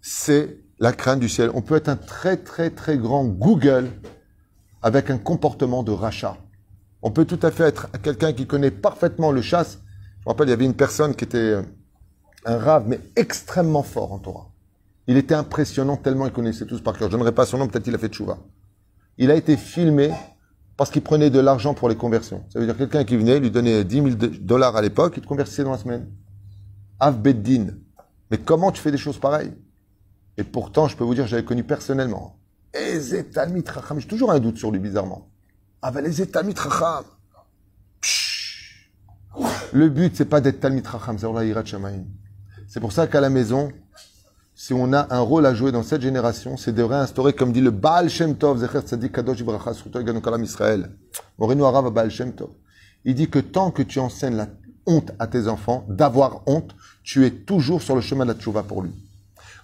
c'est 0.00 0.58
la 0.78 0.92
crainte 0.92 1.20
du 1.20 1.28
ciel. 1.28 1.50
On 1.54 1.62
peut 1.62 1.76
être 1.76 1.88
un 1.88 1.96
très, 1.96 2.36
très, 2.36 2.70
très 2.70 2.98
grand 2.98 3.24
Google 3.24 3.90
avec 4.82 5.10
un 5.10 5.18
comportement 5.18 5.82
de 5.82 5.90
rachat. 5.90 6.36
On 7.02 7.10
peut 7.10 7.24
tout 7.24 7.40
à 7.42 7.50
fait 7.50 7.64
être 7.64 7.90
quelqu'un 8.02 8.32
qui 8.32 8.46
connaît 8.46 8.70
parfaitement 8.70 9.32
le 9.32 9.42
chasse. 9.42 9.80
Je 10.20 10.26
me 10.26 10.30
rappelle, 10.30 10.48
il 10.48 10.50
y 10.50 10.54
avait 10.54 10.64
une 10.64 10.74
personne 10.74 11.14
qui 11.14 11.24
était 11.24 11.56
un 12.44 12.58
rave, 12.58 12.84
mais 12.86 13.00
extrêmement 13.16 13.82
fort 13.82 14.12
en 14.12 14.18
Torah. 14.18 14.50
Il 15.08 15.16
était 15.16 15.34
impressionnant 15.34 15.96
tellement 15.96 16.26
il 16.26 16.32
connaissait 16.32 16.66
tous 16.66 16.80
par 16.80 16.96
cœur. 16.96 17.10
Je 17.10 17.16
n'aimerais 17.16 17.32
pas 17.32 17.46
son 17.46 17.58
nom, 17.58 17.68
peut-être 17.68 17.86
il 17.86 17.94
a 17.94 17.98
fait 17.98 18.08
tchouva. 18.08 18.38
Il 19.18 19.30
a 19.30 19.34
été 19.34 19.56
filmé 19.56 20.12
parce 20.76 20.90
qu'il 20.90 21.02
prenait 21.02 21.30
de 21.30 21.40
l'argent 21.40 21.74
pour 21.74 21.88
les 21.88 21.96
conversions. 21.96 22.44
Ça 22.50 22.58
veut 22.58 22.66
dire 22.66 22.76
quelqu'un 22.76 23.04
qui 23.04 23.16
venait, 23.16 23.40
lui 23.40 23.50
donnait 23.50 23.84
10 23.84 23.94
000 23.94 24.08
dollars 24.40 24.76
à 24.76 24.82
l'époque, 24.82 25.14
il 25.16 25.22
te 25.22 25.26
convertissait 25.26 25.64
dans 25.64 25.72
la 25.72 25.78
semaine. 25.78 26.06
Avbeddin. 27.00 27.68
Mais 28.30 28.38
comment 28.38 28.72
tu 28.72 28.80
fais 28.80 28.90
des 28.90 28.98
choses 28.98 29.18
pareilles? 29.18 29.52
Et 30.36 30.44
pourtant, 30.44 30.88
je 30.88 30.96
peux 30.96 31.04
vous 31.04 31.14
dire, 31.14 31.26
j'avais 31.26 31.44
connu 31.44 31.64
personnellement. 31.64 32.38
Ezetalmit 32.74 33.64
Racham. 33.66 33.98
J'ai 34.00 34.08
toujours 34.08 34.32
un 34.32 34.38
doute 34.38 34.58
sur 34.58 34.70
lui, 34.70 34.78
bizarrement. 34.78 35.28
Ah 35.80 35.90
ben, 35.90 36.02
les 36.02 36.20
Etalmit 36.20 36.54
Racham. 36.56 37.04
Le 39.72 39.88
but, 39.88 40.16
c'est 40.16 40.24
pas 40.24 40.40
d'être 40.40 40.60
Talmit 40.60 40.82
Racham, 40.84 41.18
C'est 42.68 42.80
pour 42.80 42.92
ça 42.92 43.06
qu'à 43.06 43.20
la 43.20 43.30
maison, 43.30 43.70
si 44.58 44.72
on 44.72 44.94
a 44.94 45.14
un 45.14 45.20
rôle 45.20 45.44
à 45.44 45.52
jouer 45.52 45.70
dans 45.70 45.82
cette 45.82 46.00
génération, 46.00 46.56
c'est 46.56 46.72
de 46.72 46.82
réinstaurer, 46.82 47.34
comme 47.34 47.52
dit 47.52 47.60
le 47.60 47.70
Baal 47.70 48.08
Shem 48.08 48.36
Tov, 48.36 48.58
Zecher 48.58 48.80
Tzadik 48.80 49.12
Kadosh 49.12 49.40
Ibracha, 49.40 49.74
Sruto 49.74 50.02
Kalam 50.02 50.42
Israël. 50.42 50.90
Arav 51.38 51.92
Baal 51.92 52.10
Shem 52.10 52.32
Tov. 52.32 52.48
Il 53.04 53.14
dit 53.14 53.28
que 53.28 53.38
tant 53.38 53.70
que 53.70 53.82
tu 53.82 53.98
enseignes 53.98 54.34
la 54.36 54.48
honte 54.86 55.12
à 55.18 55.26
tes 55.26 55.46
enfants, 55.46 55.84
d'avoir 55.90 56.40
honte, 56.46 56.74
tu 57.04 57.26
es 57.26 57.30
toujours 57.30 57.82
sur 57.82 57.94
le 57.94 58.00
chemin 58.00 58.24
de 58.24 58.32
la 58.32 58.38
tchouva 58.38 58.62
pour 58.62 58.80
lui. 58.80 58.92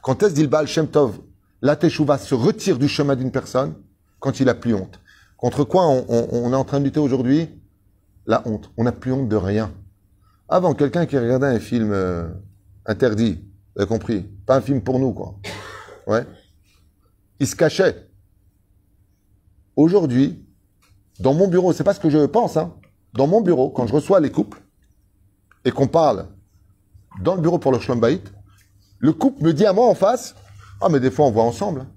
Quand 0.03 0.23
est-ce 0.23 0.35
dit 0.35 0.43
le 0.43 0.49
Baal 0.49 0.67
Shem 0.67 0.87
Tov, 0.87 1.19
la 1.63 1.75
teshuva 1.75 2.19
se 2.19 2.35
retire 2.35 2.79
du 2.79 2.87
chemin 2.87 3.17
d'une 3.17 3.31
personne? 3.31 3.73
Quand 4.21 4.41
il 4.41 4.49
a 4.51 4.55
plus 4.55 4.75
honte. 4.75 5.01
Contre 5.39 5.65
quoi 5.65 5.89
on, 5.89 6.05
on 6.07 6.53
est 6.53 6.57
en 6.57 6.65
train 6.65 6.81
de 6.81 6.85
lutter 6.85 7.01
aujourd'hui? 7.01 7.49
La 8.27 8.47
honte. 8.47 8.71
On 8.77 8.85
n'a 8.85 8.93
plus 8.93 9.11
honte 9.11 9.31
de 9.31 9.37
rien. 9.37 9.73
Avant, 10.51 10.75
quelqu'un 10.75 11.07
qui 11.07 11.17
regardait 11.17 11.47
un 11.47 11.61
film 11.61 11.93
euh, 11.93 12.29
interdit, 12.85 13.41
vous 13.75 13.81
avez 13.81 13.89
compris? 13.89 14.27
Un 14.53 14.61
film 14.61 14.83
pour 14.83 14.99
nous, 14.99 15.13
quoi. 15.13 15.35
Ouais. 16.07 16.27
Il 17.41 17.47
se 17.47 17.57
cachait. 17.57 18.09
Aujourd'hui, 19.77 20.45
dans 21.21 21.33
mon 21.33 21.49
bureau, 21.49 21.73
c'est 21.73 21.85
pas 21.85 21.95
ce 21.95 22.01
que 22.01 22.11
je 22.11 22.27
pense, 22.27 22.57
hein. 22.57 22.75
Dans 23.15 23.27
mon 23.27 23.41
bureau, 23.41 23.71
quand 23.71 23.87
je 23.87 23.95
reçois 23.95 24.21
les 24.21 24.31
couples 24.31 24.61
et 25.65 25.71
qu'on 25.71 25.87
parle 25.87 26.27
dans 27.23 27.35
le 27.35 27.41
bureau 27.41 27.59
pour 27.59 27.73
le 27.73 27.79
Shlombaït, 27.79 28.33
le 28.99 29.13
couple 29.13 29.43
me 29.43 29.53
dit 29.55 29.67
à 29.67 29.73
moi 29.73 29.87
en 29.87 29.95
face 29.95 30.35
Ah, 30.81 30.89
mais 30.91 31.01
des 31.01 31.11
fois 31.11 31.27
on 31.27 31.31
voit 31.31 31.45
ensemble. 31.45 31.81
hein. 31.81 31.89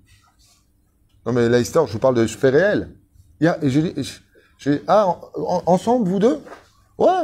Non, 1.25 1.33
mais 1.33 1.49
la 1.49 1.59
histoire, 1.59 1.87
je 1.87 1.93
vous 1.93 1.99
parle 1.99 2.15
de 2.15 2.25
faits 2.27 2.53
réels. 2.53 2.95
Et 3.41 3.47
j'ai 3.63 3.91
dit 3.91 4.09
j'ai- 4.57 4.81
Ah, 4.87 5.07
en- 5.07 5.19
en- 5.35 5.63
ensemble, 5.65 6.07
vous 6.07 6.19
deux? 6.19 6.39
Ouais. 6.97 7.23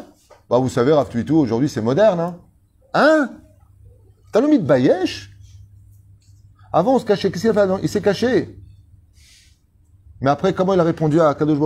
Bah, 0.50 0.58
vous 0.58 0.70
savez, 0.70 0.94
Tuitou, 1.10 1.38
aujourd'hui, 1.38 1.70
c'est 1.70 1.82
moderne, 1.82 2.20
hein 2.20 2.38
Hein? 2.94 3.30
De 4.34 4.58
Bayesh 4.60 5.32
Avant, 6.72 6.96
on 6.96 7.00
se 7.00 7.06
cachait. 7.06 7.32
Qu'est-ce 7.32 7.50
qu'il 7.50 7.58
a 7.58 7.67
fait 7.67 7.84
Il 7.84 7.89
s'est 7.89 8.02
caché. 8.02 8.58
Mais 10.22 10.30
après, 10.30 10.54
comment 10.54 10.74
il 10.74 10.80
a 10.80 10.84
répondu 10.84 11.20
à 11.20 11.34
Kadosh 11.34 11.60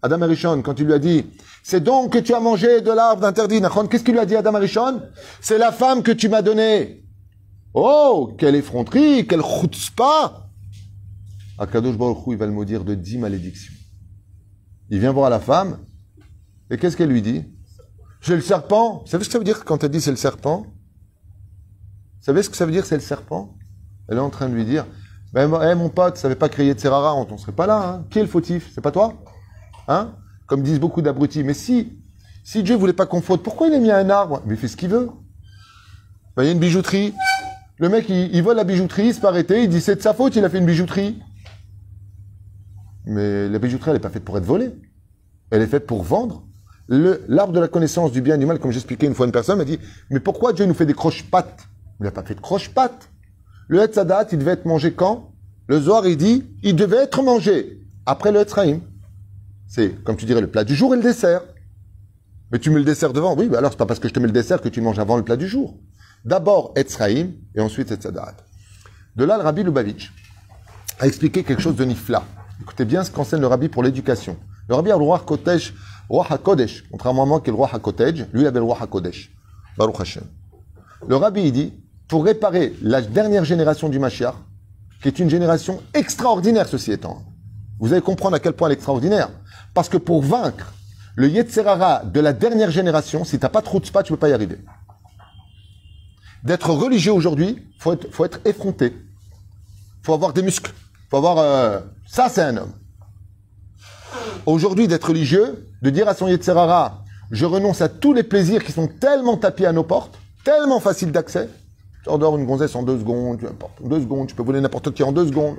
Adam 0.00 0.22
Arishon, 0.22 0.62
quand 0.62 0.78
il 0.78 0.86
lui 0.86 0.92
a 0.92 1.00
dit 1.00 1.26
C'est 1.64 1.80
donc 1.80 2.12
que 2.12 2.18
tu 2.18 2.32
as 2.32 2.38
mangé 2.38 2.80
de 2.80 2.92
l'arbre 2.92 3.22
d'interdit. 3.22 3.60
Qu'est-ce 3.90 4.04
qu'il 4.04 4.14
lui 4.14 4.20
a 4.20 4.26
dit 4.26 4.36
Adam 4.36 4.54
Arishon 4.54 5.02
C'est 5.40 5.58
la 5.58 5.72
femme 5.72 6.02
que 6.02 6.12
tu 6.12 6.28
m'as 6.28 6.42
donnée. 6.42 7.04
Oh, 7.74 8.34
quelle 8.38 8.54
effronterie, 8.54 9.26
quelle 9.26 9.42
chutzpah 9.42 10.48
Akadosh 11.58 11.96
Baruch 11.96 12.26
Hu, 12.26 12.32
il 12.32 12.36
va 12.36 12.46
le 12.46 12.52
maudire 12.52 12.84
de 12.84 12.94
dix 12.94 13.18
malédictions. 13.18 13.74
Il 14.90 15.00
vient 15.00 15.12
voir 15.12 15.28
la 15.28 15.40
femme, 15.40 15.78
et 16.70 16.78
qu'est-ce 16.78 16.96
qu'elle 16.96 17.10
lui 17.10 17.20
dit 17.20 17.44
J'ai 18.20 18.36
le 18.36 18.40
serpent. 18.40 19.02
Vous 19.04 19.10
savez 19.10 19.24
ce 19.24 19.28
que 19.28 19.32
ça 19.32 19.38
veut 19.38 19.44
dire 19.44 19.64
quand 19.64 19.82
elle 19.82 19.90
dit 19.90 20.00
c'est 20.00 20.10
le 20.10 20.16
serpent 20.16 20.66
savez 22.28 22.42
ce 22.42 22.50
que 22.50 22.56
ça 22.56 22.66
veut 22.66 22.72
dire 22.72 22.84
c'est 22.84 22.94
le 22.94 23.00
serpent? 23.00 23.54
Elle 24.06 24.18
est 24.18 24.20
en 24.20 24.28
train 24.28 24.50
de 24.50 24.54
lui 24.54 24.66
dire 24.66 24.84
ben, 25.32 25.50
eh, 25.62 25.74
mon 25.74 25.88
pote, 25.88 26.16
ça 26.16 26.22
savais 26.22 26.34
pas 26.34 26.50
créer 26.50 26.74
de 26.74 26.78
Serrara, 26.78 27.14
on 27.14 27.30
ne 27.30 27.38
serait 27.38 27.52
pas 27.52 27.66
là. 27.66 27.88
Hein. 27.88 28.04
Qui 28.10 28.18
est 28.18 28.22
le 28.22 28.28
fautif? 28.28 28.70
C'est 28.74 28.80
pas 28.80 28.90
toi? 28.90 29.14
Hein? 29.86 30.14
Comme 30.46 30.62
disent 30.62 30.80
beaucoup 30.80 31.00
d'abrutis. 31.00 31.42
Mais 31.42 31.54
si, 31.54 31.98
si 32.44 32.62
Dieu 32.62 32.76
voulait 32.76 32.92
pas 32.92 33.06
qu'on 33.06 33.22
faute, 33.22 33.42
pourquoi 33.42 33.68
il 33.68 33.74
a 33.74 33.78
mis 33.78 33.90
un 33.90 34.10
arbre? 34.10 34.42
Mais 34.46 34.54
il 34.54 34.56
fait 34.58 34.68
ce 34.68 34.76
qu'il 34.76 34.88
veut. 34.90 35.10
Ben, 36.36 36.42
il 36.42 36.46
y 36.46 36.48
a 36.48 36.52
une 36.52 36.58
bijouterie. 36.58 37.14
Le 37.78 37.88
mec, 37.88 38.08
il, 38.08 38.34
il 38.34 38.42
vole 38.42 38.56
la 38.56 38.64
bijouterie, 38.64 39.08
il 39.08 39.14
se 39.14 39.20
fait 39.20 39.26
arrêter, 39.26 39.62
il 39.62 39.68
dit 39.68 39.80
c'est 39.80 39.96
de 39.96 40.02
sa 40.02 40.12
faute, 40.12 40.36
il 40.36 40.44
a 40.44 40.50
fait 40.50 40.58
une 40.58 40.66
bijouterie. 40.66 41.18
Mais 43.04 43.48
la 43.48 43.58
bijouterie, 43.58 43.90
elle 43.90 43.96
n'est 43.96 44.00
pas 44.00 44.10
faite 44.10 44.24
pour 44.24 44.36
être 44.36 44.44
volée. 44.44 44.70
Elle 45.50 45.62
est 45.62 45.66
faite 45.66 45.86
pour 45.86 46.02
vendre. 46.02 46.44
L'arbre 46.88 47.52
de 47.52 47.60
la 47.60 47.68
connaissance 47.68 48.12
du 48.12 48.22
bien 48.22 48.36
et 48.36 48.38
du 48.38 48.46
mal, 48.46 48.58
comme 48.58 48.70
j'expliquais 48.70 49.06
une 49.06 49.14
fois 49.14 49.26
une 49.26 49.32
personne, 49.32 49.58
m'a 49.58 49.64
dit 49.64 49.78
Mais 50.10 50.20
pourquoi 50.20 50.54
Dieu 50.54 50.64
nous 50.64 50.74
fait 50.74 50.86
des 50.86 50.94
croche-pattes? 50.94 51.68
Il 52.00 52.04
n'a 52.04 52.10
pas 52.10 52.22
fait 52.22 52.34
de 52.34 52.40
croche-pattes. 52.40 53.10
Le 53.68 53.80
Hetzadat, 53.82 54.28
il 54.32 54.38
devait 54.38 54.52
être 54.52 54.66
mangé 54.66 54.92
quand? 54.92 55.32
Le 55.66 55.80
Zohar, 55.80 56.06
il 56.06 56.16
dit 56.16 56.44
Il 56.62 56.76
devait 56.76 56.96
être 56.96 57.22
mangé 57.22 57.82
après 58.06 58.32
le 58.32 58.40
Hetzraïm. 58.40 58.80
C'est, 59.66 60.02
comme 60.04 60.16
tu 60.16 60.24
dirais, 60.24 60.40
le 60.40 60.50
plat 60.50 60.64
du 60.64 60.74
jour 60.74 60.94
et 60.94 60.96
le 60.96 61.02
dessert. 61.02 61.42
Mais 62.50 62.58
tu 62.58 62.70
mets 62.70 62.78
le 62.78 62.84
dessert 62.84 63.12
devant. 63.12 63.36
Oui, 63.36 63.48
mais 63.50 63.58
alors 63.58 63.72
c'est 63.72 63.78
pas 63.78 63.84
parce 63.84 64.00
que 64.00 64.08
je 64.08 64.14
te 64.14 64.20
mets 64.20 64.26
le 64.26 64.32
dessert 64.32 64.60
que 64.60 64.68
tu 64.68 64.80
manges 64.80 64.98
avant 64.98 65.16
le 65.16 65.24
plat 65.24 65.36
du 65.36 65.46
jour. 65.46 65.78
D'abord 66.24 66.72
Etzraïm 66.76 67.34
et 67.54 67.60
ensuite 67.60 67.90
Etzadat. 67.90 68.34
De 69.16 69.24
là, 69.24 69.36
le 69.36 69.42
Rabbi 69.42 69.62
Lubavitch 69.62 70.12
a 71.00 71.06
expliqué 71.06 71.44
quelque 71.44 71.60
chose 71.60 71.76
de 71.76 71.84
nifla. 71.84 72.24
Écoutez 72.62 72.84
bien 72.84 73.04
ce 73.04 73.10
qu'enseigne 73.10 73.40
le 73.40 73.46
Rabbi 73.46 73.68
pour 73.68 73.82
l'éducation. 73.82 74.36
Le 74.68 74.74
Rabbi 74.74 74.90
a 74.90 74.96
le 74.96 75.02
roi 75.02 75.20
Kodesh, 75.20 75.74
roi 76.08 76.26
HaKodesh, 76.28 76.84
contrairement 76.90 77.24
à 77.24 77.26
moi 77.26 77.40
qui 77.40 77.50
est 77.50 77.52
le 77.52 77.56
roi 77.56 77.70
HaKodesh, 77.72 78.26
lui 78.32 78.46
avait 78.46 78.58
le 78.58 78.64
roi 78.64 78.78
HaKodesh. 78.80 79.30
Baruch 79.76 80.00
Hashem. 80.00 80.24
Le 81.06 81.16
Rabbi 81.16 81.42
il 81.42 81.52
dit, 81.52 81.74
pour 82.08 82.24
réparer 82.24 82.74
la 82.82 83.02
dernière 83.02 83.44
génération 83.44 83.88
du 83.88 83.98
Mashiach, 83.98 84.34
qui 85.02 85.08
est 85.08 85.18
une 85.18 85.30
génération 85.30 85.82
extraordinaire 85.94 86.66
ceci 86.66 86.90
étant, 86.90 87.22
vous 87.78 87.92
allez 87.92 88.02
comprendre 88.02 88.34
à 88.34 88.40
quel 88.40 88.54
point 88.54 88.68
elle 88.68 88.72
est 88.72 88.76
extraordinaire. 88.76 89.28
Parce 89.74 89.88
que 89.88 89.98
pour 89.98 90.22
vaincre 90.22 90.72
le 91.14 91.28
Yetzerara 91.28 92.02
de 92.04 92.20
la 92.20 92.32
dernière 92.32 92.70
génération, 92.70 93.24
si 93.24 93.38
t'as 93.38 93.48
pas 93.48 93.62
trop 93.62 93.78
de 93.78 93.86
spa, 93.86 94.02
tu 94.02 94.12
peux 94.12 94.18
pas 94.18 94.28
y 94.28 94.32
arriver. 94.32 94.58
D'être 96.42 96.70
religieux 96.70 97.12
aujourd'hui, 97.12 97.62
faut 97.78 97.94
faut 98.10 98.24
être 98.24 98.40
effronté. 98.44 98.96
Faut 100.02 100.14
avoir 100.14 100.32
des 100.32 100.42
muscles. 100.42 100.72
Faut 101.10 101.18
avoir, 101.18 101.38
euh, 101.38 101.80
ça 102.06 102.28
c'est 102.28 102.42
un 102.42 102.56
homme. 102.56 102.72
aujourd'hui 104.46 104.88
d'être 104.88 105.08
religieux, 105.08 105.68
de 105.82 105.90
dire 105.90 106.08
à 106.08 106.14
son 106.14 106.28
Yetzerara, 106.28 107.04
je 107.30 107.44
renonce 107.44 107.82
à 107.82 107.88
tous 107.88 108.14
les 108.14 108.22
plaisirs 108.22 108.64
qui 108.64 108.72
sont 108.72 108.88
tellement 108.88 109.36
tapis 109.36 109.66
à 109.66 109.72
nos 109.72 109.84
portes, 109.84 110.18
tellement 110.44 110.80
faciles 110.80 111.12
d'accès. 111.12 111.48
Endors 112.08 112.36
une 112.38 112.46
gonzesse 112.46 112.74
en 112.74 112.82
deux 112.82 112.98
secondes, 112.98 113.40
deux 113.84 114.00
secondes, 114.00 114.28
tu 114.28 114.34
peux 114.34 114.42
voler 114.42 114.60
n'importe 114.60 114.92
qui 114.92 115.02
en 115.02 115.12
deux 115.12 115.26
secondes. 115.26 115.56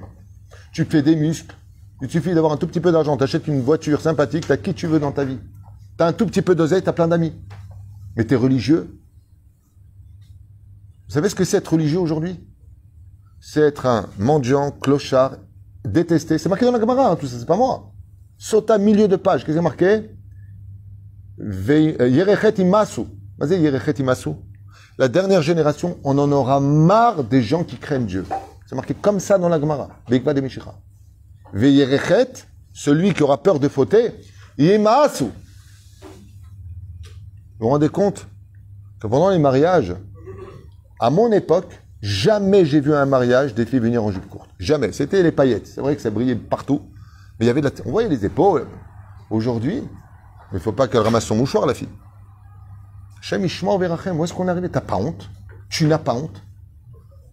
Tu 0.74 0.86
fais 0.86 1.02
des 1.02 1.16
muscles. 1.16 1.56
Il 2.02 2.10
suffit 2.10 2.34
d'avoir 2.34 2.54
un 2.54 2.58
tout 2.58 2.68
petit 2.68 2.80
peu 2.80 2.92
d'argent, 2.92 3.18
tu 3.18 3.24
achètes 3.24 3.48
une 3.48 3.62
voiture 3.62 4.02
sympathique, 4.02 4.46
tu 4.46 4.52
as 4.52 4.58
qui 4.58 4.74
tu 4.74 4.88
veux 4.88 5.00
dans 5.00 5.12
ta 5.12 5.26
vie. 5.26 5.40
Tu 5.98 6.04
as 6.04 6.08
un 6.08 6.14
tout 6.14 6.26
petit 6.26 6.42
peu 6.42 6.56
d'oseille, 6.56 6.82
tu 6.82 6.90
as 6.90 6.94
plein 6.94 7.08
d'amis. 7.08 7.34
Mais 8.16 8.26
tu 8.26 8.34
es 8.34 8.38
religieux. 8.38 9.00
Vous 11.08 11.14
savez 11.14 11.28
ce 11.28 11.36
que 11.36 11.44
c'est 11.44 11.58
être 11.58 11.74
religieux 11.74 12.00
aujourd'hui? 12.00 12.40
C'est 13.42 13.62
être 13.62 13.86
un 13.86 14.08
mendiant, 14.18 14.72
clochard, 14.72 15.38
détesté. 15.84 16.38
C'est 16.38 16.50
marqué 16.50 16.66
dans 16.66 16.72
la 16.72 16.80
Gemara, 16.80 17.12
hein, 17.12 17.16
tout 17.16 17.28
ça, 17.28 17.38
c'est 17.40 17.46
pas 17.46 17.58
moi. 17.58 17.92
Sota, 18.38 18.78
milieu 18.78 19.08
de 19.08 19.16
page, 19.16 19.44
qu'est-ce 19.44 19.54
qui 19.54 19.60
est 19.60 19.62
marqué? 19.62 20.10
Euh, 21.40 22.08
Yerechet 22.08 22.62
imasu. 22.62 23.02
Vas-y, 23.38 23.60
Yerechet 23.62 24.00
imasu. 24.00 24.32
La 25.00 25.08
dernière 25.08 25.42
génération, 25.42 25.98
on 26.04 26.18
en 26.18 26.30
aura 26.30 26.60
marre 26.60 27.24
des 27.24 27.42
gens 27.42 27.64
qui 27.64 27.78
craignent 27.78 28.06
Dieu. 28.06 28.26
C'est 28.66 28.76
marqué 28.76 28.94
comme 28.94 29.22
ça 29.22 29.38
dans 29.38 29.48
la 29.48 29.58
Gemara. 29.58 29.88
Beikva 30.10 30.34
de 30.34 30.42
Mishicha. 30.42 30.76
Veyerechet, 31.54 32.46
celui 32.74 33.14
qui 33.14 33.24
aura 33.24 33.42
peur 33.42 33.62
de 33.62 33.70
fauter, 33.70 34.12
imasu. 34.58 35.24
Vous 35.24 35.32
vous 37.62 37.70
rendez 37.70 37.88
compte 37.88 38.28
que 39.00 39.08
pendant 39.08 39.30
les 39.30 39.40
mariages, 39.40 39.96
à 41.00 41.10
mon 41.10 41.32
époque, 41.32 41.82
jamais 42.02 42.66
j'ai 42.66 42.82
vu 42.82 42.94
un 42.94 43.06
mariage 43.06 43.56
des 43.56 43.66
filles 43.66 43.80
venir 43.80 44.04
en 44.04 44.12
jupe 44.12 44.28
courte. 44.28 44.50
Jamais. 44.60 44.92
C'était 44.92 45.24
les 45.24 45.32
paillettes. 45.32 45.68
C'est 45.68 45.80
vrai 45.80 45.96
que 45.96 46.02
ça 46.02 46.10
brillait 46.10 46.36
partout. 46.36 46.82
Mais 47.40 47.46
il 47.46 47.48
y 47.48 47.52
avait 47.52 47.62
de 47.62 47.70
la... 47.70 47.74
On 47.86 47.92
voyait 47.92 48.10
les 48.10 48.26
épaules. 48.26 48.68
Aujourd'hui, 49.30 49.82
il 50.52 50.56
ne 50.56 50.60
faut 50.60 50.74
pas 50.74 50.90
qu'elle 50.90 51.04
ramasse 51.04 51.24
son 51.24 51.38
mouchoir, 51.38 51.66
la 51.66 51.74
fille. 51.74 51.88
Shem 53.22 53.46
Ishma 53.46 53.78
Verachem, 53.78 54.20
où 54.20 54.24
est-ce 54.24 54.34
qu'on 54.34 54.48
est 54.48 54.52
arrivé 54.52 54.70
T'as 54.70 54.82
pas 54.82 54.96
honte? 54.96 55.30
Tu 55.70 55.86
n'as 55.86 55.98
pas 55.98 56.14
honte? 56.14 56.42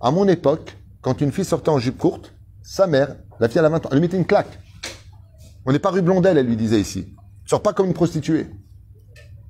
À 0.01 0.11
mon 0.11 0.29
époque, 0.29 0.77
quand 1.01 1.21
une 1.21 1.33
fille 1.33 1.45
sortait 1.45 1.71
en 1.71 1.79
jupe 1.79 1.99
courte, 1.99 2.33
sa 2.63 2.87
mère, 2.87 3.17
la 3.41 3.49
fille 3.49 3.61
à 3.61 3.63
la 3.63 3.69
20 3.69 3.87
ans, 3.87 3.89
elle 3.91 3.99
lui 3.99 4.03
mettait 4.03 4.17
une 4.17 4.27
claque. 4.27 4.59
On 5.65 5.73
n'est 5.73 5.79
pas 5.79 5.91
rue 5.91 6.03
Blondel, 6.03 6.39
elle 6.39 6.47
lui 6.47 6.57
disait 6.57 6.81
ici. 6.81 7.15
Sors 7.45 7.63
pas 7.63 7.73
comme 7.73 7.87
une 7.87 7.95
prostituée. 7.95 8.51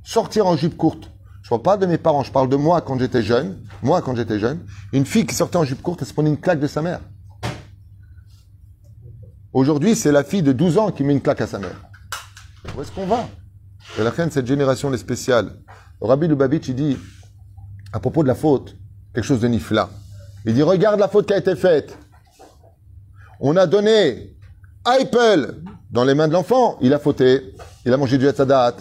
Sortir 0.05 0.47
en 0.47 0.57
jupe 0.57 0.76
courte. 0.76 1.11
Je 1.43 1.51
parle 1.51 1.62
pas 1.62 1.76
de 1.76 1.87
mes 1.87 1.99
parents, 1.99 2.22
je 2.22 2.32
parle 2.32 2.49
de 2.49 2.57
moi 2.57 2.80
quand 2.80 2.99
j'étais 2.99 3.22
jeune. 3.22 3.62
Moi, 3.82 4.03
quand 4.03 4.16
j'étais 4.16 4.39
jeune, 4.39 4.66
une 4.93 5.07
fille 5.07 5.26
qui 5.26 5.34
sortait 5.34 5.57
en 5.57 5.64
jupe 5.64 5.80
courte, 5.80 6.03
elle 6.03 6.09
se 6.09 6.12
prenait 6.12 6.30
une 6.30 6.41
claque 6.41 6.61
de 6.61 6.66
sa 6.66 6.82
mère. 6.82 7.01
Aujourd'hui, 9.53 9.95
c'est 9.95 10.12
la 10.12 10.24
fille 10.24 10.43
de 10.43 10.53
12 10.53 10.78
ans 10.78 10.91
qui 10.91 11.05
met 11.05 11.12
une 11.12 11.20
claque 11.20 11.41
à 11.41 11.47
sa 11.47 11.59
mère. 11.59 11.80
Où 12.76 12.82
est-ce 12.82 12.93
qu'on 12.93 13.07
va? 13.07 13.28
Et 13.99 14.03
la 14.03 14.11
reine, 14.11 14.30
cette 14.30 14.47
génération, 14.47 14.91
les 14.91 14.99
spéciale. 14.99 15.53
Rabbi 16.01 16.28
Lubavitch, 16.28 16.68
il 16.68 16.74
dit, 16.74 16.97
à 17.92 18.01
propos 18.01 18.22
de 18.22 18.28
la 18.28 18.34
faute, 18.34 18.76
quelque 19.14 19.24
chose 19.24 19.40
de 19.40 19.49
nifla. 19.49 19.88
Il 20.44 20.55
dit, 20.55 20.62
regarde 20.62 21.01
la 21.01 21.09
faute 21.09 21.26
qui 21.26 21.32
a 21.32 21.38
été 21.38 21.57
faite. 21.57 21.97
On 23.40 23.57
a 23.57 23.66
donné 23.66 24.36
Apple 24.84 25.62
dans 25.90 26.05
les 26.05 26.14
mains 26.14 26.28
de 26.28 26.32
l'enfant. 26.32 26.78
Il 26.80 26.92
a 26.94 26.99
fauté. 26.99 27.55
Il 27.84 27.92
a 27.92 27.97
mangé 27.97 28.18
du 28.18 28.28
Hatzadat. 28.28 28.76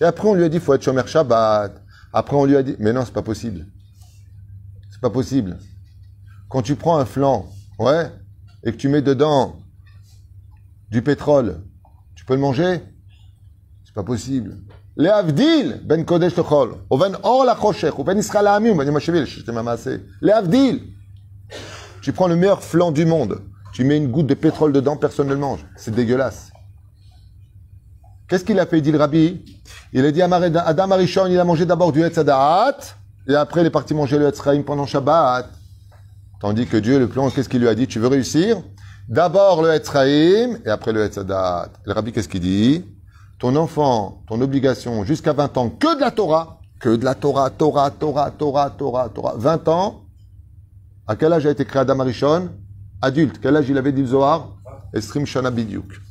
Et 0.00 0.04
après, 0.04 0.28
on 0.28 0.34
lui 0.34 0.44
a 0.44 0.48
dit, 0.48 0.58
faut 0.58 0.74
être 0.74 0.82
Shomer 0.82 1.06
Shabbat. 1.06 1.82
Après, 2.12 2.36
on 2.36 2.44
lui 2.44 2.56
a 2.56 2.62
dit, 2.62 2.76
mais 2.78 2.92
non, 2.92 3.04
c'est 3.04 3.12
pas 3.12 3.22
possible. 3.22 3.66
C'est 4.90 5.00
pas 5.00 5.10
possible. 5.10 5.58
Quand 6.48 6.62
tu 6.62 6.76
prends 6.76 6.98
un 6.98 7.04
flanc, 7.04 7.48
ouais, 7.78 8.10
et 8.64 8.72
que 8.72 8.76
tu 8.76 8.88
mets 8.88 9.02
dedans 9.02 9.56
du 10.90 11.02
pétrole, 11.02 11.62
tu 12.14 12.24
peux 12.24 12.34
le 12.34 12.40
manger? 12.40 12.80
C'est 13.84 13.94
pas 13.94 14.04
possible. 14.04 14.58
Ben 14.96 16.04
Or 17.22 17.44
la 17.44 17.56
Choshech, 17.56 17.98
ou 17.98 18.04
ben 18.04 18.18
Israël 18.18 18.46
Amim, 18.46 18.74
ben 18.76 18.84
Yomashevil, 18.84 19.24
je 19.24 19.40
t'ai 19.40 19.56
amassé. 19.56 20.00
Les 20.20 20.32
Avdil. 20.32 20.82
Tu 22.02 22.12
prends 22.12 22.28
le 22.28 22.36
meilleur 22.36 22.62
flanc 22.62 22.90
du 22.90 23.06
monde, 23.06 23.40
tu 23.72 23.84
mets 23.84 23.96
une 23.96 24.08
goutte 24.08 24.26
de 24.26 24.34
pétrole 24.34 24.72
dedans, 24.72 24.96
personne 24.96 25.28
ne 25.28 25.34
le 25.34 25.38
mange. 25.38 25.64
C'est 25.76 25.94
dégueulasse. 25.94 26.50
Qu'est-ce 28.28 28.44
qu'il 28.44 28.58
a 28.58 28.66
fait, 28.66 28.80
dit 28.80 28.90
le 28.90 28.98
rabbi? 28.98 29.44
Il 29.92 30.04
a 30.04 30.10
dit 30.10 30.20
à 30.20 30.26
Adam 30.26 30.90
Arishon, 30.90 31.26
il 31.26 31.38
a 31.38 31.44
mangé 31.44 31.64
d'abord 31.64 31.92
du 31.92 32.02
Hetzadat, 32.02 32.76
et 33.28 33.34
après 33.34 33.60
il 33.60 33.66
est 33.66 33.70
parti 33.70 33.94
manger 33.94 34.18
le 34.18 34.26
Hetzraim 34.26 34.62
pendant 34.62 34.86
Shabbat. 34.86 35.48
Tandis 36.40 36.66
que 36.66 36.76
Dieu, 36.76 36.98
le 36.98 37.08
plan, 37.08 37.30
qu'est-ce 37.30 37.48
qu'il 37.48 37.60
lui 37.60 37.68
a 37.68 37.74
dit? 37.74 37.86
Tu 37.86 37.98
veux 37.98 38.08
réussir? 38.08 38.60
D'abord 39.08 39.62
le 39.62 39.70
Hetzraim, 39.70 40.58
et 40.64 40.68
après 40.68 40.92
le 40.92 41.04
Hetzadat. 41.04 41.68
Le 41.84 41.92
rabbi, 41.92 42.12
qu'est-ce 42.12 42.28
qu'il 42.28 42.40
dit? 42.40 42.84
Ton 43.42 43.56
enfant, 43.56 44.22
ton 44.28 44.40
obligation, 44.40 45.02
jusqu'à 45.02 45.32
20 45.32 45.56
ans, 45.56 45.68
que 45.68 45.96
de 45.96 46.00
la 46.00 46.12
Torah, 46.12 46.60
que 46.78 46.94
de 46.94 47.04
la 47.04 47.16
Torah, 47.16 47.50
Torah, 47.50 47.90
Torah, 47.90 48.30
Torah, 48.30 48.70
Torah, 48.70 49.08
Torah. 49.08 49.34
20 49.36 49.66
ans, 49.66 50.04
à 51.08 51.16
quel 51.16 51.32
âge 51.32 51.44
a 51.44 51.50
été 51.50 51.64
créé 51.64 51.82
Adam 51.82 51.98
Arishon? 51.98 52.50
Adulte. 53.00 53.40
Quel 53.42 53.56
âge 53.56 53.68
il 53.68 53.76
avait 53.76 53.90
dit 53.90 54.02
le 54.02 54.06
Zohar? 54.06 54.50
Estrim 54.94 55.26
Shana. 55.26 55.50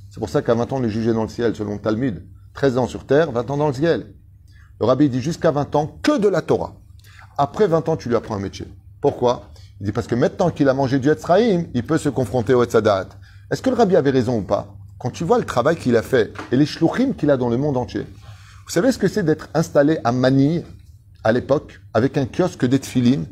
C'est 0.10 0.20
pour 0.20 0.28
ça 0.28 0.42
qu'à 0.42 0.56
20 0.56 0.74
ans, 0.74 0.80
on 0.82 0.84
est 0.84 0.90
jugé 0.90 1.14
dans 1.14 1.22
le 1.24 1.30
ciel, 1.30 1.56
selon 1.56 1.76
le 1.76 1.80
Talmud. 1.80 2.22
13 2.54 2.78
ans 2.78 2.88
sur 2.88 3.06
terre, 3.06 3.32
20 3.32 3.50
ans 3.50 3.56
dans 3.56 3.68
le 3.68 3.74
ciel. 3.74 4.14
Le 4.82 4.86
rabbi 4.86 5.08
dit 5.08 5.22
jusqu'à 5.22 5.52
20 5.52 5.74
ans, 5.78 6.00
que 6.04 6.20
de 6.20 6.28
la 6.28 6.42
Torah. 6.42 6.74
Après 7.38 7.66
20 7.66 7.88
ans, 7.88 7.96
tu 7.96 8.10
lui 8.10 8.18
apprends 8.18 8.36
un 8.36 8.40
métier. 8.40 8.68
Pourquoi? 9.00 9.44
Il 9.80 9.86
dit 9.86 9.94
parce 9.94 10.08
que 10.08 10.16
maintenant 10.16 10.50
qu'il 10.50 10.68
a 10.68 10.74
mangé 10.74 11.00
du 11.00 11.10
Etzraïm, 11.10 11.70
il 11.74 11.86
peut 11.86 11.98
se 11.98 12.10
confronter 12.10 12.54
au 12.54 12.62
Etzadat. 12.62 13.08
Est-ce 13.50 13.62
que 13.62 13.70
le 13.70 13.78
rabbi 13.78 13.96
avait 13.96 14.12
raison 14.12 14.40
ou 14.40 14.42
pas? 14.42 14.76
Quand 15.02 15.10
tu 15.10 15.24
vois 15.24 15.40
le 15.40 15.46
travail 15.46 15.78
qu'il 15.78 15.96
a 15.96 16.04
fait 16.04 16.32
et 16.52 16.56
les 16.56 16.68
shluchim 16.68 17.14
qu'il 17.14 17.32
a 17.32 17.38
dans 17.38 17.50
le 17.50 17.58
monde 17.58 17.76
entier, 17.76 18.02
vous 18.02 18.70
savez 18.70 18.92
ce 18.92 19.00
que 19.00 19.08
c'est 19.08 19.24
d'être 19.24 19.50
installé 19.56 19.98
à 20.04 20.12
Manille, 20.12 20.64
à 21.24 21.32
l'époque, 21.32 21.82
avec 21.96 22.18
un 22.18 22.28
kiosque 22.28 22.68
d'Etfilin, 22.68 23.24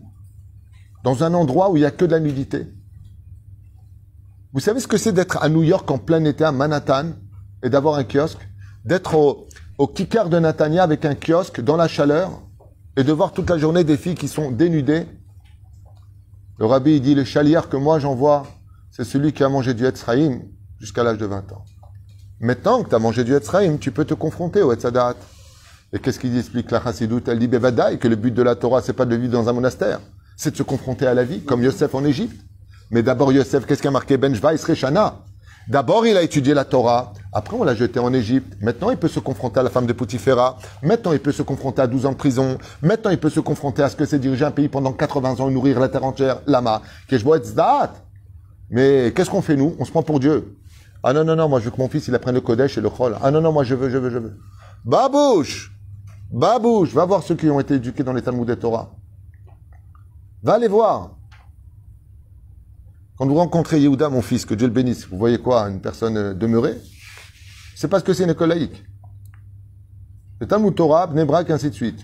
dans 1.04 1.24
un 1.24 1.36
endroit 1.36 1.70
où 1.70 1.78
il 1.78 1.82
n'y 1.82 1.86
a 1.86 1.92
que 1.92 2.06
de 2.06 2.12
la 2.12 2.20
nudité? 2.20 2.66
Vous 4.52 4.60
savez 4.60 4.80
ce 4.80 4.88
que 4.88 4.98
c'est 4.98 5.12
d'être 5.12 5.38
à 5.44 5.48
New 5.48 5.62
York 5.62 5.90
en 5.92 6.00
plein 6.00 6.26
été, 6.26 6.44
à 6.44 6.52
Manhattan, 6.52 7.12
et 7.62 7.70
d'avoir 7.70 8.00
un 8.00 8.04
kiosque? 8.04 8.50
D'être 8.84 9.14
au, 9.14 9.48
au 9.78 9.86
Kikar 9.86 10.30
de 10.30 10.40
Natania 10.40 10.82
avec 10.82 11.06
un 11.06 11.14
kiosque 11.14 11.62
dans 11.62 11.78
la 11.78 11.88
chaleur, 11.88 12.32
et 12.98 13.04
de 13.04 13.14
voir 13.14 13.32
toute 13.32 13.48
la 13.48 13.60
journée 13.60 13.84
des 13.84 13.98
filles 13.98 14.16
qui 14.16 14.28
sont 14.28 14.50
dénudées. 14.50 15.06
Le 16.58 16.66
rabbi 16.66 17.00
dit, 17.00 17.14
le 17.14 17.26
chaliard 17.26 17.70
que 17.70 17.78
moi 17.78 18.00
j'envoie, 18.00 18.48
c'est 18.90 19.04
celui 19.04 19.34
qui 19.34 19.44
a 19.44 19.50
mangé 19.50 19.76
du 19.76 19.86
Etzraïm 19.86 20.42
jusqu'à 20.80 21.04
l'âge 21.04 21.18
de 21.18 21.26
20 21.26 21.52
ans. 21.54 21.64
Maintenant 22.40 22.84
que 22.84 22.90
tu 22.90 22.96
as 22.96 23.00
mangé 23.00 23.24
du 23.24 23.36
Etzraïm, 23.36 23.80
tu 23.80 23.92
peux 23.92 24.06
te 24.06 24.14
confronter 24.14 24.62
au 24.62 24.72
Etzadat. 24.72 25.16
Et 25.92 26.00
qu'est-ce 26.00 26.20
qu'il 26.20 26.38
explique 26.38 26.72
la 26.72 26.82
Chassidut 26.82 27.22
Elle 27.28 27.40
dit 27.40 27.48
Bevadaï, 27.48 28.00
que 28.00 28.08
le 28.08 28.16
but 28.16 28.34
de 28.34 28.44
la 28.44 28.56
Torah, 28.56 28.82
c'est 28.82 28.94
pas 28.94 29.06
de 29.06 29.16
vivre 29.16 29.34
dans 29.34 29.50
un 29.50 29.54
monastère, 29.54 30.00
c'est 30.38 30.52
de 30.52 30.56
se 30.56 30.64
confronter 30.64 31.06
à 31.08 31.14
la 31.14 31.24
vie, 31.24 31.42
comme 31.42 31.64
Yosef 31.64 31.94
en 31.96 32.06
Égypte. 32.06 32.40
Mais 32.92 33.04
d'abord, 33.04 33.32
Yosef, 33.32 33.66
qu'est-ce 33.66 33.82
qui 33.82 33.88
a 33.88 33.92
marqué 33.92 34.18
Ben 34.18 34.34
Shvaïs 34.34 34.64
Reshana 34.64 35.20
D'abord, 35.68 36.08
il 36.08 36.18
a 36.18 36.24
étudié 36.24 36.56
la 36.56 36.66
Torah. 36.66 37.14
Après, 37.32 37.56
on 37.56 37.64
l'a 37.64 37.76
jeté 37.76 38.00
en 38.00 38.12
Égypte. 38.12 38.58
Maintenant, 38.60 38.90
il 38.90 38.98
peut 38.98 39.08
se 39.08 39.20
confronter 39.20 39.60
à 39.60 39.64
la 39.64 39.70
femme 39.70 39.86
de 39.86 39.94
Poutifera. 39.94 40.58
Maintenant, 40.82 41.12
il 41.12 41.20
peut 41.20 41.32
se 41.32 41.44
confronter 41.44 41.84
à 41.84 41.88
12 41.88 42.08
ans 42.08 42.12
de 42.12 42.18
prison. 42.18 42.58
Maintenant, 42.82 43.12
il 43.12 43.20
peut 43.20 43.30
se 43.30 43.40
confronter 43.40 43.84
à 43.84 43.90
ce 43.90 43.96
que 43.96 44.06
c'est 44.06 44.18
diriger 44.18 44.46
un 44.46 44.52
pays 44.52 44.68
pendant 44.68 44.94
80 44.94 45.40
ans 45.40 45.50
et 45.50 45.54
nourrir 45.54 45.80
la 45.80 45.90
terre 45.90 46.06
entière. 46.06 46.42
Lama. 46.48 46.82
Mais 48.72 49.14
qu'est-ce 49.16 49.30
qu'on 49.30 49.44
fait, 49.44 49.56
nous? 49.56 49.76
On 49.78 49.86
se 49.86 49.92
prend 49.92 50.02
pour 50.02 50.20
Dieu. 50.20 50.56
Ah 51.04 51.14
non, 51.14 51.24
non, 51.24 51.36
non, 51.36 51.48
moi, 51.48 51.60
je 51.60 51.66
veux 51.66 51.72
que 51.72 51.78
mon 51.78 51.88
fils, 51.88 52.08
il 52.08 52.16
apprenne 52.16 52.36
le 52.36 52.42
Kodesh 52.42 52.78
et 52.78 52.82
le 52.82 52.90
Chol. 52.90 53.18
Ah 53.22 53.32
non, 53.32 53.42
non, 53.42 53.52
moi, 53.54 53.64
je 53.64 53.76
veux, 53.76 53.90
je 53.90 53.98
veux, 53.98 54.10
je 54.10 54.18
veux. 54.18 54.38
Babouche 54.84 55.72
Babouche 56.32 56.94
Va 56.94 57.06
voir 57.06 57.24
ceux 57.24 57.36
qui 57.36 57.50
ont 57.50 57.60
été 57.60 57.76
éduqués 57.76 58.04
dans 58.04 58.14
les 58.14 58.22
Talmud 58.22 58.48
de 58.48 58.56
Torah. 58.56 58.92
Va 60.44 60.58
les 60.58 60.68
voir. 60.68 61.16
Quand 63.18 63.28
vous 63.28 63.36
rencontrez 63.36 63.82
Yehuda, 63.82 64.10
mon 64.10 64.22
fils, 64.22 64.46
que 64.46 64.54
Dieu 64.54 64.68
le 64.68 64.74
bénisse, 64.74 65.08
vous 65.08 65.18
voyez 65.18 65.40
quoi 65.40 65.70
Une 65.70 65.82
personne 65.82 66.18
euh, 66.18 66.34
demeurée? 66.34 66.78
C'est 67.76 67.88
parce 67.88 68.04
que 68.04 68.14
c'est 68.14 68.24
une 68.24 68.30
école 68.30 68.50
laïque. 68.50 68.84
Le 70.40 70.48
Talmud 70.48 70.74
Torah, 70.76 71.08
Bnebrak, 71.08 71.50
ainsi 71.50 71.70
de 71.70 71.76
suite. 71.76 72.00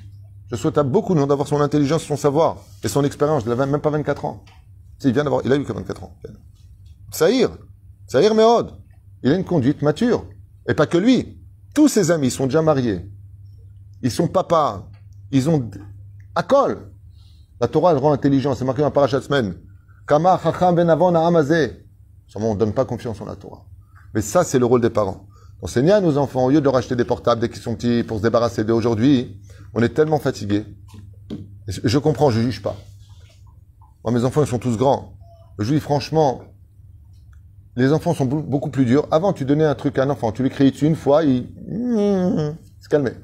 Je 0.52 0.56
souhaite 0.56 0.78
à 0.78 0.84
beaucoup 0.84 1.16
d'avoir 1.16 1.48
son 1.48 1.60
intelligence, 1.62 2.04
son 2.04 2.18
savoir 2.18 2.58
et 2.84 2.88
son 2.88 3.04
expérience. 3.04 3.44
Il 3.46 3.50
n'avait 3.50 3.66
même 3.66 3.82
pas 3.82 3.90
24 3.90 4.26
ans. 4.26 4.44
Il 5.04 5.12
vient 5.14 5.24
d'avoir, 5.24 5.42
il 5.46 5.52
a 5.52 5.56
eu 5.56 5.64
que 5.64 5.74
24 5.74 6.04
ans. 6.04 6.18
Saïr, 7.12 7.50
Saïr 8.08 8.36
Mehod, 8.36 8.72
il 9.26 9.32
a 9.32 9.36
une 9.36 9.44
conduite 9.44 9.82
mature. 9.82 10.24
Et 10.70 10.76
pas 10.76 10.86
que 10.86 10.98
lui. 10.98 11.42
Tous 11.74 11.88
ses 11.88 12.12
amis 12.12 12.30
sont 12.30 12.46
déjà 12.46 12.62
mariés. 12.62 13.02
Ils 14.04 14.12
sont 14.12 14.28
papas. 14.28 14.88
Ils 15.32 15.50
ont 15.50 15.70
à 16.36 16.44
col. 16.44 16.92
La 17.60 17.68
Torah, 17.68 17.92
elle 17.92 17.98
rend 17.98 18.14
intelligent. 18.14 18.54
C'est 18.54 18.66
marqué 18.66 18.82
dans 18.82 18.88
la 18.88 18.92
parachat 18.92 19.22
semaine. 19.22 19.56
Kama 20.08 20.40
chacham 20.42 20.76
ben 20.76 20.90
avon. 20.90 21.12
Sûrement, 22.28 22.52
on 22.52 22.54
ne 22.54 22.60
donne 22.60 22.74
pas 22.74 22.86
confiance 22.86 23.20
en 23.20 23.26
la 23.26 23.36
Torah. 23.36 23.66
Mais 24.14 24.22
ça, 24.22 24.44
c'est 24.44 24.60
le 24.60 24.66
rôle 24.66 24.82
des 24.82 24.92
parents. 24.92 25.28
Enseigner 25.62 25.92
à 25.92 26.02
nos 26.02 26.18
enfants, 26.20 26.46
au 26.46 26.52
lieu 26.52 26.60
de 26.60 26.66
leur 26.66 26.76
acheter 26.76 26.96
des 26.96 27.06
portables 27.06 27.42
dès 27.42 27.50
qu'ils 27.50 27.62
sont 27.62 27.76
petits 27.76 28.04
pour 28.04 28.20
se 28.20 28.24
débarrasser 28.24 28.64
d'eux 28.64 28.74
aujourd'hui, 28.74 29.42
on 29.74 29.82
est 29.82 29.90
tellement 29.90 30.20
fatigué. 30.20 30.66
Je 31.68 31.98
comprends, 31.98 32.30
je 32.30 32.42
juge 32.42 32.62
pas. 32.62 32.76
Moi, 34.04 34.14
mes 34.14 34.24
enfants, 34.24 34.44
ils 34.44 34.48
sont 34.48 34.60
tous 34.60 34.78
grands. 34.78 35.18
Je 35.58 35.74
dis 35.74 35.80
franchement, 35.80 36.44
Les 37.76 37.92
enfants 37.92 38.14
sont 38.14 38.26
beaucoup 38.26 38.70
plus 38.70 38.86
durs. 38.86 39.08
Avant, 39.12 39.34
tu 39.34 39.44
donnais 39.44 39.66
un 39.66 39.76
truc 39.76 39.98
à 39.98 40.04
un 40.04 40.10
enfant, 40.10 40.32
tu 40.32 40.44
lui 40.44 40.50
criais 40.50 40.72
dessus 40.72 40.86
une 40.86 40.96
fois, 40.96 41.24
il 41.24 41.48
se 42.80 42.88
calmait. 42.90 43.18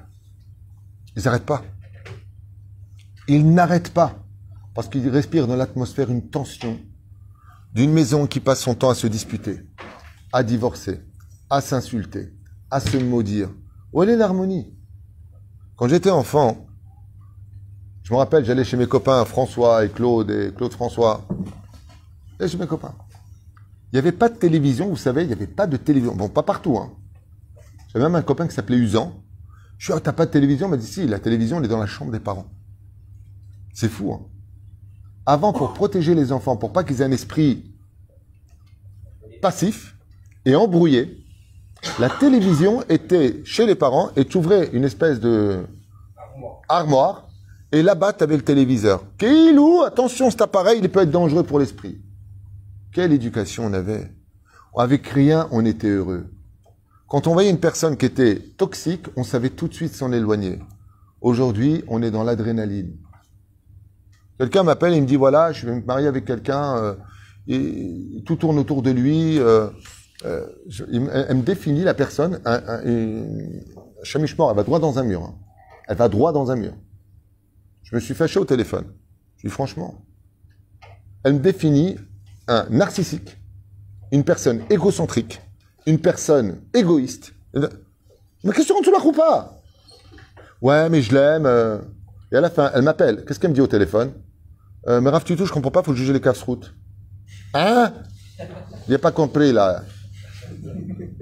Ils 1.16 1.24
n'arrêtent 1.24 1.45
pas. 1.45 1.64
Ils 3.28 3.54
n'arrêtent 3.54 3.93
pas. 3.93 4.16
Parce 4.74 4.88
qu'ils 4.88 5.08
respirent 5.10 5.47
dans 5.47 5.56
l'atmosphère 5.56 6.10
une 6.10 6.30
tension 6.30 6.78
d'une 7.74 7.91
maison 7.91 8.28
qui 8.28 8.41
passe 8.41 8.60
son 8.60 8.76
temps 8.76 8.89
à 8.89 8.95
se 8.95 9.08
disputer, 9.08 9.66
à 10.34 10.43
divorcer, 10.43 11.02
à 11.49 11.62
s'insulter, 11.62 12.34
à 12.70 12.82
se 12.82 12.97
maudire. 12.97 13.49
Où 13.93 14.04
est 14.04 14.16
l'harmonie? 14.16 14.74
Quand 15.78 15.88
j'étais 15.88 16.10
enfant, 16.10 16.68
je 18.04 18.14
me 18.14 18.18
rappelle, 18.18 18.43
j'allais 18.43 18.66
chez 18.66 18.78
mes 18.78 18.88
copains 18.88 19.24
François 19.26 19.86
et 19.86 19.89
Claude 19.89 20.30
et 20.30 20.54
Claude 20.54 20.74
François. 20.74 21.26
J'allais 22.38 22.52
chez 22.52 22.58
mes 22.58 22.68
copains. 22.68 22.93
Il 23.92 23.96
n'y 23.96 24.00
avait 24.00 24.14
pas 24.14 24.30
de 24.30 24.36
télévision, 24.36 24.88
vous 24.88 24.96
savez, 24.96 25.24
il 25.24 25.28
n'y 25.28 25.34
avait 25.34 25.48
pas 25.48 25.68
de 25.68 25.76
télévision. 25.76 26.16
Bon, 26.16 26.30
pas 26.30 26.44
partout. 26.44 26.78
Hein. 26.78 26.92
J'avais 27.92 28.06
même 28.06 28.16
un 28.16 28.22
copain 28.22 28.48
qui 28.48 28.56
s'appelait 28.56 28.78
Usan. 28.78 29.22
Je 29.78 29.86
suis, 29.86 29.94
ah, 29.94 30.00
t'as 30.00 30.14
pas 30.14 30.26
de 30.26 30.32
télévision? 30.32 30.68
Il 30.68 30.72
m'a 30.72 30.78
dit, 30.78 30.88
si, 30.88 31.06
la 31.08 31.20
télévision, 31.20 31.58
elle 31.58 31.66
est 31.66 31.70
dans 31.70 31.80
la 31.80 31.88
chambre 31.88 32.12
des 32.12 32.20
parents. 32.20 32.46
C'est 33.74 33.89
fou. 33.89 34.14
Hein. 34.14 34.22
Avant, 35.26 35.52
pour 35.52 35.74
protéger 35.74 36.16
les 36.16 36.32
enfants, 36.32 36.56
pour 36.56 36.72
pas 36.72 36.84
qu'ils 36.84 37.02
aient 37.02 37.06
un 37.06 37.12
esprit 37.12 37.72
passif 39.42 39.98
et 40.46 40.56
embrouillé, 40.56 41.26
la 42.00 42.10
télévision 42.10 42.84
était 42.89 43.42
chez 43.44 43.66
les 43.66 43.76
parents 43.76 44.10
et 44.16 44.26
tu 44.26 44.38
ouvrais 44.38 44.70
une 44.72 44.84
espèce 44.84 45.20
de 45.20 45.66
armoire 46.70 47.28
et 47.72 47.82
là-bas, 47.82 48.14
tu 48.14 48.24
avais 48.24 48.36
le 48.36 48.44
téléviseur. 48.44 49.04
Keilou, 49.18 49.82
attention, 49.82 50.30
cet 50.30 50.42
appareil, 50.42 50.80
il 50.82 50.89
peut 50.89 51.02
être 51.02 51.12
dangereux 51.12 51.44
pour 51.44 51.60
l'esprit. 51.60 52.00
Quelle 52.94 53.14
éducation 53.14 53.66
on 53.66 53.74
avait? 53.74 54.12
Avec 54.78 55.08
rien, 55.08 55.48
on 55.52 55.66
était 55.66 55.89
heureux. 55.89 56.30
Quand 57.08 57.28
on 57.28 57.34
voyait 57.34 57.50
une 57.50 57.60
personne 57.60 57.98
qui 57.98 58.06
était 58.06 58.39
toxique, 58.58 59.06
on 59.16 59.24
savait 59.24 59.50
tout 59.50 59.68
de 59.68 59.74
suite 59.74 59.94
s'en 59.94 60.12
éloigner. 60.12 60.60
Aujourd'hui, 61.22 61.84
on 61.88 62.02
est 62.02 62.12
dans 62.12 62.24
l'adrénaline. 62.24 62.98
Quelqu'un 64.38 64.64
m'appelle 64.64 64.94
et 64.94 65.02
me 65.02 65.06
dit 65.06 65.18
voilà, 65.18 65.52
je 65.52 65.68
vais 65.68 65.76
me 65.76 65.82
marier 65.86 66.08
avec 66.08 66.26
quelqu'un, 66.26 66.78
euh, 66.78 66.96
et 67.48 68.24
tout 68.26 68.36
tourne 68.36 68.58
autour 68.60 68.82
de 68.82 68.92
lui. 68.92 69.39
euh, 69.39 69.70
euh, 70.26 70.48
elle 70.68 71.38
me 71.38 71.44
définit 71.44 71.84
la 71.84 71.94
personne, 71.94 72.39
un, 72.46 72.82
elle 72.84 73.66
va 74.04 74.64
droit 74.64 74.80
dans 74.80 75.00
un 75.00 75.04
mur. 75.04 75.24
hein. 75.24 75.36
Elle 75.88 75.98
va 75.98 76.10
droit 76.10 76.32
dans 76.32 76.52
un 76.52 76.56
mur. 76.56 76.74
Je 77.84 77.96
me 77.96 78.00
suis 78.00 78.14
fâché 78.14 78.39
au 78.39 78.46
téléphone. 78.46 78.86
Je 79.38 79.48
dis 79.48 79.54
franchement. 79.54 80.06
Elle 81.24 81.34
me 81.34 81.39
définit 81.39 81.98
un 82.52 82.66
narcissique, 82.70 83.38
une 84.12 84.24
personne 84.24 84.62
égocentrique, 84.70 85.41
une 85.86 85.99
personne 85.99 86.62
égoïste. 86.74 87.34
Mais 87.54 88.52
qu'est-ce 88.54 88.68
que 88.74 88.84
tu 88.84 88.91
la 88.91 88.99
crois 88.99 89.14
pas? 89.14 89.62
Ouais, 90.62 90.89
mais 90.89 91.02
je 91.02 91.14
l'aime. 91.14 91.45
euh. 91.45 91.78
Et 92.32 92.36
à 92.36 92.41
la 92.41 92.49
fin, 92.49 92.72
elle 92.74 92.84
m'appelle. 92.84 93.24
Qu'est-ce 93.26 93.39
qu'elle 93.39 93.49
me 93.52 93.56
dit 93.56 93.62
au 93.62 93.68
téléphone? 93.68 94.12
Euh, 94.88 95.02
Mais 95.02 95.10
Raph 95.10 95.26
Tutou, 95.26 95.45
je 95.45 95.52
comprends 95.52 95.72
pas, 95.72 95.84
faut 95.84 95.93
juger 95.93 96.14
les 96.14 96.22
casse-routes. 96.22 96.74
Hein? 97.54 97.93
Il 98.88 98.95
a 98.95 98.99
pas 98.99 99.12
compris, 99.12 99.52
là. 99.52 99.84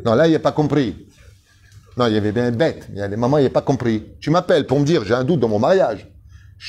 Non, 0.06 0.14
là, 0.16 0.28
il 0.28 0.36
a 0.36 0.40
pas 0.40 0.52
compris. 0.52 1.08
Non, 1.98 2.08
il 2.08 2.14
y 2.14 2.18
avait 2.18 2.32
bien 2.32 2.52
bête. 2.52 2.88
Il 2.92 2.98
y 2.98 3.02
a 3.02 3.08
des 3.08 3.18
mamans, 3.18 3.38
il 3.38 3.44
n'a 3.44 3.50
pas 3.50 3.62
compris. 3.62 4.14
Tu 4.20 4.30
m'appelles 4.30 4.66
pour 4.66 4.80
me 4.80 4.86
dire, 4.86 5.04
j'ai 5.04 5.14
un 5.14 5.24
doute 5.24 5.40
dans 5.40 5.50
mon 5.50 5.60
mariage. 5.60 6.08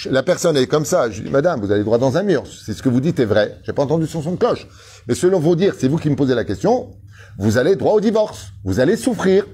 La 0.09 0.23
personne 0.23 0.57
est 0.57 0.67
comme 0.67 0.85
ça. 0.85 1.11
Je 1.11 1.23
dis, 1.23 1.31
madame, 1.31 1.61
vous 1.61 1.73
allez 1.73 1.83
droit 1.83 1.99
dans 1.99 2.17
un 2.17 2.23
mur. 2.23 2.45
C'est 2.47 2.75
ce 2.75 2.83
que 2.83 2.89
vous 2.89 3.01
dites 3.01 3.19
est 3.19 3.25
vrai. 3.25 3.59
J'ai 3.65 3.73
pas 3.73 3.83
entendu 3.83 4.07
son 4.07 4.23
son 4.23 4.33
de 4.33 4.37
cloche. 4.37 4.67
Mais 5.09 5.15
selon 5.15 5.41
vos 5.41 5.57
dires, 5.57 5.75
c'est 5.77 5.89
vous 5.89 5.97
qui 5.99 6.09
me 6.11 6.17
posez 6.17 6.35
la 6.35 6.45
question. 6.45 6.97
Vous 7.39 7.59
allez 7.59 7.75
droit 7.77 7.95
au 7.95 8.01
divorce. 8.01 8.53
Vous 8.65 8.79
allez 8.81 8.97
souffrir. 8.97 9.45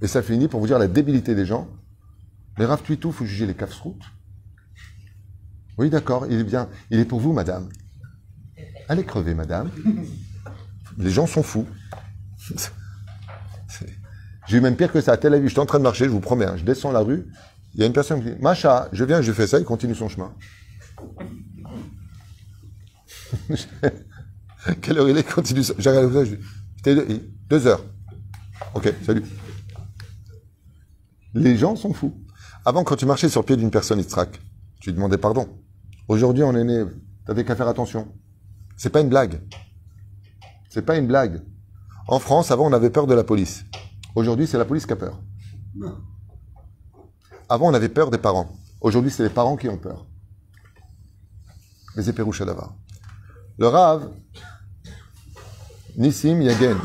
Et 0.00 0.06
ça 0.06 0.22
finit 0.22 0.48
pour 0.48 0.60
vous 0.60 0.66
dire 0.66 0.78
la 0.78 0.88
débilité 0.88 1.34
des 1.34 1.44
gens. 1.46 1.68
Les 2.58 2.64
Rav 2.64 2.82
Tuitou, 2.82 3.12
faut 3.12 3.24
juger 3.24 3.46
les 3.46 3.54
casse-routes. 3.54 4.02
Oui, 5.78 5.90
d'accord, 5.90 6.26
il 6.28 6.40
est 6.40 6.44
bien. 6.44 6.68
Il 6.90 6.98
est 7.00 7.04
pour 7.04 7.18
vous, 7.18 7.32
madame. 7.32 7.68
Allez 8.88 9.04
crever, 9.04 9.34
madame. 9.34 9.70
Les 10.98 11.10
gens 11.10 11.26
sont 11.26 11.42
fous. 11.42 11.66
J'ai 14.48 14.58
eu 14.58 14.60
même 14.60 14.76
pire 14.76 14.92
que 14.92 15.00
ça 15.00 15.12
à 15.12 15.16
Tel 15.16 15.34
Aviv. 15.34 15.48
J'étais 15.48 15.60
en 15.60 15.66
train 15.66 15.78
de 15.78 15.84
marcher, 15.84 16.04
je 16.04 16.10
vous 16.10 16.20
promets. 16.20 16.44
hein. 16.44 16.56
Je 16.56 16.64
descends 16.64 16.92
la 16.92 17.00
rue. 17.00 17.26
Il 17.74 17.80
y 17.80 17.82
a 17.84 17.86
une 17.86 17.92
personne 17.92 18.22
qui 18.22 18.30
dit 18.30 18.40
Macha, 18.40 18.88
je 18.92 19.04
viens, 19.04 19.22
je 19.22 19.32
fais 19.32 19.46
ça, 19.46 19.58
il 19.58 19.64
continue 19.64 19.94
son 19.94 20.08
chemin. 20.08 20.34
Quelle 24.80 24.98
heure 24.98 25.08
il 25.08 25.16
est 25.16 25.20
Il 25.20 25.32
continue 25.32 25.62
ça. 25.62 25.74
J'arrive 25.78 26.12
là, 26.14 26.24
je 26.24 26.34
dis 26.34 26.42
C'était 26.76 26.94
deux, 27.48 27.66
heures. 27.66 27.84
Ok, 28.74 28.92
salut. 29.04 29.24
Les 31.34 31.56
gens 31.56 31.76
sont 31.76 31.94
fous. 31.94 32.14
Avant, 32.64 32.84
quand 32.84 32.96
tu 32.96 33.06
marchais 33.06 33.28
sur 33.28 33.40
le 33.40 33.46
pied 33.46 33.56
d'une 33.56 33.70
personne, 33.70 33.98
Istrak, 33.98 34.40
tu 34.80 34.90
lui 34.90 34.94
demandais 34.94 35.18
pardon. 35.18 35.48
Aujourd'hui, 36.08 36.42
on 36.42 36.54
est 36.54 36.64
né, 36.64 36.84
t'avais 37.26 37.44
qu'à 37.44 37.56
faire 37.56 37.68
attention. 37.68 38.12
C'est 38.76 38.90
pas 38.90 39.00
une 39.00 39.08
blague. 39.08 39.40
C'est 40.68 40.82
pas 40.82 40.96
une 40.96 41.06
blague. 41.06 41.42
En 42.06 42.18
France, 42.18 42.50
avant, 42.50 42.66
on 42.68 42.72
avait 42.72 42.90
peur 42.90 43.06
de 43.06 43.14
la 43.14 43.24
police. 43.24 43.64
Aujourd'hui, 44.14 44.46
c'est 44.46 44.58
la 44.58 44.64
police 44.64 44.86
qui 44.86 44.92
a 44.92 44.96
peur. 44.96 45.20
Avant, 47.52 47.68
on 47.68 47.74
avait 47.74 47.90
peur 47.90 48.10
des 48.10 48.16
parents. 48.16 48.50
Aujourd'hui, 48.80 49.10
c'est 49.10 49.24
les 49.24 49.28
parents 49.28 49.58
qui 49.58 49.68
ont 49.68 49.76
peur. 49.76 50.06
Les 51.96 52.08
éperouches 52.08 52.40
à. 52.40 52.74
Le 53.58 53.68
Rav, 53.68 54.10
Nissim 55.98 56.40
Yagen, 56.40 56.78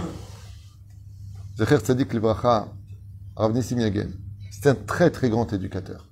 Zecher 1.57 1.77
Rav 2.21 3.53
Nissim 3.53 3.79
Yagen, 3.79 4.11
c'est 4.51 4.67
un 4.67 4.75
très 4.75 5.09
très 5.09 5.29
grand 5.29 5.53
éducateur. 5.53 6.05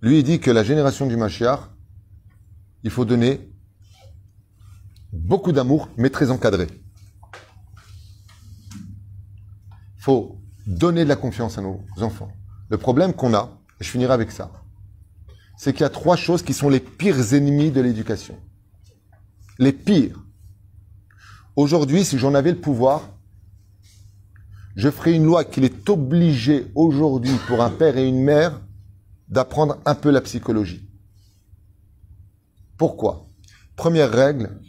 Lui, 0.00 0.20
il 0.20 0.22
dit 0.22 0.38
que 0.38 0.52
la 0.52 0.62
génération 0.62 1.08
du 1.08 1.16
Mashiach, 1.16 1.68
il 2.84 2.92
faut 2.92 3.04
donner 3.04 3.52
beaucoup 5.12 5.50
d'amour, 5.50 5.88
mais 5.96 6.10
très 6.10 6.30
encadré. 6.30 6.68
Faut 9.96 10.43
donner 10.66 11.04
de 11.04 11.08
la 11.08 11.16
confiance 11.16 11.58
à 11.58 11.62
nos 11.62 11.84
enfants. 11.98 12.30
Le 12.68 12.78
problème 12.78 13.12
qu'on 13.12 13.34
a, 13.34 13.58
et 13.80 13.84
je 13.84 13.90
finirai 13.90 14.12
avec 14.12 14.30
ça, 14.30 14.50
c'est 15.56 15.72
qu'il 15.72 15.82
y 15.82 15.84
a 15.84 15.90
trois 15.90 16.16
choses 16.16 16.42
qui 16.42 16.52
sont 16.52 16.68
les 16.68 16.80
pires 16.80 17.34
ennemis 17.34 17.70
de 17.70 17.80
l'éducation. 17.80 18.36
Les 19.58 19.72
pires. 19.72 20.20
Aujourd'hui, 21.56 22.04
si 22.04 22.18
j'en 22.18 22.34
avais 22.34 22.50
le 22.50 22.60
pouvoir, 22.60 23.08
je 24.74 24.90
ferais 24.90 25.12
une 25.12 25.24
loi 25.24 25.44
qu'il 25.44 25.64
est 25.64 25.88
obligé 25.88 26.66
aujourd'hui 26.74 27.36
pour 27.46 27.62
un 27.62 27.70
père 27.70 27.96
et 27.96 28.08
une 28.08 28.22
mère 28.22 28.60
d'apprendre 29.28 29.78
un 29.84 29.94
peu 29.94 30.10
la 30.10 30.20
psychologie. 30.20 30.88
Pourquoi? 32.76 33.28
Première 33.76 34.10
règle, 34.10 34.60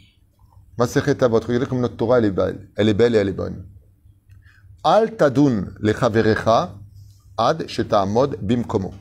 Masechet 0.78 1.22
Avot, 1.24 1.40
regardez 1.40 1.66
comme 1.66 1.80
notre 1.80 1.96
Torah 1.96 2.18
elle 2.18 2.26
est 2.26 2.30
belle, 2.30 2.70
elle 2.76 2.88
est 2.88 2.94
belle 2.94 3.14
et 3.14 3.18
elle 3.18 3.28
est 3.28 3.32
bonne. 3.32 3.66
Al 4.88 5.16
tadun 5.16 5.74
lechaverecha 5.80 6.76
ad 7.36 7.66
sheta'amod 7.66 8.36
bimkomo. 8.40 8.94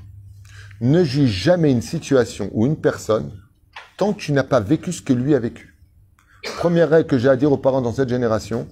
Ne 0.82 1.04
juge 1.04 1.30
jamais 1.30 1.72
une 1.72 1.84
situation 1.84 2.50
ou 2.54 2.66
une 2.66 2.76
personne 2.76 3.32
tant 3.96 4.12
que 4.14 4.20
tu 4.20 4.32
n'as 4.32 4.42
pas 4.42 4.60
vécu 4.60 4.92
ce 4.92 5.04
que 5.04 5.14
lui 5.14 5.36
a 5.36 5.40
vécu. 5.40 5.78
Première 6.58 6.90
règle 6.90 7.08
que 7.08 7.20
j'ai 7.20 7.30
à 7.30 7.36
dire 7.36 7.52
aux 7.52 7.58
parents 7.58 7.84
dans 7.84 7.94
cette 7.94 8.10
génération, 8.10 8.68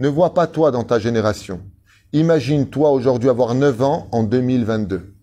ne 0.00 0.08
vois 0.08 0.34
pas 0.34 0.48
toi 0.48 0.72
dans 0.72 0.82
ta 0.82 0.98
génération. 0.98 1.60
Imagine 2.12 2.68
toi 2.68 2.90
aujourd'hui 2.90 3.28
avoir 3.28 3.54
9 3.54 3.80
ans 3.80 4.08
en 4.10 4.24
2022. 4.24 5.14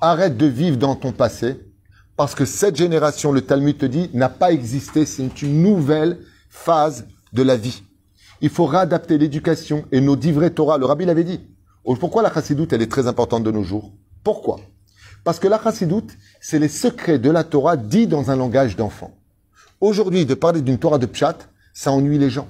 Arrête 0.00 0.36
de 0.36 0.46
vivre 0.46 0.78
dans 0.78 0.96
ton 0.96 1.12
passé 1.12 1.60
parce 2.16 2.34
que 2.34 2.44
cette 2.44 2.74
génération, 2.74 3.30
le 3.30 3.42
Talmud 3.42 3.78
te 3.78 3.86
dit, 3.86 4.10
n'a 4.14 4.30
pas 4.30 4.50
existé. 4.50 5.06
C'est 5.06 5.42
une 5.42 5.62
nouvelle 5.62 6.18
phase 6.50 7.06
de 7.32 7.44
la 7.44 7.56
vie. 7.56 7.85
Il 8.40 8.50
faut 8.50 8.66
réadapter 8.66 9.18
l'éducation 9.18 9.84
et 9.92 10.00
nos 10.00 10.16
divrei 10.16 10.50
Torah. 10.50 10.78
Le 10.78 10.86
rabbi 10.86 11.04
l'avait 11.04 11.24
dit. 11.24 11.40
Pourquoi 12.00 12.22
la 12.22 12.32
chassidoute, 12.32 12.72
elle 12.72 12.82
est 12.82 12.90
très 12.90 13.06
importante 13.06 13.44
de 13.44 13.50
nos 13.50 13.62
jours? 13.62 13.92
Pourquoi? 14.24 14.58
Parce 15.24 15.38
que 15.38 15.48
la 15.48 15.60
chassidoute, 15.62 16.12
c'est 16.40 16.58
les 16.58 16.68
secrets 16.68 17.18
de 17.18 17.30
la 17.30 17.44
Torah 17.44 17.76
dits 17.76 18.06
dans 18.06 18.30
un 18.30 18.36
langage 18.36 18.76
d'enfant. 18.76 19.16
Aujourd'hui, 19.80 20.26
de 20.26 20.34
parler 20.34 20.62
d'une 20.62 20.78
Torah 20.78 20.98
de 20.98 21.06
Pshat, 21.06 21.36
ça 21.74 21.92
ennuie 21.92 22.18
les 22.18 22.30
gens. 22.30 22.48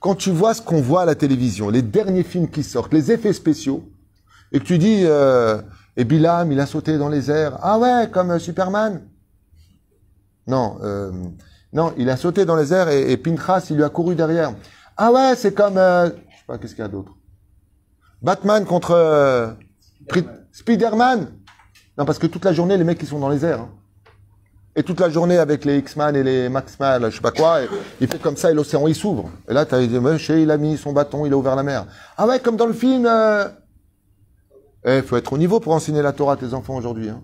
Quand 0.00 0.14
tu 0.16 0.30
vois 0.30 0.54
ce 0.54 0.62
qu'on 0.62 0.80
voit 0.80 1.02
à 1.02 1.04
la 1.04 1.14
télévision, 1.14 1.70
les 1.70 1.82
derniers 1.82 2.24
films 2.24 2.48
qui 2.48 2.62
sortent, 2.62 2.92
les 2.92 3.12
effets 3.12 3.32
spéciaux, 3.32 3.88
et 4.50 4.58
que 4.58 4.64
tu 4.64 4.78
dis, 4.78 5.02
euh, 5.04 5.60
et 5.96 6.04
Bilam, 6.04 6.50
il 6.50 6.58
a 6.60 6.66
sauté 6.66 6.98
dans 6.98 7.08
les 7.08 7.30
airs. 7.30 7.58
Ah 7.62 7.78
ouais, 7.78 8.08
comme 8.10 8.32
euh, 8.32 8.38
Superman. 8.38 9.02
Non, 10.46 10.78
euh, 10.82 11.12
non, 11.72 11.92
il 11.96 12.08
a 12.10 12.16
sauté 12.16 12.44
dans 12.44 12.56
les 12.56 12.72
airs 12.72 12.88
et, 12.88 13.12
et 13.12 13.16
Pinchas, 13.16 13.66
il 13.70 13.76
lui 13.76 13.84
a 13.84 13.88
couru 13.88 14.14
derrière. 14.14 14.52
Ah 14.96 15.10
ouais, 15.12 15.34
c'est 15.36 15.54
comme, 15.54 15.78
euh, 15.78 16.06
je 16.06 16.10
sais 16.12 16.44
pas, 16.46 16.58
qu'est-ce 16.58 16.74
qu'il 16.74 16.82
y 16.82 16.86
a 16.86 16.88
d'autre? 16.88 17.12
Batman 18.20 18.64
contre 18.64 18.92
euh, 18.92 19.48
Spider-Man. 20.52 21.28
Non, 21.98 22.04
parce 22.04 22.18
que 22.18 22.26
toute 22.26 22.44
la 22.44 22.52
journée, 22.52 22.76
les 22.76 22.84
mecs, 22.84 23.00
ils 23.02 23.08
sont 23.08 23.18
dans 23.18 23.28
les 23.28 23.44
airs. 23.44 23.60
hein. 23.60 23.70
Et 24.74 24.82
toute 24.82 25.00
la 25.00 25.10
journée 25.10 25.36
avec 25.36 25.66
les 25.66 25.76
X-Man 25.78 26.16
et 26.16 26.22
les 26.22 26.48
Max-Man, 26.48 27.10
je 27.10 27.16
sais 27.16 27.20
pas 27.20 27.30
quoi, 27.30 27.58
il 28.00 28.08
fait 28.08 28.18
comme 28.18 28.36
ça 28.38 28.50
et 28.50 28.54
l'océan 28.54 28.86
il 28.86 28.94
s'ouvre. 28.94 29.28
Et 29.46 29.52
là, 29.52 29.66
tu 29.66 29.74
as 29.74 29.86
dit, 29.86 29.98
il 30.30 30.50
a 30.50 30.56
mis 30.56 30.78
son 30.78 30.92
bâton, 30.92 31.26
il 31.26 31.32
a 31.34 31.36
ouvert 31.36 31.56
la 31.56 31.62
mer. 31.62 31.84
Ah 32.16 32.26
ouais, 32.26 32.40
comme 32.40 32.56
dans 32.56 32.64
le 32.66 32.72
film. 32.72 33.04
euh, 33.06 33.48
Eh, 34.84 35.02
faut 35.02 35.16
être 35.18 35.32
au 35.32 35.38
niveau 35.38 35.60
pour 35.60 35.74
enseigner 35.74 36.00
la 36.00 36.12
Torah 36.12 36.32
à 36.32 36.36
tes 36.36 36.54
enfants 36.54 36.74
aujourd'hui. 36.74 37.10
Hein. 37.10 37.20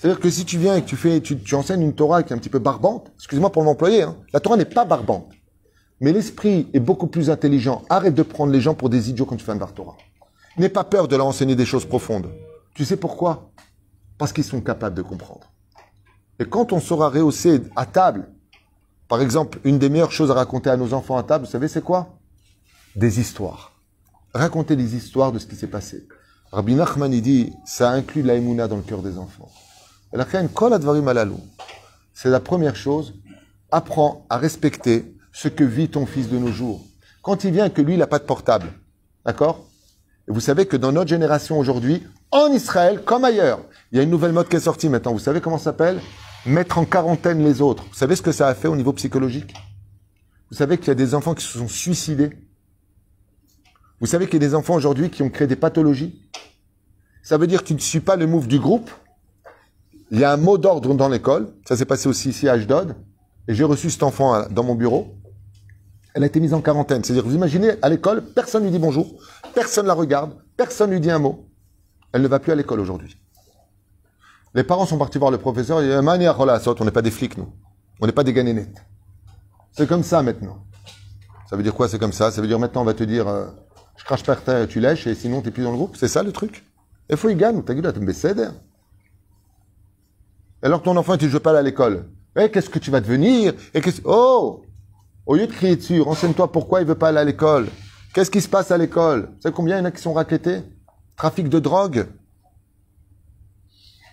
C'est-à-dire 0.00 0.20
que 0.20 0.30
si 0.30 0.46
tu 0.46 0.56
viens 0.56 0.76
et 0.76 0.82
que 0.82 0.86
tu 0.88 0.96
fais, 0.96 1.20
tu, 1.20 1.54
enseignes 1.54 1.82
une 1.82 1.94
Torah 1.94 2.22
qui 2.22 2.32
est 2.32 2.36
un 2.36 2.38
petit 2.38 2.48
peu 2.48 2.58
barbante, 2.58 3.12
excuse-moi 3.16 3.52
pour 3.52 3.62
m'employer, 3.64 4.00
hein, 4.00 4.16
la 4.32 4.40
Torah 4.40 4.56
n'est 4.56 4.64
pas 4.64 4.86
barbante. 4.86 5.30
Mais 6.00 6.10
l'esprit 6.10 6.70
est 6.72 6.80
beaucoup 6.80 7.06
plus 7.06 7.28
intelligent. 7.28 7.82
Arrête 7.90 8.14
de 8.14 8.22
prendre 8.22 8.50
les 8.50 8.62
gens 8.62 8.72
pour 8.72 8.88
des 8.88 9.10
idiots 9.10 9.26
quand 9.26 9.36
tu 9.36 9.44
fais 9.44 9.52
un 9.52 9.56
bar 9.56 9.74
Torah. 9.74 9.98
N'aie 10.56 10.70
pas 10.70 10.84
peur 10.84 11.06
de 11.06 11.16
leur 11.16 11.26
enseigner 11.26 11.54
des 11.54 11.66
choses 11.66 11.84
profondes. 11.84 12.30
Tu 12.72 12.86
sais 12.86 12.96
pourquoi? 12.96 13.50
Parce 14.16 14.32
qu'ils 14.32 14.44
sont 14.44 14.62
capables 14.62 14.96
de 14.96 15.02
comprendre. 15.02 15.52
Et 16.38 16.46
quand 16.46 16.72
on 16.72 16.80
sera 16.80 17.10
rehaussé 17.10 17.60
à 17.76 17.84
table, 17.84 18.30
par 19.06 19.20
exemple, 19.20 19.60
une 19.64 19.78
des 19.78 19.90
meilleures 19.90 20.12
choses 20.12 20.30
à 20.30 20.34
raconter 20.34 20.70
à 20.70 20.78
nos 20.78 20.94
enfants 20.94 21.18
à 21.18 21.24
table, 21.24 21.44
vous 21.44 21.50
savez 21.50 21.68
c'est 21.68 21.84
quoi? 21.84 22.16
Des 22.96 23.20
histoires. 23.20 23.72
Raconter 24.32 24.76
des 24.76 24.96
histoires 24.96 25.30
de 25.30 25.38
ce 25.38 25.46
qui 25.46 25.56
s'est 25.56 25.66
passé. 25.66 26.08
Rabbi 26.52 26.74
Nachman 26.74 27.12
il 27.12 27.20
dit, 27.20 27.52
ça 27.66 27.90
inclut 27.90 28.22
la 28.22 28.36
émouna 28.36 28.66
dans 28.66 28.76
le 28.76 28.82
cœur 28.82 29.02
des 29.02 29.18
enfants. 29.18 29.50
C'est 30.12 32.30
la 32.30 32.40
première 32.40 32.76
chose. 32.76 33.14
Apprends 33.70 34.26
à 34.28 34.38
respecter 34.38 35.14
ce 35.32 35.48
que 35.48 35.62
vit 35.62 35.88
ton 35.88 36.06
fils 36.06 36.28
de 36.28 36.38
nos 36.38 36.50
jours. 36.50 36.84
Quand 37.22 37.44
il 37.44 37.52
vient 37.52 37.70
que 37.70 37.80
lui, 37.80 37.94
il 37.94 37.98
n'a 37.98 38.06
pas 38.06 38.18
de 38.18 38.24
portable. 38.24 38.72
D'accord? 39.24 39.66
Et 40.28 40.32
vous 40.32 40.40
savez 40.40 40.66
que 40.66 40.76
dans 40.76 40.92
notre 40.92 41.10
génération 41.10 41.58
aujourd'hui, 41.58 42.02
en 42.32 42.48
Israël 42.48 43.02
comme 43.04 43.24
ailleurs, 43.24 43.60
il 43.92 43.98
y 43.98 44.00
a 44.00 44.02
une 44.02 44.10
nouvelle 44.10 44.32
mode 44.32 44.48
qui 44.48 44.56
est 44.56 44.60
sortie 44.60 44.88
maintenant. 44.88 45.12
Vous 45.12 45.18
savez 45.18 45.40
comment 45.40 45.58
ça 45.58 45.64
s'appelle? 45.64 46.00
Mettre 46.46 46.78
en 46.78 46.84
quarantaine 46.84 47.44
les 47.44 47.60
autres. 47.60 47.84
Vous 47.84 47.94
savez 47.94 48.16
ce 48.16 48.22
que 48.22 48.32
ça 48.32 48.48
a 48.48 48.54
fait 48.54 48.68
au 48.68 48.76
niveau 48.76 48.92
psychologique? 48.92 49.54
Vous 50.50 50.56
savez 50.56 50.78
qu'il 50.78 50.88
y 50.88 50.90
a 50.90 50.94
des 50.94 51.14
enfants 51.14 51.34
qui 51.34 51.44
se 51.44 51.58
sont 51.58 51.68
suicidés? 51.68 52.30
Vous 54.00 54.06
savez 54.06 54.26
qu'il 54.26 54.42
y 54.42 54.44
a 54.44 54.48
des 54.48 54.54
enfants 54.54 54.74
aujourd'hui 54.74 55.10
qui 55.10 55.22
ont 55.22 55.30
créé 55.30 55.46
des 55.46 55.56
pathologies? 55.56 56.22
Ça 57.22 57.36
veut 57.36 57.46
dire 57.46 57.62
que 57.62 57.68
tu 57.68 57.74
ne 57.74 57.78
suis 57.78 58.00
pas 58.00 58.16
le 58.16 58.26
move 58.26 58.48
du 58.48 58.58
groupe. 58.58 58.90
Il 60.10 60.18
y 60.18 60.24
a 60.24 60.32
un 60.32 60.36
mot 60.36 60.58
d'ordre 60.58 60.92
dans 60.94 61.08
l'école. 61.08 61.52
Ça 61.66 61.76
s'est 61.76 61.84
passé 61.84 62.08
aussi 62.08 62.30
ici 62.30 62.48
à 62.48 62.52
Ashdod. 62.52 62.96
Et 63.48 63.54
j'ai 63.54 63.64
reçu 63.64 63.90
cet 63.90 64.02
enfant 64.02 64.32
à- 64.34 64.48
dans 64.48 64.64
mon 64.64 64.74
bureau. 64.74 65.14
Elle 66.14 66.24
a 66.24 66.26
été 66.26 66.40
mise 66.40 66.52
en 66.54 66.60
quarantaine. 66.60 67.04
C'est-à-dire, 67.04 67.24
vous 67.24 67.34
imaginez, 67.34 67.72
à 67.82 67.88
l'école, 67.88 68.22
personne 68.34 68.64
lui 68.64 68.70
dit 68.70 68.78
bonjour, 68.78 69.14
personne 69.54 69.86
la 69.86 69.94
regarde, 69.94 70.34
personne 70.56 70.90
lui 70.90 71.00
dit 71.00 71.10
un 71.10 71.20
mot. 71.20 71.46
Elle 72.12 72.22
ne 72.22 72.28
va 72.28 72.40
plus 72.40 72.50
à 72.50 72.56
l'école 72.56 72.80
aujourd'hui. 72.80 73.16
Les 74.54 74.64
parents 74.64 74.86
sont 74.86 74.98
partis 74.98 75.18
voir 75.18 75.30
le 75.30 75.38
professeur. 75.38 75.78
Asot, 75.78 76.74
on 76.80 76.84
n'est 76.84 76.90
pas 76.90 77.02
des 77.02 77.12
flics, 77.12 77.38
nous. 77.38 77.48
On 78.00 78.06
n'est 78.06 78.12
pas 78.12 78.24
des 78.24 78.32
ganénettes. 78.32 78.84
C'est 79.72 79.86
comme 79.88 80.02
ça 80.02 80.22
maintenant. 80.22 80.64
Ça 81.48 81.54
veut 81.56 81.62
dire 81.62 81.74
quoi, 81.74 81.88
c'est 81.88 81.98
comme 82.00 82.12
ça? 82.12 82.32
Ça 82.32 82.40
veut 82.40 82.48
dire 82.48 82.58
maintenant, 82.58 82.82
on 82.82 82.84
va 82.84 82.94
te 82.94 83.04
dire, 83.04 83.28
euh, 83.28 83.46
je 83.96 84.04
crache 84.04 84.24
par 84.24 84.42
terre, 84.42 84.66
tu 84.66 84.80
lèches, 84.80 85.06
et 85.06 85.14
sinon, 85.14 85.40
t'es 85.40 85.52
plus 85.52 85.62
dans 85.62 85.70
le 85.70 85.76
groupe. 85.76 85.96
C'est 85.96 86.08
ça 86.08 86.24
le 86.24 86.32
truc? 86.32 86.64
Il 87.08 87.16
faut 87.16 87.28
y 87.28 87.36
gagner. 87.36 87.62
T'as 87.62 87.74
dit 87.74 87.80
là, 87.82 87.92
t'es 87.92 88.00
un 88.00 88.54
Alors 90.62 90.80
que 90.80 90.84
ton 90.84 90.96
enfant, 90.96 91.16
tu 91.16 91.24
ne 91.26 91.30
veux 91.30 91.40
pas 91.40 91.50
aller 91.50 91.60
à 91.60 91.62
l'école. 91.62 92.06
Eh, 92.36 92.50
qu'est-ce 92.50 92.70
que 92.70 92.78
tu 92.78 92.90
vas 92.90 93.00
devenir? 93.00 93.54
Et 93.74 93.80
qu'est-ce... 93.80 94.02
Oh 94.04 94.62
Au 95.26 95.34
lieu 95.36 95.46
de 95.46 95.52
crier 95.52 95.76
dessus, 95.76 96.00
renseigne-toi 96.00 96.52
pourquoi 96.52 96.80
il 96.80 96.86
veut 96.86 96.94
pas 96.94 97.08
aller 97.08 97.18
à 97.18 97.24
l'école. 97.24 97.68
Qu'est-ce 98.14 98.30
qui 98.30 98.40
se 98.40 98.48
passe 98.48 98.70
à 98.70 98.78
l'école? 98.78 99.30
Vous 99.36 99.40
savez 99.42 99.54
combien 99.54 99.76
il 99.76 99.80
y 99.80 99.82
en 99.82 99.86
a 99.86 99.90
qui 99.90 100.02
sont 100.02 100.12
raquettés? 100.12 100.62
Trafic 101.16 101.48
de 101.48 101.58
drogue? 101.58 102.06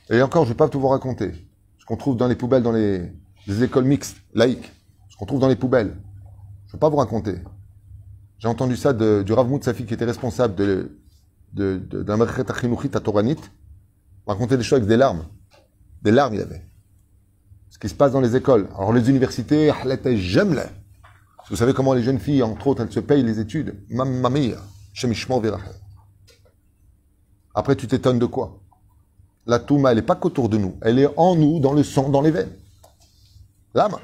Et 0.09 0.21
encore, 0.21 0.43
je 0.43 0.49
ne 0.49 0.53
vais 0.53 0.57
pas 0.57 0.69
tout 0.69 0.79
vous 0.79 0.87
raconter. 0.87 1.33
Ce 1.79 1.85
qu'on 1.85 1.97
trouve 1.97 2.15
dans 2.15 2.27
les 2.27 2.35
poubelles, 2.35 2.63
dans 2.63 2.71
les, 2.71 3.11
les 3.45 3.63
écoles 3.63 3.85
mixtes, 3.85 4.17
laïques. 4.33 4.71
Ce 5.09 5.17
qu'on 5.17 5.25
trouve 5.25 5.39
dans 5.39 5.47
les 5.49 5.55
poubelles. 5.55 5.95
Je 6.67 6.71
ne 6.71 6.73
vais 6.73 6.79
pas 6.79 6.89
vous 6.89 6.97
raconter. 6.97 7.35
J'ai 8.39 8.47
entendu 8.47 8.75
ça 8.77 8.93
de- 8.93 9.23
du 9.25 9.33
Rav 9.33 9.47
Moutsafi 9.49 9.85
qui 9.85 9.93
était 9.93 10.05
responsable 10.05 10.55
de, 10.55 10.97
de, 11.53 11.77
de, 11.77 12.13
Merchet 12.13 12.49
Achinuchit 12.49 12.91
à 12.93 12.99
Toranit. 12.99 13.37
Raconter 14.27 14.57
des 14.57 14.63
choses 14.63 14.77
avec 14.77 14.87
des 14.87 14.97
larmes. 14.97 15.25
Des 16.01 16.11
larmes, 16.11 16.35
il 16.35 16.41
avait. 16.41 16.63
Ce 17.69 17.79
qui 17.79 17.89
se 17.89 17.95
passe 17.95 18.11
dans 18.11 18.21
les 18.21 18.35
écoles. 18.35 18.67
Alors, 18.75 18.93
les 18.93 19.09
universités. 19.09 19.71
Vous 21.49 21.55
savez 21.55 21.73
comment 21.73 21.93
les 21.93 22.03
jeunes 22.03 22.19
filles, 22.19 22.43
entre 22.43 22.67
autres, 22.67 22.81
elles 22.83 22.91
se 22.91 22.99
payent 22.99 23.23
les 23.23 23.39
études. 23.39 23.75
Après, 27.53 27.75
tu 27.75 27.87
t'étonnes 27.87 28.19
de 28.19 28.25
quoi? 28.25 28.59
La 29.45 29.59
Touma, 29.59 29.91
elle 29.91 29.97
n'est 29.97 30.01
pas 30.03 30.15
qu'autour 30.15 30.49
de 30.49 30.57
nous. 30.57 30.77
Elle 30.81 30.99
est 30.99 31.09
en 31.15 31.35
nous, 31.35 31.59
dans 31.59 31.73
le 31.73 31.83
sang, 31.83 32.09
dans 32.09 32.21
les 32.21 32.31
veines. 32.31 32.51
L'âme. 33.73 33.95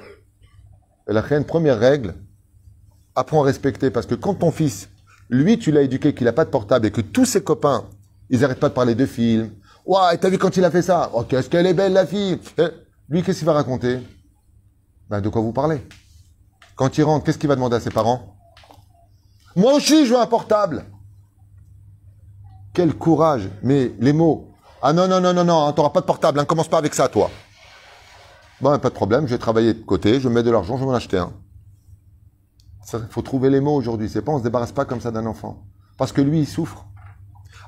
Et 1.09 1.13
la 1.13 1.21
reine, 1.21 1.43
première 1.43 1.79
règle, 1.79 2.15
apprends 3.15 3.43
à 3.43 3.45
respecter. 3.45 3.91
Parce 3.91 4.05
que 4.05 4.15
quand 4.15 4.35
ton 4.35 4.51
fils, 4.51 4.89
lui, 5.29 5.59
tu 5.59 5.71
l'as 5.71 5.81
éduqué 5.81 6.13
qu'il 6.13 6.25
n'a 6.25 6.33
pas 6.33 6.45
de 6.45 6.49
portable 6.49 6.85
et 6.85 6.91
que 6.91 7.01
tous 7.01 7.25
ses 7.25 7.43
copains, 7.43 7.89
ils 8.29 8.39
n'arrêtent 8.39 8.59
pas 8.59 8.69
de 8.69 8.73
parler 8.73 8.95
de 8.95 9.05
films. 9.05 9.51
Et 9.85 10.17
t'as 10.17 10.29
vu 10.29 10.37
quand 10.37 10.55
il 10.55 10.63
a 10.63 10.71
fait 10.71 10.81
ça? 10.81 11.09
Oh, 11.13 11.23
qu'est-ce 11.23 11.49
qu'elle 11.49 11.65
est 11.65 11.73
belle, 11.73 11.93
la 11.93 12.05
fille 12.05 12.39
Eh, 12.57 12.67
Lui, 13.09 13.21
qu'est-ce 13.21 13.39
qu'il 13.39 13.45
va 13.45 13.53
raconter? 13.53 13.99
Ben, 15.09 15.19
de 15.21 15.29
quoi 15.29 15.41
vous 15.41 15.51
parlez? 15.51 15.85
Quand 16.75 16.97
il 16.97 17.03
rentre, 17.03 17.25
qu'est-ce 17.25 17.37
qu'il 17.37 17.49
va 17.49 17.55
demander 17.55 17.75
à 17.75 17.79
ses 17.79 17.89
parents? 17.91 18.35
Moi 19.55 19.73
aussi, 19.73 20.05
je 20.05 20.13
veux 20.13 20.19
un 20.19 20.25
portable. 20.25 20.85
Quel 22.73 22.95
courage. 22.95 23.49
Mais 23.61 23.91
les 23.99 24.13
mots. 24.13 24.51
Ah 24.81 24.93
non, 24.93 25.07
non, 25.07 25.21
non, 25.21 25.33
non, 25.33 25.43
non, 25.43 25.71
t'auras 25.73 25.89
pas 25.91 26.01
de 26.01 26.05
portable. 26.05 26.39
Hein, 26.39 26.45
commence 26.45 26.67
pas 26.67 26.77
avec 26.77 26.93
ça, 26.93 27.07
toi. 27.07 27.29
Bon, 28.61 28.77
pas 28.79 28.89
de 28.89 28.93
problème, 28.95 29.27
je 29.27 29.31
vais 29.33 29.37
travailler 29.39 29.73
de 29.73 29.81
côté, 29.83 30.19
je 30.19 30.29
mettre 30.29 30.45
de 30.45 30.51
l'argent, 30.51 30.75
je 30.77 30.81
vais 30.81 30.85
m'en 30.85 30.93
acheter 30.93 31.17
un. 31.17 31.33
Il 32.93 32.99
faut 33.09 33.21
trouver 33.21 33.49
les 33.49 33.59
mots 33.59 33.75
aujourd'hui. 33.75 34.09
C'est 34.09 34.21
pas, 34.21 34.31
on 34.31 34.39
se 34.39 34.43
débarrasse 34.43 34.71
pas 34.71 34.85
comme 34.85 35.01
ça 35.01 35.11
d'un 35.11 35.25
enfant. 35.25 35.63
Parce 35.97 36.11
que 36.11 36.21
lui, 36.21 36.39
il 36.39 36.47
souffre. 36.47 36.85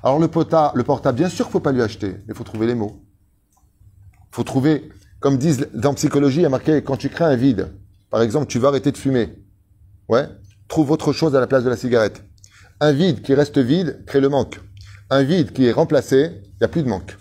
Alors 0.03 0.19
le, 0.19 0.27
pota, 0.27 0.71
le 0.75 0.83
portable, 0.83 1.17
bien 1.17 1.29
sûr 1.29 1.45
qu'il 1.45 1.53
faut 1.53 1.59
pas 1.59 1.71
lui 1.71 1.81
acheter, 1.81 2.11
mais 2.11 2.29
il 2.29 2.35
faut 2.35 2.43
trouver 2.43 2.67
les 2.67 2.75
mots. 2.75 3.03
Il 4.31 4.35
faut 4.35 4.43
trouver, 4.43 4.89
comme 5.19 5.37
disent 5.37 5.69
dans 5.73 5.93
psychologie, 5.93 6.39
il 6.39 6.43
y 6.43 6.45
a 6.45 6.49
marqué, 6.49 6.83
quand 6.83 6.97
tu 6.97 7.09
crées 7.09 7.25
un 7.25 7.35
vide, 7.35 7.73
par 8.09 8.21
exemple, 8.21 8.47
tu 8.47 8.59
vas 8.59 8.69
arrêter 8.69 8.91
de 8.91 8.97
fumer. 8.97 9.33
Ouais. 10.07 10.27
Trouve 10.67 10.91
autre 10.91 11.13
chose 11.13 11.35
à 11.35 11.39
la 11.39 11.47
place 11.47 11.63
de 11.63 11.69
la 11.69 11.77
cigarette. 11.77 12.23
Un 12.79 12.91
vide 12.91 13.21
qui 13.21 13.33
reste 13.33 13.57
vide 13.57 14.03
crée 14.05 14.19
le 14.19 14.29
manque. 14.29 14.59
Un 15.09 15.23
vide 15.23 15.51
qui 15.53 15.65
est 15.65 15.71
remplacé, 15.71 16.31
il 16.43 16.57
n'y 16.61 16.65
a 16.65 16.67
plus 16.67 16.83
de 16.83 16.89
manque. 16.89 17.17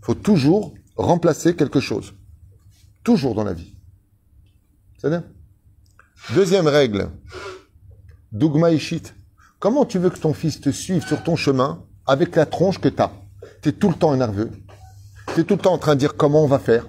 Il 0.00 0.04
faut 0.04 0.14
toujours 0.14 0.74
remplacer 0.96 1.54
quelque 1.56 1.80
chose. 1.80 2.14
Toujours 3.04 3.34
dans 3.34 3.44
la 3.44 3.52
vie. 3.52 3.76
C'est 4.98 5.10
bien 5.10 5.24
Deuxième 6.34 6.66
règle. 6.66 7.10
Dougma 8.32 8.70
Ishit. 8.72 9.14
Comment 9.66 9.84
tu 9.84 9.98
veux 9.98 10.10
que 10.10 10.18
ton 10.20 10.32
fils 10.32 10.60
te 10.60 10.70
suive 10.70 11.04
sur 11.04 11.24
ton 11.24 11.34
chemin 11.34 11.82
avec 12.06 12.36
la 12.36 12.46
tronche 12.46 12.78
que 12.78 12.88
tu 12.88 13.02
as 13.02 13.10
Tu 13.62 13.70
es 13.70 13.72
tout 13.72 13.88
le 13.88 13.96
temps 13.96 14.14
nerveux. 14.14 14.52
Tu 15.34 15.40
es 15.40 15.42
tout 15.42 15.56
le 15.56 15.60
temps 15.60 15.72
en 15.72 15.78
train 15.78 15.96
de 15.96 15.98
dire 15.98 16.16
comment 16.16 16.44
on 16.44 16.46
va 16.46 16.60
faire. 16.60 16.86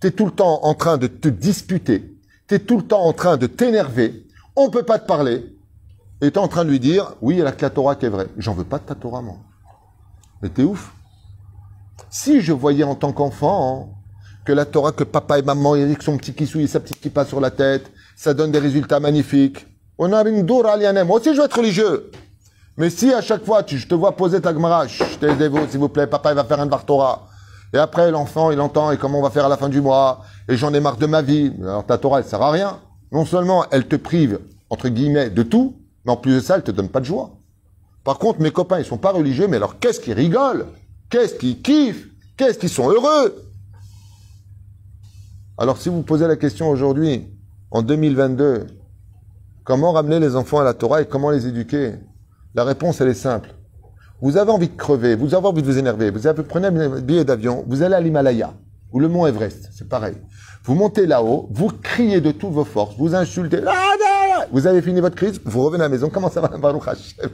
Tu 0.00 0.06
es 0.06 0.10
tout 0.12 0.26
le 0.26 0.30
temps 0.30 0.60
en 0.62 0.74
train 0.74 0.98
de 0.98 1.08
te 1.08 1.26
disputer. 1.26 2.16
Tu 2.46 2.54
es 2.54 2.58
tout 2.60 2.76
le 2.76 2.84
temps 2.84 3.02
en 3.02 3.12
train 3.12 3.38
de 3.38 3.48
t'énerver. 3.48 4.24
On 4.54 4.70
peut 4.70 4.84
pas 4.84 5.00
te 5.00 5.06
parler. 5.08 5.44
Et 6.20 6.30
tu 6.30 6.38
es 6.38 6.38
en 6.38 6.46
train 6.46 6.64
de 6.64 6.70
lui 6.70 6.78
dire, 6.78 7.12
oui, 7.22 7.34
il 7.34 7.38
y 7.38 7.42
a 7.42 7.44
la 7.44 7.70
Torah 7.70 7.96
qui 7.96 8.06
est 8.06 8.08
vraie. 8.08 8.28
J'en 8.36 8.54
veux 8.54 8.62
pas 8.62 8.78
de 8.78 8.84
ta 8.84 8.94
Torah, 8.94 9.20
moi. 9.20 9.38
Mais 10.42 10.48
t'es 10.48 10.62
ouf. 10.62 10.92
Si 12.08 12.40
je 12.40 12.52
voyais 12.52 12.84
en 12.84 12.94
tant 12.94 13.12
qu'enfant 13.12 13.90
hein, 13.90 13.94
que 14.44 14.52
la 14.52 14.64
Torah, 14.64 14.92
que 14.92 15.02
papa 15.02 15.40
et 15.40 15.42
maman, 15.42 15.72
avec 15.72 16.00
son 16.02 16.18
petit 16.18 16.34
kissou 16.34 16.60
et 16.60 16.68
sa 16.68 16.78
petite 16.78 17.00
kippa 17.00 17.24
sur 17.24 17.40
la 17.40 17.50
tête, 17.50 17.90
ça 18.14 18.32
donne 18.32 18.52
des 18.52 18.60
résultats 18.60 19.00
magnifiques. 19.00 19.66
On 20.04 20.12
a 20.12 20.28
une 20.28 20.50
alianem. 20.66 21.06
Moi 21.06 21.20
aussi, 21.20 21.32
je 21.32 21.38
veux 21.38 21.44
être 21.44 21.56
religieux. 21.56 22.10
Mais 22.76 22.90
si 22.90 23.12
à 23.12 23.20
chaque 23.20 23.44
fois, 23.44 23.62
tu, 23.62 23.78
je 23.78 23.86
te 23.86 23.94
vois 23.94 24.16
poser 24.16 24.40
ta 24.40 24.52
gemara, 24.52 24.86
taisez-vous, 25.20 25.68
s'il 25.70 25.78
vous 25.78 25.88
plaît, 25.88 26.08
papa, 26.08 26.32
il 26.32 26.34
va 26.34 26.42
faire 26.42 26.58
un 26.58 26.66
Dvar 26.66 26.84
Torah. 26.84 27.28
Et 27.72 27.78
après, 27.78 28.10
l'enfant, 28.10 28.50
il 28.50 28.60
entend, 28.60 28.90
et 28.90 28.96
comment 28.96 29.20
on 29.20 29.22
va 29.22 29.30
faire 29.30 29.46
à 29.46 29.48
la 29.48 29.56
fin 29.56 29.68
du 29.68 29.80
mois, 29.80 30.24
et 30.48 30.56
j'en 30.56 30.74
ai 30.74 30.80
marre 30.80 30.96
de 30.96 31.06
ma 31.06 31.22
vie. 31.22 31.52
Alors 31.62 31.86
ta 31.86 31.98
Torah, 31.98 32.18
elle 32.18 32.24
sert 32.24 32.42
à 32.42 32.50
rien. 32.50 32.80
Non 33.12 33.24
seulement 33.24 33.64
elle 33.70 33.86
te 33.86 33.94
prive, 33.94 34.40
entre 34.70 34.88
guillemets, 34.88 35.30
de 35.30 35.44
tout, 35.44 35.76
mais 36.04 36.10
en 36.10 36.16
plus 36.16 36.34
de 36.34 36.40
ça, 36.40 36.56
elle 36.56 36.64
te 36.64 36.72
donne 36.72 36.88
pas 36.88 36.98
de 36.98 37.04
joie. 37.04 37.30
Par 38.02 38.18
contre, 38.18 38.40
mes 38.40 38.50
copains, 38.50 38.80
ils 38.80 38.84
sont 38.84 38.98
pas 38.98 39.12
religieux, 39.12 39.46
mais 39.46 39.58
alors 39.58 39.78
qu'est-ce 39.78 40.00
qu'ils 40.00 40.14
rigolent? 40.14 40.66
Qu'est-ce 41.10 41.36
qu'ils 41.36 41.62
kiffent? 41.62 42.08
Qu'est-ce 42.36 42.58
qu'ils 42.58 42.70
sont 42.70 42.90
heureux? 42.90 43.36
Alors 45.58 45.76
si 45.76 45.90
vous 45.90 46.02
posez 46.02 46.26
la 46.26 46.34
question 46.34 46.70
aujourd'hui, 46.70 47.28
en 47.70 47.82
2022, 47.82 48.66
comment 49.64 49.92
ramener 49.92 50.20
les 50.20 50.36
enfants 50.36 50.60
à 50.60 50.64
la 50.64 50.74
Torah 50.74 51.02
et 51.02 51.06
comment 51.06 51.30
les 51.30 51.46
éduquer? 51.46 51.94
La 52.54 52.64
réponse, 52.64 53.00
elle 53.00 53.08
est 53.08 53.14
simple. 53.14 53.54
Vous 54.20 54.36
avez 54.36 54.50
envie 54.50 54.68
de 54.68 54.76
crever, 54.76 55.16
vous 55.16 55.34
avez 55.34 55.46
envie 55.46 55.62
de 55.62 55.66
vous 55.66 55.78
énerver, 55.78 56.10
vous 56.10 56.26
avez, 56.26 56.42
prenez 56.44 56.68
un 56.68 57.00
billet 57.00 57.24
d'avion, 57.24 57.64
vous 57.66 57.82
allez 57.82 57.94
à 57.94 58.00
l'Himalaya, 58.00 58.54
ou 58.92 59.00
le 59.00 59.08
mont 59.08 59.26
Everest, 59.26 59.70
c'est 59.72 59.88
pareil. 59.88 60.14
Vous 60.62 60.74
montez 60.74 61.06
là-haut, 61.06 61.48
vous 61.50 61.70
criez 61.82 62.20
de 62.20 62.30
toutes 62.30 62.52
vos 62.52 62.64
forces, 62.64 62.94
vous 62.96 63.16
insultez, 63.16 63.60
là, 63.60 63.72
là, 63.72 64.28
là. 64.28 64.46
vous 64.52 64.68
avez 64.68 64.80
fini 64.80 65.00
votre 65.00 65.16
crise, 65.16 65.40
vous 65.44 65.64
revenez 65.64 65.82
à 65.82 65.86
la 65.86 65.88
maison, 65.88 66.08
comment 66.08 66.30
ça 66.30 66.40
va, 66.40 66.48
Baruch 66.58 66.86
Hashem? 66.86 67.30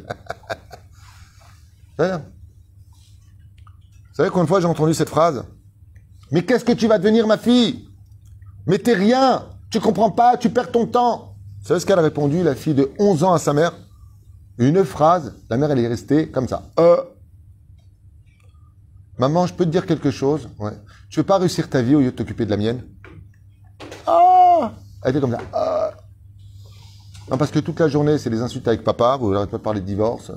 Vous 1.99 2.05
savez 4.15 4.31
qu'une 4.31 4.47
fois 4.47 4.61
j'ai 4.61 4.67
entendu 4.67 4.95
cette 4.95 5.09
phrase 5.09 5.45
Mais 6.31 6.43
qu'est-ce 6.43 6.65
que 6.65 6.73
tu 6.73 6.87
vas 6.87 6.99
devenir, 6.99 7.27
ma 7.27 7.37
fille? 7.37 7.89
Mais 8.67 8.79
t'es 8.79 8.95
rien. 8.95 9.47
Tu 9.71 9.81
comprends 9.81 10.11
pas, 10.11 10.37
tu 10.37 10.51
perds 10.51 10.71
ton 10.71 10.87
temps. 10.87 11.28
Savez 11.69 11.81
ce 11.81 11.85
qu'elle 11.85 11.99
a 11.99 12.03
répondu, 12.03 12.43
la 12.43 12.55
fille 12.55 12.73
de 12.73 12.91
11 12.99 13.25
ans 13.25 13.35
à 13.35 13.39
sa 13.39 13.53
mère? 13.53 13.75
Une 14.57 14.87
phrase, 14.87 15.35
la 15.51 15.59
mère, 15.59 15.71
elle 15.71 15.81
est 15.81 15.87
restée 15.87 16.31
comme 16.31 16.49
ça. 16.49 16.63
Euh. 16.81 16.97
Maman, 19.19 19.47
je 19.47 19.53
peux 19.53 19.67
te 19.67 19.71
dire 19.71 19.85
quelque 19.85 20.11
chose? 20.11 20.49
Ouais. 20.59 20.73
Tu 21.11 21.21
veux 21.21 21.27
pas 21.27 21.37
réussir 21.37 21.69
ta 21.69 21.83
vie 21.83 21.95
au 21.95 22.01
lieu 22.01 22.07
de 22.07 22.17
t'occuper 22.17 22.47
de 22.47 22.51
la 22.53 22.57
mienne? 22.57 22.85
Ah 24.07 24.73
Elle 25.05 25.11
était 25.11 25.21
comme 25.21 25.33
ça. 25.33 25.43
Ah. 25.53 25.91
Non, 27.31 27.37
parce 27.37 27.51
que 27.51 27.59
toute 27.59 27.79
la 27.81 27.89
journée, 27.89 28.17
c'est 28.17 28.31
des 28.31 28.41
insultes 28.41 28.67
avec 28.67 28.83
papa, 28.83 29.19
vous 29.19 29.31
n'arrêtez 29.31 29.51
pas 29.51 29.59
de 29.59 29.63
parler 29.63 29.81
de 29.83 29.87
divorce. 29.87 30.31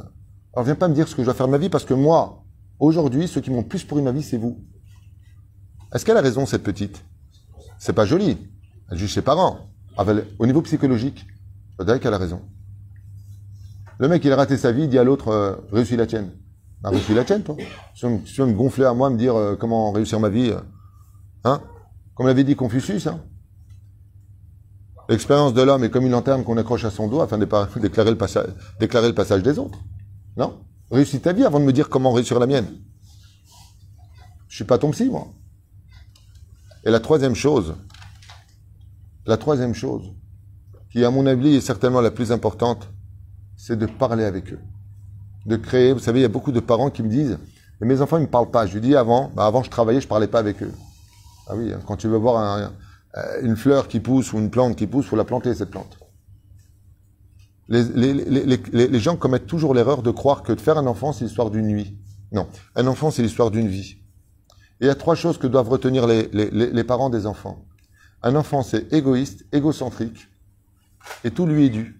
Alors 0.53 0.65
viens 0.65 0.75
pas 0.75 0.89
me 0.89 0.93
dire 0.93 1.07
ce 1.07 1.15
que 1.15 1.21
je 1.21 1.27
dois 1.27 1.33
faire 1.33 1.47
de 1.47 1.53
ma 1.53 1.59
vie, 1.59 1.69
parce 1.69 1.85
que 1.85 1.93
moi, 1.93 2.43
aujourd'hui, 2.77 3.29
ceux 3.29 3.39
qui 3.39 3.51
m'ont 3.51 3.63
plus 3.63 3.85
pourri 3.85 4.01
ma 4.01 4.11
vie, 4.11 4.21
c'est 4.21 4.35
vous. 4.35 4.59
Est-ce 5.93 6.03
qu'elle 6.03 6.17
a 6.17 6.21
raison, 6.21 6.45
cette 6.45 6.63
petite? 6.63 7.05
C'est 7.79 7.93
pas 7.93 8.03
joli. 8.03 8.37
Elle 8.89 8.97
juge 8.97 9.13
ses 9.13 9.21
parents. 9.21 9.70
Au 10.39 10.45
niveau 10.45 10.61
psychologique, 10.61 11.25
qu'elle 12.01 12.13
a 12.13 12.17
raison. 12.17 12.41
Le 13.99 14.07
mec, 14.07 14.23
il 14.25 14.31
a 14.31 14.35
raté 14.35 14.57
sa 14.57 14.71
vie, 14.71 14.83
il 14.83 14.89
dit 14.89 14.97
à 14.97 15.03
l'autre, 15.03 15.27
euh, 15.27 15.55
réussis 15.71 15.95
la 15.95 16.07
tienne. 16.07 16.31
Bah, 16.81 16.89
réussis 16.89 17.13
la 17.13 17.23
tienne, 17.23 17.43
toi. 17.43 17.55
Tu 17.93 18.07
veux 18.07 18.45
me- 18.47 18.53
gonfler 18.53 18.85
à 18.85 18.93
moi, 18.93 19.09
me 19.09 19.17
dire 19.17 19.35
euh, 19.35 19.55
comment 19.55 19.91
réussir 19.91 20.19
ma 20.19 20.29
vie. 20.29 20.49
euh, 20.49 20.59
Hein 21.43 21.61
Comme 22.15 22.27
l'avait 22.27 22.43
dit 22.43 22.55
Confucius, 22.55 23.05
hein 23.07 23.21
L'expérience 25.09 25.53
de 25.53 25.61
l'homme 25.61 25.83
est 25.83 25.89
comme 25.89 26.05
une 26.05 26.11
lanterne 26.11 26.43
qu'on 26.43 26.57
accroche 26.57 26.85
à 26.85 26.89
son 26.91 27.07
dos 27.07 27.21
afin 27.21 27.37
de 27.37 27.45
déclarer 27.81 28.11
le, 28.11 29.13
passage, 29.13 29.43
des 29.43 29.59
autres. 29.59 29.79
Non? 30.37 30.59
Réussis 30.89 31.19
ta 31.19 31.33
vie 31.33 31.43
avant 31.43 31.59
de 31.59 31.65
me 31.65 31.73
dire 31.73 31.89
comment 31.89 32.11
réussir 32.11 32.39
la 32.39 32.47
mienne. 32.47 32.67
Je 34.47 34.55
suis 34.55 34.63
pas 34.65 34.77
ton 34.77 34.91
psy, 34.91 35.09
moi. 35.09 35.27
Et 36.85 36.91
la 36.91 36.99
troisième 36.99 37.35
chose, 37.35 37.75
la 39.31 39.37
troisième 39.37 39.73
chose, 39.73 40.11
qui 40.91 41.05
à 41.05 41.09
mon 41.09 41.25
avis 41.25 41.55
est 41.55 41.61
certainement 41.61 42.01
la 42.01 42.11
plus 42.11 42.33
importante, 42.33 42.89
c'est 43.55 43.79
de 43.79 43.85
parler 43.85 44.25
avec 44.25 44.51
eux. 44.51 44.59
De 45.45 45.55
créer, 45.55 45.93
vous 45.93 45.99
savez, 45.99 46.19
il 46.19 46.23
y 46.23 46.25
a 46.25 46.35
beaucoup 46.37 46.51
de 46.51 46.59
parents 46.59 46.89
qui 46.89 47.01
me 47.01 47.07
disent, 47.07 47.39
mes 47.79 48.01
enfants, 48.01 48.17
ils 48.17 48.23
me 48.23 48.27
parlent 48.27 48.51
pas. 48.51 48.65
Je 48.65 48.73
lui 48.73 48.81
dis 48.81 48.93
avant, 48.93 49.31
bah 49.33 49.45
avant 49.45 49.63
je 49.63 49.69
travaillais, 49.69 50.01
je 50.01 50.07
parlais 50.09 50.27
pas 50.27 50.39
avec 50.39 50.61
eux. 50.61 50.73
Ah 51.47 51.53
oui, 51.55 51.71
hein, 51.71 51.79
quand 51.87 51.95
tu 51.95 52.09
veux 52.09 52.17
voir 52.17 52.57
euh, 53.17 53.41
une 53.41 53.55
fleur 53.55 53.87
qui 53.87 54.01
pousse 54.01 54.33
ou 54.33 54.37
une 54.37 54.49
plante 54.49 54.75
qui 54.75 54.85
pousse, 54.85 55.05
faut 55.05 55.15
la 55.15 55.23
planter, 55.23 55.55
cette 55.55 55.71
plante. 55.71 55.97
Les, 57.69 58.99
gens 58.99 59.15
commettent 59.15 59.47
toujours 59.47 59.73
l'erreur 59.73 60.03
de 60.03 60.11
croire 60.11 60.43
que 60.43 60.51
de 60.51 60.59
faire 60.59 60.77
un 60.77 60.87
enfant, 60.87 61.13
c'est 61.13 61.23
l'histoire 61.23 61.49
d'une 61.49 61.67
nuit. 61.67 61.97
Non, 62.33 62.47
un 62.75 62.85
enfant, 62.85 63.11
c'est 63.11 63.21
l'histoire 63.21 63.49
d'une 63.49 63.69
vie. 63.69 63.95
Il 64.81 64.87
y 64.87 64.89
a 64.89 64.95
trois 64.95 65.15
choses 65.15 65.37
que 65.37 65.47
doivent 65.47 65.69
retenir 65.69 66.05
les 66.05 66.83
parents 66.83 67.09
des 67.09 67.25
enfants. 67.25 67.65
Un 68.23 68.35
enfant, 68.35 68.61
c'est 68.61 68.91
égoïste, 68.93 69.45
égocentrique, 69.51 70.27
et 71.23 71.31
tout 71.31 71.45
lui 71.45 71.65
est 71.65 71.69
dû. 71.69 71.99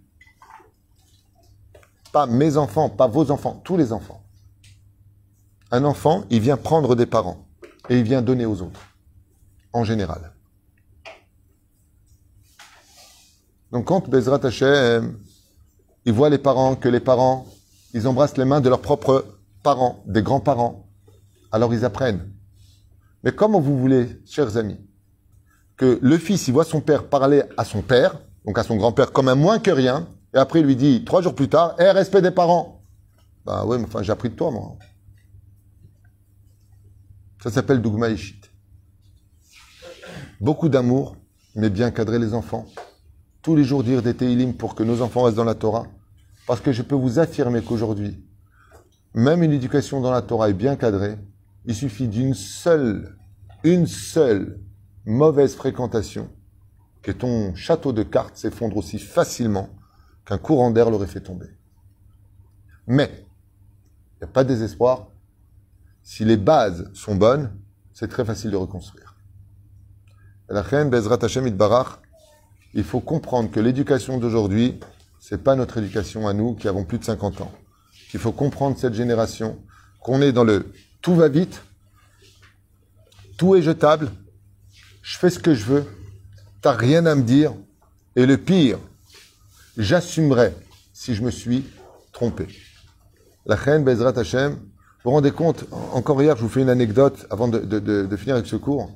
Pas 2.11 2.25
mes 2.25 2.57
enfants, 2.57 2.89
pas 2.89 3.07
vos 3.07 3.31
enfants, 3.31 3.59
tous 3.63 3.77
les 3.77 3.91
enfants. 3.91 4.23
Un 5.71 5.83
enfant, 5.83 6.25
il 6.29 6.41
vient 6.41 6.57
prendre 6.57 6.95
des 6.95 7.05
parents, 7.05 7.47
et 7.89 7.97
il 7.97 8.03
vient 8.03 8.21
donner 8.21 8.45
aux 8.45 8.61
autres, 8.61 8.81
en 9.73 9.83
général. 9.83 10.33
Donc 13.71 13.85
quand 13.85 14.07
Bezrat 14.09 14.45
Hashem, 14.45 15.17
il 16.05 16.13
voit 16.13 16.29
les 16.29 16.37
parents, 16.37 16.75
que 16.75 16.89
les 16.89 16.99
parents, 16.99 17.47
ils 17.93 18.07
embrassent 18.07 18.37
les 18.37 18.45
mains 18.45 18.61
de 18.61 18.69
leurs 18.69 18.81
propres 18.81 19.25
parents, 19.63 20.03
des 20.05 20.21
grands-parents, 20.21 20.87
alors 21.51 21.73
ils 21.73 21.85
apprennent. 21.85 22.31
Mais 23.23 23.31
comment 23.31 23.59
vous 23.59 23.79
voulez, 23.79 24.21
chers 24.25 24.57
amis, 24.57 24.79
le 25.81 26.17
fils, 26.17 26.47
il 26.47 26.53
voit 26.53 26.63
son 26.63 26.81
père 26.81 27.05
parler 27.05 27.43
à 27.57 27.65
son 27.65 27.81
père, 27.81 28.19
donc 28.45 28.57
à 28.57 28.63
son 28.63 28.75
grand-père, 28.75 29.11
comme 29.11 29.27
un 29.27 29.35
moins 29.35 29.59
que 29.59 29.71
rien, 29.71 30.07
et 30.33 30.37
après 30.37 30.59
il 30.59 30.65
lui 30.65 30.75
dit, 30.75 31.03
trois 31.03 31.21
jours 31.21 31.35
plus 31.35 31.49
tard, 31.49 31.75
Eh, 31.79 31.91
respect 31.91 32.21
des 32.21 32.31
parents. 32.31 32.83
Ben 33.45 33.65
ouais, 33.65 33.77
mais 33.77 33.85
enfin, 33.85 34.03
j'ai 34.03 34.11
appris 34.11 34.29
de 34.29 34.35
toi, 34.35 34.51
moi. 34.51 34.77
Ça 37.43 37.49
s'appelle 37.49 37.81
Dougma 37.81 38.09
Ishit. 38.09 38.51
Beaucoup 40.39 40.69
d'amour, 40.69 41.15
mais 41.55 41.69
bien 41.69 41.89
cadrer 41.91 42.19
les 42.19 42.33
enfants. 42.33 42.65
Tous 43.41 43.55
les 43.55 43.63
jours 43.63 43.83
dire 43.83 44.03
des 44.03 44.13
Teilim 44.13 44.53
pour 44.53 44.75
que 44.75 44.83
nos 44.83 45.01
enfants 45.01 45.23
restent 45.23 45.37
dans 45.37 45.43
la 45.43 45.55
Torah. 45.55 45.87
Parce 46.45 46.61
que 46.61 46.71
je 46.71 46.83
peux 46.83 46.95
vous 46.95 47.17
affirmer 47.17 47.61
qu'aujourd'hui, 47.61 48.23
même 49.13 49.41
une 49.41 49.51
éducation 49.51 50.01
dans 50.01 50.11
la 50.11 50.21
Torah 50.21 50.49
est 50.49 50.53
bien 50.53 50.75
cadrée, 50.75 51.17
il 51.65 51.75
suffit 51.75 52.07
d'une 52.07 52.33
seule, 52.33 53.17
une 53.63 53.87
seule 53.87 54.59
mauvaise 55.05 55.55
fréquentation 55.55 56.29
que 57.01 57.11
ton 57.11 57.55
château 57.55 57.93
de 57.93 58.03
cartes 58.03 58.37
s'effondre 58.37 58.77
aussi 58.77 58.99
facilement 58.99 59.69
qu'un 60.25 60.37
courant 60.37 60.71
d'air 60.71 60.89
l'aurait 60.89 61.07
fait 61.07 61.21
tomber. 61.21 61.49
Mais, 62.87 63.09
il 64.15 64.25
n'y 64.25 64.29
a 64.29 64.33
pas 64.33 64.43
de 64.43 64.49
désespoir. 64.49 65.07
Si 66.03 66.25
les 66.25 66.37
bases 66.37 66.89
sont 66.93 67.15
bonnes, 67.15 67.51
c'est 67.93 68.07
très 68.07 68.25
facile 68.25 68.51
de 68.51 68.57
reconstruire. 68.57 69.15
Il 72.73 72.83
faut 72.83 72.99
comprendre 72.99 73.51
que 73.51 73.59
l'éducation 73.59 74.17
d'aujourd'hui, 74.17 74.79
c'est 75.19 75.43
pas 75.43 75.55
notre 75.55 75.77
éducation 75.77 76.27
à 76.27 76.33
nous 76.33 76.55
qui 76.55 76.67
avons 76.67 76.83
plus 76.83 76.99
de 76.99 77.03
50 77.03 77.41
ans. 77.41 77.51
Il 78.13 78.19
faut 78.19 78.31
comprendre 78.31 78.77
cette 78.77 78.93
génération, 78.93 79.59
qu'on 80.01 80.21
est 80.21 80.31
dans 80.31 80.43
le 80.43 80.71
tout 81.01 81.15
va 81.15 81.29
vite, 81.29 81.63
tout 83.37 83.55
est 83.55 83.61
jetable, 83.61 84.11
je 85.01 85.17
fais 85.17 85.29
ce 85.29 85.39
que 85.39 85.53
je 85.53 85.65
veux, 85.65 85.85
t'as 86.61 86.73
rien 86.73 87.05
à 87.05 87.15
me 87.15 87.23
dire, 87.23 87.53
et 88.15 88.25
le 88.25 88.37
pire, 88.37 88.79
j'assumerai 89.77 90.53
si 90.93 91.15
je 91.15 91.23
me 91.23 91.31
suis 91.31 91.65
trompé. 92.11 92.47
La 93.45 93.55
reine 93.55 93.83
Bezrat 93.83 94.17
Hashem, 94.17 94.53
vous 94.53 95.09
vous 95.09 95.11
rendez 95.11 95.31
compte, 95.31 95.65
encore 95.93 96.21
hier, 96.21 96.37
je 96.37 96.43
vous 96.43 96.49
fais 96.49 96.61
une 96.61 96.69
anecdote 96.69 97.25
avant 97.29 97.47
de, 97.47 98.15
finir 98.17 98.35
avec 98.35 98.45
ce 98.45 98.55
cours. 98.55 98.91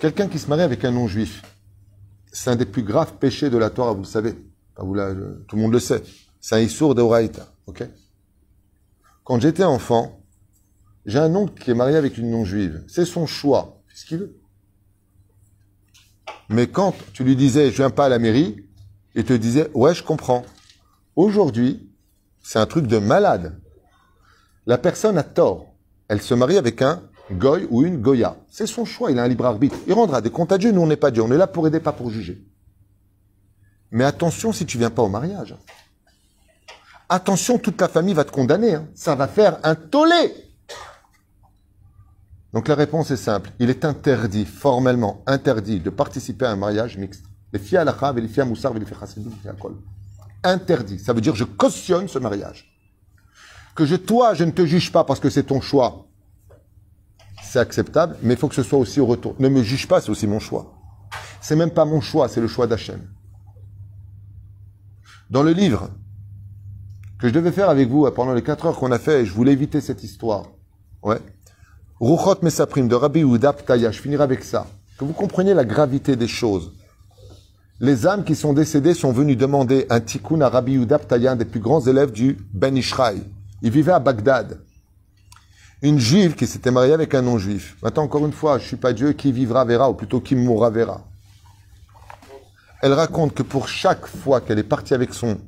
Quelqu'un 0.00 0.28
qui 0.28 0.38
se 0.38 0.48
marie 0.48 0.62
avec 0.62 0.84
un 0.84 0.92
non-juif, 0.92 1.42
c'est 2.32 2.50
un 2.50 2.56
des 2.56 2.64
plus 2.64 2.82
graves 2.82 3.14
péchés 3.18 3.50
de 3.50 3.58
la 3.58 3.68
Torah, 3.68 3.92
vous 3.92 4.00
le 4.00 4.06
savez. 4.06 4.34
Tout 4.76 4.86
le 4.86 5.56
monde 5.56 5.72
le 5.72 5.78
sait. 5.78 6.02
C'est 6.40 6.56
un 6.56 6.60
Issour 6.60 6.94
de 6.94 7.02
Horaïta, 7.02 7.52
ok? 7.66 7.86
Quand 9.24 9.38
j'étais 9.38 9.62
enfant, 9.62 10.24
j'ai 11.04 11.18
un 11.18 11.34
oncle 11.34 11.62
qui 11.62 11.70
est 11.70 11.74
marié 11.74 11.96
avec 11.96 12.16
une 12.16 12.30
non-juive. 12.30 12.82
C'est 12.88 13.04
son 13.04 13.26
choix, 13.26 13.82
c'est 13.92 14.08
ce 14.08 14.16
veut. 14.16 14.41
Mais 16.52 16.66
quand 16.66 16.94
tu 17.14 17.24
lui 17.24 17.34
disais, 17.34 17.70
je 17.70 17.76
viens 17.76 17.90
pas 17.90 18.06
à 18.06 18.08
la 18.08 18.18
mairie, 18.18 18.56
il 19.14 19.24
te 19.24 19.32
disait, 19.32 19.70
ouais, 19.74 19.94
je 19.94 20.02
comprends. 20.02 20.44
Aujourd'hui, 21.16 21.90
c'est 22.42 22.58
un 22.58 22.66
truc 22.66 22.86
de 22.86 22.98
malade. 22.98 23.58
La 24.66 24.78
personne 24.78 25.16
a 25.18 25.22
tort. 25.22 25.72
Elle 26.08 26.20
se 26.20 26.34
marie 26.34 26.58
avec 26.58 26.82
un 26.82 27.02
goy 27.30 27.66
ou 27.70 27.84
une 27.84 28.00
goya. 28.02 28.36
C'est 28.50 28.66
son 28.66 28.84
choix, 28.84 29.10
il 29.10 29.18
a 29.18 29.22
un 29.22 29.28
libre 29.28 29.46
arbitre. 29.46 29.76
Il 29.86 29.94
rendra 29.94 30.20
des 30.20 30.30
comptes 30.30 30.52
à 30.52 30.58
Dieu, 30.58 30.72
nous 30.72 30.82
on 30.82 30.86
n'est 30.86 30.96
pas 30.96 31.10
Dieu, 31.10 31.22
on 31.22 31.30
est 31.32 31.38
là 31.38 31.46
pour 31.46 31.66
aider, 31.66 31.80
pas 31.80 31.92
pour 31.92 32.10
juger. 32.10 32.42
Mais 33.90 34.04
attention 34.04 34.52
si 34.52 34.66
tu 34.66 34.78
viens 34.78 34.90
pas 34.90 35.02
au 35.02 35.08
mariage. 35.08 35.56
Attention, 37.08 37.58
toute 37.58 37.76
ta 37.76 37.88
famille 37.88 38.14
va 38.14 38.24
te 38.24 38.30
condamner. 38.30 38.74
hein. 38.74 38.88
Ça 38.94 39.14
va 39.14 39.28
faire 39.28 39.58
un 39.62 39.74
tollé. 39.74 40.32
Donc 42.52 42.68
la 42.68 42.74
réponse 42.74 43.10
est 43.10 43.16
simple. 43.16 43.50
Il 43.58 43.70
est 43.70 43.84
interdit, 43.84 44.44
formellement 44.44 45.22
interdit, 45.26 45.80
de 45.80 45.90
participer 45.90 46.46
à 46.46 46.50
un 46.50 46.56
mariage 46.56 46.98
mixte. 46.98 47.24
Les 47.52 47.58
filles 47.58 47.78
et 47.78 48.20
les 48.20 48.28
filles 48.28 48.44
Moussar, 48.44 48.74
et 48.76 48.78
les. 48.78 48.86
Interdit. 50.44 50.98
Ça 50.98 51.12
veut 51.12 51.20
dire 51.20 51.34
je 51.34 51.44
cautionne 51.44 52.08
ce 52.08 52.18
mariage. 52.18 52.68
Que 53.74 53.86
je, 53.86 53.96
toi, 53.96 54.34
je 54.34 54.44
ne 54.44 54.50
te 54.50 54.66
juge 54.66 54.92
pas 54.92 55.04
parce 55.04 55.20
que 55.20 55.30
c'est 55.30 55.44
ton 55.44 55.60
choix. 55.60 56.06
C'est 57.42 57.58
acceptable, 57.58 58.16
mais 58.22 58.34
il 58.34 58.36
faut 58.38 58.48
que 58.48 58.54
ce 58.54 58.62
soit 58.62 58.78
aussi 58.78 59.00
au 59.00 59.06
retour. 59.06 59.34
Ne 59.38 59.48
me 59.48 59.62
juge 59.62 59.88
pas, 59.88 60.00
c'est 60.00 60.10
aussi 60.10 60.26
mon 60.26 60.40
choix. 60.40 60.74
C'est 61.40 61.56
même 61.56 61.70
pas 61.70 61.84
mon 61.84 62.00
choix, 62.00 62.28
c'est 62.28 62.40
le 62.40 62.48
choix 62.48 62.66
d'Hachem. 62.66 63.00
Dans 65.30 65.42
le 65.42 65.52
livre 65.52 65.90
que 67.18 67.28
je 67.28 67.32
devais 67.32 67.52
faire 67.52 67.70
avec 67.70 67.88
vous 67.88 68.04
euh, 68.04 68.10
pendant 68.10 68.34
les 68.34 68.42
quatre 68.42 68.66
heures 68.66 68.78
qu'on 68.78 68.92
a 68.92 68.98
fait, 68.98 69.22
et 69.22 69.26
je 69.26 69.32
voulais 69.32 69.52
éviter 69.52 69.80
cette 69.80 70.02
histoire. 70.02 70.46
Ouais. 71.02 71.20
Ruchot 72.02 72.42
Mesaprim 72.42 72.88
de 72.88 72.96
Rabbi 72.96 73.20
Yehuda 73.20 73.52
Ptaya, 73.52 73.92
je 73.92 74.00
finirai 74.00 74.24
avec 74.24 74.42
ça. 74.42 74.66
Que 74.98 75.04
vous 75.04 75.12
compreniez 75.12 75.54
la 75.54 75.64
gravité 75.64 76.16
des 76.16 76.26
choses. 76.26 76.72
Les 77.78 78.08
âmes 78.08 78.24
qui 78.24 78.34
sont 78.34 78.52
décédées 78.52 78.94
sont 78.94 79.12
venues 79.12 79.36
demander 79.36 79.86
un 79.88 80.00
tikkun 80.00 80.40
à 80.40 80.48
Rabbi 80.48 80.72
Yehuda 80.72 80.98
Ptaya, 80.98 81.30
un 81.30 81.36
des 81.36 81.44
plus 81.44 81.60
grands 81.60 81.80
élèves 81.80 82.10
du 82.10 82.38
Ben 82.52 82.76
Ishraï. 82.76 83.22
Il 83.62 83.70
vivait 83.70 83.92
à 83.92 84.00
Bagdad. 84.00 84.58
Une 85.80 86.00
juive 86.00 86.34
qui 86.34 86.48
s'était 86.48 86.72
mariée 86.72 86.92
avec 86.92 87.14
un 87.14 87.22
non-juif. 87.22 87.76
Maintenant, 87.84 88.02
encore 88.02 88.26
une 88.26 88.32
fois, 88.32 88.58
je 88.58 88.66
suis 88.66 88.76
pas 88.76 88.92
Dieu, 88.92 89.12
qui 89.12 89.30
vivra 89.30 89.64
verra, 89.64 89.88
ou 89.88 89.94
plutôt 89.94 90.20
qui 90.20 90.34
mourra 90.34 90.70
verra. 90.70 91.06
Elle 92.82 92.94
raconte 92.94 93.32
que 93.32 93.44
pour 93.44 93.68
chaque 93.68 94.08
fois 94.08 94.40
qu'elle 94.40 94.58
est 94.58 94.64
partie 94.64 94.94
avec 94.94 95.14
son 95.14 95.38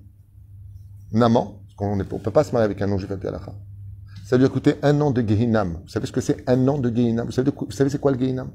amant, 1.21 1.63
parce 1.65 1.75
qu'on 1.75 1.97
ne 1.97 2.05
peut 2.05 2.31
pas 2.31 2.45
se 2.45 2.53
marier 2.53 2.67
avec 2.67 2.81
un 2.81 2.87
non-juif 2.87 3.11
à 3.11 3.17
Ça 4.35 4.39
lui 4.39 4.47
a 4.47 4.49
coûté 4.49 4.75
un 4.83 5.01
an 5.01 5.13
de 5.13 5.23
Gehinam. 5.23 5.79
Vous 5.85 5.89
savez 5.89 6.09
ce 6.09 6.11
que 6.11 6.21
c'est 6.21 6.43
un 6.51 6.67
an 6.67 6.79
de 6.79 6.93
Gehinam? 6.93 7.25
Vous 7.25 7.31
savez, 7.31 7.53
c'est 7.89 8.01
quoi 8.01 8.11
le 8.11 8.19
Gehinam? 8.19 8.51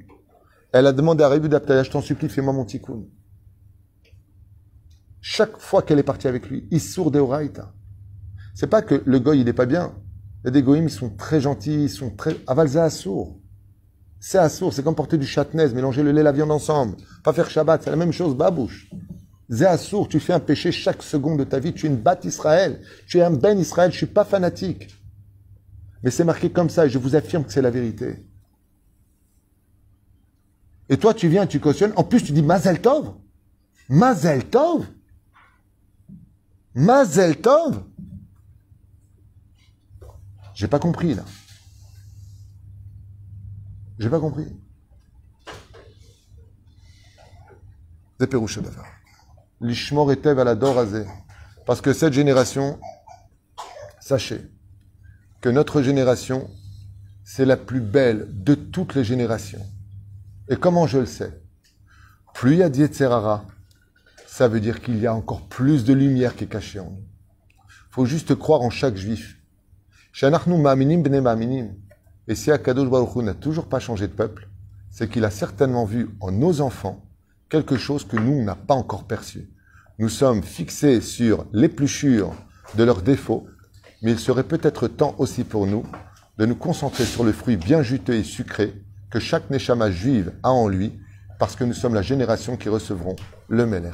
Elle 0.74 0.86
a 0.88 0.92
demandé 0.92 1.24
à 1.24 1.30
Rébu 1.30 1.48
d'Aptaya, 1.48 1.84
je 1.84 1.90
t'en 1.90 2.02
supplie, 2.02 2.28
fais-moi 2.28 2.52
mon 2.52 2.66
tikkun. 2.66 3.04
Chaque 5.22 5.58
fois 5.58 5.82
qu'elle 5.82 5.98
est 6.00 6.04
partie 6.04 6.28
avec 6.28 6.50
lui, 6.50 6.68
des 6.70 7.18
oraïta. 7.18 7.72
C'est 8.56 8.68
pas 8.68 8.82
que 8.82 9.02
le 9.06 9.20
goy, 9.20 9.40
il 9.40 9.48
est 9.48 9.54
pas 9.54 9.66
bien. 9.66 9.94
Il 10.44 10.54
y 10.54 10.60
ils 10.60 10.90
sont 10.90 11.12
très 11.12 11.40
gentils, 11.40 11.86
ils 11.86 11.90
sont 11.90 12.10
très... 12.10 12.36
Avalza 12.46 12.84
assour. 12.84 13.40
C'est 14.20 14.38
assour, 14.38 14.74
c'est 14.74 14.84
comme 14.84 14.96
porter 14.96 15.18
du 15.18 15.26
châtenez, 15.26 15.70
mélanger 15.70 16.04
le 16.04 16.12
lait 16.12 16.20
et 16.20 16.26
la 16.26 16.34
viande 16.34 16.52
ensemble. 16.52 16.98
Pas 17.24 17.32
faire 17.32 17.50
Shabbat, 17.50 17.84
c'est 17.84 17.90
la 17.90 17.96
même 17.96 18.12
chose, 18.12 18.36
babouche. 18.36 18.90
Zé 19.50 19.66
assour, 19.66 20.10
tu 20.10 20.20
fais 20.20 20.34
un 20.34 20.42
péché 20.42 20.74
chaque 20.74 21.02
seconde 21.02 21.40
de 21.40 21.46
ta 21.46 21.60
vie, 21.60 21.72
tu 21.72 21.86
es 21.86 21.90
une 21.90 21.96
batte 21.96 22.26
Israël. 22.26 22.82
Tu 23.08 23.20
es 23.20 23.22
un 23.22 23.32
ben 23.32 23.58
Israël, 23.58 23.94
je 23.94 23.98
suis 23.98 24.08
pas 24.08 24.26
fanatique. 24.26 24.99
Mais 26.04 26.12
c'est 26.12 26.24
marqué 26.24 26.52
comme 26.52 26.70
ça 26.70 26.86
et 26.86 26.90
je 26.90 26.98
vous 26.98 27.16
affirme 27.16 27.44
que 27.44 27.52
c'est 27.52 27.62
la 27.62 27.72
vérité. 27.72 28.26
Et 30.90 30.98
toi, 30.98 31.14
tu 31.14 31.28
viens, 31.28 31.46
tu 31.46 31.60
cautionnes. 31.60 31.94
En 31.96 32.04
plus, 32.04 32.24
tu 32.24 32.32
dis 32.32 32.42
Mazel 32.42 32.82
Tov. 32.82 33.14
Mazel 33.90 34.50
Tov. 34.50 34.88
J'ai 40.56 40.68
pas 40.68 40.80
compris, 40.80 41.14
là. 41.14 41.24
J'ai 44.00 44.10
pas 44.10 44.20
compris. 44.20 44.48
L'ishmor 49.62 50.12
etev 50.12 50.40
à 50.40 50.44
la. 50.44 50.56
Parce 51.66 51.82
que 51.82 51.94
cette 51.94 52.14
génération, 52.14 52.80
sachez, 54.00 54.52
que 55.42 55.50
notre 55.50 55.82
génération, 55.82 56.50
c'est 57.24 57.46
la 57.46 57.58
plus 57.58 57.82
belle 57.82 58.28
de 58.32 58.56
toutes 58.56 58.96
les 58.96 59.04
générations. 59.04 59.66
Et 60.50 60.56
comment 60.56 60.88
je 60.88 61.00
le 61.00 61.06
sais? 61.06 61.42
Plus 62.34 62.54
il 62.54 62.60
y 62.60 62.64
a 62.64 62.70
d'Yetzerara, 62.70 63.46
ça 64.28 64.48
veut 64.48 64.60
dire 64.60 64.82
qu'il 64.82 65.00
y 65.00 65.08
a 65.08 65.14
encore 65.14 65.48
plus 65.48 65.84
de 65.84 65.94
lumière 65.94 66.36
qui 66.36 66.46
est 66.46 66.48
cachée 66.48 66.80
en 66.80 66.92
nous. 66.92 67.04
Il 67.68 67.92
faut 67.92 68.06
juste 68.06 68.36
croire 68.36 68.62
en 68.62 68.70
chaque 68.70 68.96
juif. 68.96 69.38
Et 70.22 72.36
si 72.36 72.52
Akadosh 72.52 72.90
Baruch 72.90 73.16
n'a 73.18 73.34
toujours 73.34 73.68
pas 73.68 73.80
changé 73.80 74.08
de 74.08 74.14
peuple, 74.14 74.48
c'est 74.90 75.10
qu'il 75.10 75.26
a 75.26 75.32
certainement 75.32 75.86
vu 75.86 76.10
en 76.20 76.32
nos 76.32 76.62
enfants 76.62 77.04
quelque 77.50 77.78
chose 77.78 78.06
que 78.06 78.18
nous 78.18 78.44
n'a 78.44 78.56
pas 78.56 78.76
encore 78.76 79.06
perçu. 79.06 79.50
Nous 79.98 80.10
sommes 80.10 80.44
fixés 80.44 81.02
sur 81.02 81.46
l'épluchure 81.54 82.34
de 82.76 82.84
leurs 82.84 83.02
défauts 83.02 83.48
mais 84.02 84.12
il 84.12 84.20
serait 84.20 84.44
peut-être 84.44 84.88
temps 84.88 85.16
aussi 85.18 85.44
pour 85.44 85.68
nous 85.68 85.86
de 86.38 86.46
nous 86.46 86.56
concentrer 86.56 87.04
sur 87.06 87.24
le 87.24 87.34
fruit 87.34 87.58
bien 87.58 87.84
juteux 87.84 88.16
et 88.16 88.24
sucré 88.24 88.74
que 89.10 89.20
chaque 89.20 89.50
Neshama 89.50 89.92
juive 89.92 90.34
a 90.44 90.52
en 90.52 90.68
lui, 90.68 91.00
parce 91.38 91.56
que 91.56 91.64
nous 91.64 91.74
sommes 91.74 91.96
la 91.96 92.02
génération 92.02 92.58
qui 92.58 92.70
recevront 92.70 93.16
le 93.48 93.66
Melech. 93.66 93.94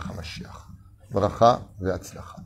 Bracha 1.12 1.62
ve'atzlacha. 1.80 2.45